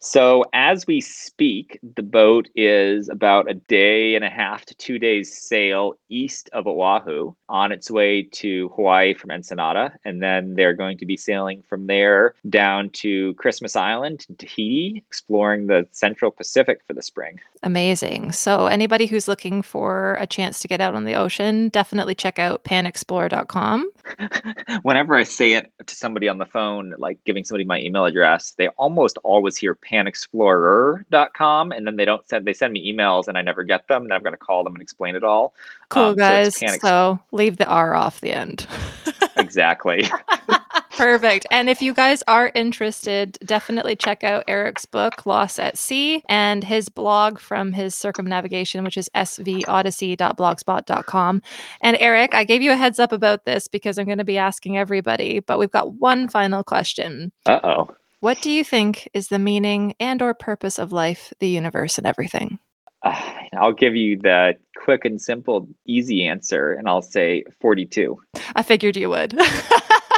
So, 0.00 0.44
as 0.52 0.86
we 0.86 1.00
speak, 1.00 1.80
the 1.96 2.04
boat 2.04 2.48
is 2.54 3.08
about 3.08 3.50
a 3.50 3.54
day 3.54 4.14
and 4.14 4.24
a 4.24 4.30
half 4.30 4.64
to 4.66 4.74
two 4.76 4.96
days 4.96 5.36
sail 5.36 5.94
east 6.08 6.48
of 6.52 6.68
Oahu 6.68 7.34
on 7.48 7.72
its 7.72 7.90
way 7.90 8.22
to 8.22 8.68
Hawaii 8.76 9.12
from 9.12 9.32
Ensenada. 9.32 9.92
And 10.04 10.22
then 10.22 10.54
they're 10.54 10.74
going 10.74 10.98
to 10.98 11.06
be 11.06 11.16
sailing 11.16 11.64
from 11.68 11.88
there 11.88 12.34
down 12.48 12.90
to 12.90 13.34
Christmas 13.34 13.74
Island, 13.74 14.24
Tahiti, 14.38 15.02
exploring 15.04 15.66
the 15.66 15.88
Central 15.90 16.30
Pacific 16.30 16.80
for 16.86 16.92
the 16.92 17.02
spring. 17.02 17.40
Amazing. 17.62 18.32
So, 18.32 18.66
anybody 18.66 19.06
who's 19.06 19.26
looking 19.26 19.62
for 19.62 20.16
a 20.20 20.26
chance 20.26 20.60
to 20.60 20.68
get 20.68 20.80
out 20.80 20.94
on 20.94 21.04
the 21.04 21.14
ocean, 21.14 21.68
definitely 21.70 22.14
check 22.14 22.38
out 22.38 22.64
panexplore.com. 22.64 23.90
Whenever 24.82 25.16
I 25.16 25.24
say 25.24 25.54
it 25.54 25.72
to 25.84 25.94
somebody 25.94 26.28
on 26.28 26.38
the 26.38 26.46
phone, 26.46 26.94
like 26.98 27.18
giving 27.24 27.44
somebody 27.44 27.64
my 27.64 27.80
email 27.80 28.04
address, 28.04 28.52
they 28.56 28.68
almost 28.68 29.18
always 29.24 29.56
hear 29.56 29.74
panexplorer.com 29.74 31.72
and 31.72 31.86
then 31.86 31.96
they 31.96 32.04
don't 32.04 32.26
send 32.28 32.46
they 32.46 32.52
send 32.52 32.72
me 32.72 32.92
emails 32.92 33.28
and 33.28 33.36
I 33.36 33.42
never 33.42 33.64
get 33.64 33.88
them 33.88 34.04
and 34.04 34.12
I'm 34.12 34.22
going 34.22 34.32
to 34.32 34.38
call 34.38 34.64
them 34.64 34.74
and 34.74 34.82
explain 34.82 35.16
it 35.16 35.24
all. 35.24 35.54
Cool 35.88 36.02
um, 36.02 36.16
guys. 36.16 36.56
So, 36.56 36.66
so 36.80 37.18
leave 37.32 37.56
the 37.56 37.66
R 37.66 37.94
off 37.94 38.20
the 38.20 38.32
end. 38.32 38.66
exactly. 39.36 40.08
Perfect. 40.98 41.46
And 41.52 41.70
if 41.70 41.80
you 41.80 41.94
guys 41.94 42.24
are 42.26 42.50
interested, 42.56 43.38
definitely 43.44 43.94
check 43.94 44.24
out 44.24 44.42
Eric's 44.48 44.84
book, 44.84 45.24
Loss 45.26 45.60
at 45.60 45.78
Sea, 45.78 46.24
and 46.28 46.64
his 46.64 46.88
blog 46.88 47.38
from 47.38 47.72
his 47.72 47.94
circumnavigation, 47.94 48.82
which 48.82 48.96
is 48.96 49.08
svodyssey.blogspot.com. 49.14 51.42
And 51.82 51.96
Eric, 52.00 52.34
I 52.34 52.42
gave 52.42 52.62
you 52.62 52.72
a 52.72 52.76
heads 52.76 52.98
up 52.98 53.12
about 53.12 53.44
this 53.44 53.68
because 53.68 53.96
I'm 53.96 54.06
going 54.06 54.18
to 54.18 54.24
be 54.24 54.38
asking 54.38 54.76
everybody, 54.76 55.38
but 55.38 55.60
we've 55.60 55.70
got 55.70 55.94
one 55.94 56.28
final 56.28 56.64
question. 56.64 57.30
Uh 57.46 57.60
oh. 57.62 57.94
What 58.18 58.42
do 58.42 58.50
you 58.50 58.64
think 58.64 59.08
is 59.14 59.28
the 59.28 59.38
meaning 59.38 59.94
and 60.00 60.20
or 60.20 60.34
purpose 60.34 60.80
of 60.80 60.90
life, 60.90 61.32
the 61.38 61.48
universe, 61.48 61.98
and 61.98 62.08
everything? 62.08 62.58
Uh, 63.04 63.34
I'll 63.56 63.72
give 63.72 63.94
you 63.94 64.18
the 64.18 64.56
quick 64.76 65.04
and 65.04 65.22
simple, 65.22 65.68
easy 65.86 66.26
answer, 66.26 66.72
and 66.72 66.88
I'll 66.88 67.02
say 67.02 67.44
42. 67.60 68.20
I 68.56 68.64
figured 68.64 68.96
you 68.96 69.10
would. 69.10 69.38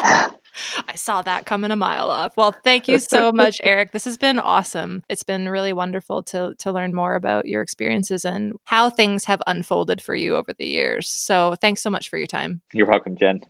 I 0.89 0.95
saw 0.95 1.23
that 1.23 1.47
coming 1.47 1.71
a 1.71 1.77
mile 1.77 2.11
off. 2.11 2.37
Well, 2.37 2.53
thank 2.53 2.89
you 2.89 2.99
so 2.99 3.33
much, 3.35 3.61
Eric. 3.65 3.93
This 3.93 4.05
has 4.05 4.19
been 4.19 4.39
awesome. 4.39 5.03
It's 5.09 5.23
been 5.23 5.49
really 5.49 5.73
wonderful 5.73 6.23
to 6.25 6.55
to 6.59 6.73
learn 6.73 6.95
more 6.95 7.15
about 7.15 7.47
your 7.47 7.63
experiences 7.63 8.25
and 8.25 8.55
how 8.65 8.91
things 8.91 9.25
have 9.25 9.43
unfolded 9.47 10.03
for 10.03 10.15
you 10.15 10.37
over 10.37 10.53
the 10.53 10.67
years. 10.67 11.09
So, 11.09 11.55
thanks 11.61 11.83
so 11.83 11.91
much 11.91 12.09
for 12.09 12.19
your 12.19 12.27
time. 12.27 12.63
You're 12.73 12.87
welcome, 12.87 13.17
Jen. 13.17 13.41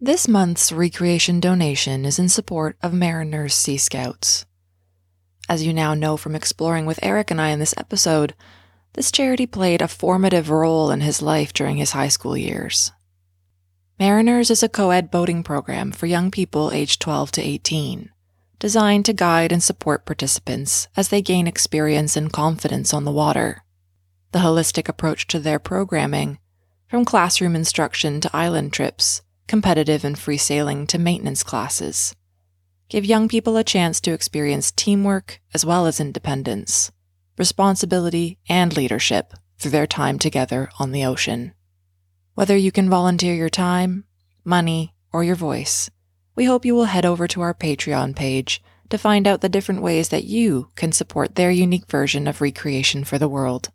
This 0.00 0.28
month's 0.28 0.70
recreation 0.70 1.40
donation 1.40 2.04
is 2.04 2.20
in 2.20 2.28
support 2.28 2.76
of 2.84 2.94
Mariners 2.94 3.52
Sea 3.52 3.76
Scouts. 3.76 4.46
As 5.48 5.66
you 5.66 5.72
now 5.72 5.94
know 5.94 6.16
from 6.16 6.36
exploring 6.36 6.86
with 6.86 7.00
Eric 7.02 7.32
and 7.32 7.40
I 7.40 7.48
in 7.48 7.58
this 7.58 7.74
episode, 7.76 8.34
this 8.98 9.12
charity 9.12 9.46
played 9.46 9.80
a 9.80 9.86
formative 9.86 10.50
role 10.50 10.90
in 10.90 11.02
his 11.02 11.22
life 11.22 11.52
during 11.52 11.76
his 11.76 11.92
high 11.92 12.08
school 12.08 12.36
years. 12.36 12.90
Mariners 13.96 14.50
is 14.50 14.60
a 14.64 14.68
co 14.68 14.90
ed 14.90 15.08
boating 15.08 15.44
program 15.44 15.92
for 15.92 16.06
young 16.06 16.32
people 16.32 16.72
aged 16.72 17.00
12 17.00 17.30
to 17.30 17.40
18, 17.40 18.10
designed 18.58 19.04
to 19.04 19.12
guide 19.12 19.52
and 19.52 19.62
support 19.62 20.04
participants 20.04 20.88
as 20.96 21.10
they 21.10 21.22
gain 21.22 21.46
experience 21.46 22.16
and 22.16 22.32
confidence 22.32 22.92
on 22.92 23.04
the 23.04 23.12
water. 23.12 23.62
The 24.32 24.40
holistic 24.40 24.88
approach 24.88 25.28
to 25.28 25.38
their 25.38 25.60
programming, 25.60 26.40
from 26.88 27.04
classroom 27.04 27.54
instruction 27.54 28.20
to 28.22 28.36
island 28.36 28.72
trips, 28.72 29.22
competitive 29.46 30.04
and 30.04 30.18
free 30.18 30.38
sailing 30.38 30.88
to 30.88 30.98
maintenance 30.98 31.44
classes. 31.44 32.16
Give 32.88 33.04
young 33.04 33.28
people 33.28 33.56
a 33.56 33.62
chance 33.62 34.00
to 34.00 34.12
experience 34.12 34.72
teamwork 34.72 35.40
as 35.54 35.64
well 35.64 35.86
as 35.86 36.00
independence, 36.00 36.90
responsibility, 37.38 38.38
and 38.48 38.76
leadership 38.76 39.32
through 39.58 39.70
their 39.70 39.86
time 39.86 40.18
together 40.18 40.70
on 40.78 40.92
the 40.92 41.04
ocean. 41.04 41.52
Whether 42.34 42.56
you 42.56 42.72
can 42.72 42.88
volunteer 42.88 43.34
your 43.34 43.48
time, 43.48 44.04
money, 44.44 44.94
or 45.12 45.24
your 45.24 45.36
voice, 45.36 45.90
we 46.34 46.44
hope 46.44 46.64
you 46.64 46.74
will 46.74 46.84
head 46.84 47.04
over 47.04 47.26
to 47.28 47.40
our 47.40 47.54
Patreon 47.54 48.14
page 48.14 48.62
to 48.90 48.98
find 48.98 49.26
out 49.26 49.40
the 49.40 49.48
different 49.48 49.82
ways 49.82 50.08
that 50.10 50.24
you 50.24 50.70
can 50.76 50.92
support 50.92 51.34
their 51.34 51.50
unique 51.50 51.86
version 51.86 52.26
of 52.26 52.40
recreation 52.40 53.04
for 53.04 53.18
the 53.18 53.28
world. 53.28 53.70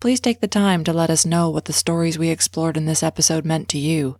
Please 0.00 0.20
take 0.20 0.40
the 0.40 0.48
time 0.48 0.84
to 0.84 0.92
let 0.92 1.10
us 1.10 1.24
know 1.24 1.48
what 1.48 1.64
the 1.64 1.72
stories 1.72 2.18
we 2.18 2.28
explored 2.28 2.76
in 2.76 2.84
this 2.84 3.02
episode 3.02 3.44
meant 3.44 3.68
to 3.70 3.78
you 3.78 4.18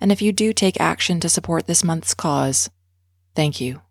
and 0.00 0.12
if 0.12 0.22
you 0.22 0.32
do 0.32 0.52
take 0.52 0.80
action 0.80 1.20
to 1.20 1.28
support 1.28 1.66
this 1.66 1.84
month's 1.84 2.14
cause, 2.14 2.70
thank 3.34 3.60
you. 3.60 3.85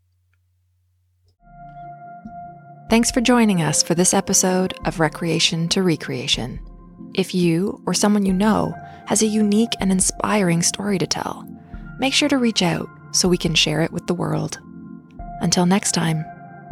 Thanks 2.88 3.10
for 3.10 3.20
joining 3.20 3.64
us 3.64 3.82
for 3.82 3.96
this 3.96 4.14
episode 4.14 4.76
of 4.86 5.00
Recreation 5.00 5.68
to 5.70 5.82
Recreation. 5.82 6.60
If 7.16 7.34
you 7.34 7.82
or 7.88 7.96
someone 7.96 8.28
you 8.28 8.34
know 8.34 8.76
has 9.08 9.24
a 9.24 9.28
unique 9.28 9.72
and 9.80 9.92
inspiring 9.92 10.62
story 10.62 11.00
to 11.00 11.08
tell, 11.08 11.48
make 11.98 12.14
sure 12.14 12.30
to 12.30 12.38
reach 12.38 12.62
out 12.62 12.88
so 13.12 13.28
we 13.28 13.40
can 13.40 13.56
share 13.56 13.82
it 13.82 13.92
with 13.92 14.06
the 14.06 14.14
world. 14.14 14.60
Until 15.42 15.66
next 15.66 15.94
time, 15.94 16.24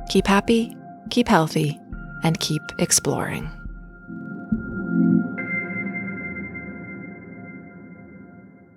keep 0.08 0.28
happy, 0.28 0.78
keep 1.10 1.28
healthy, 1.28 1.80
and 2.24 2.40
keep 2.40 2.62
exploring. 2.78 3.50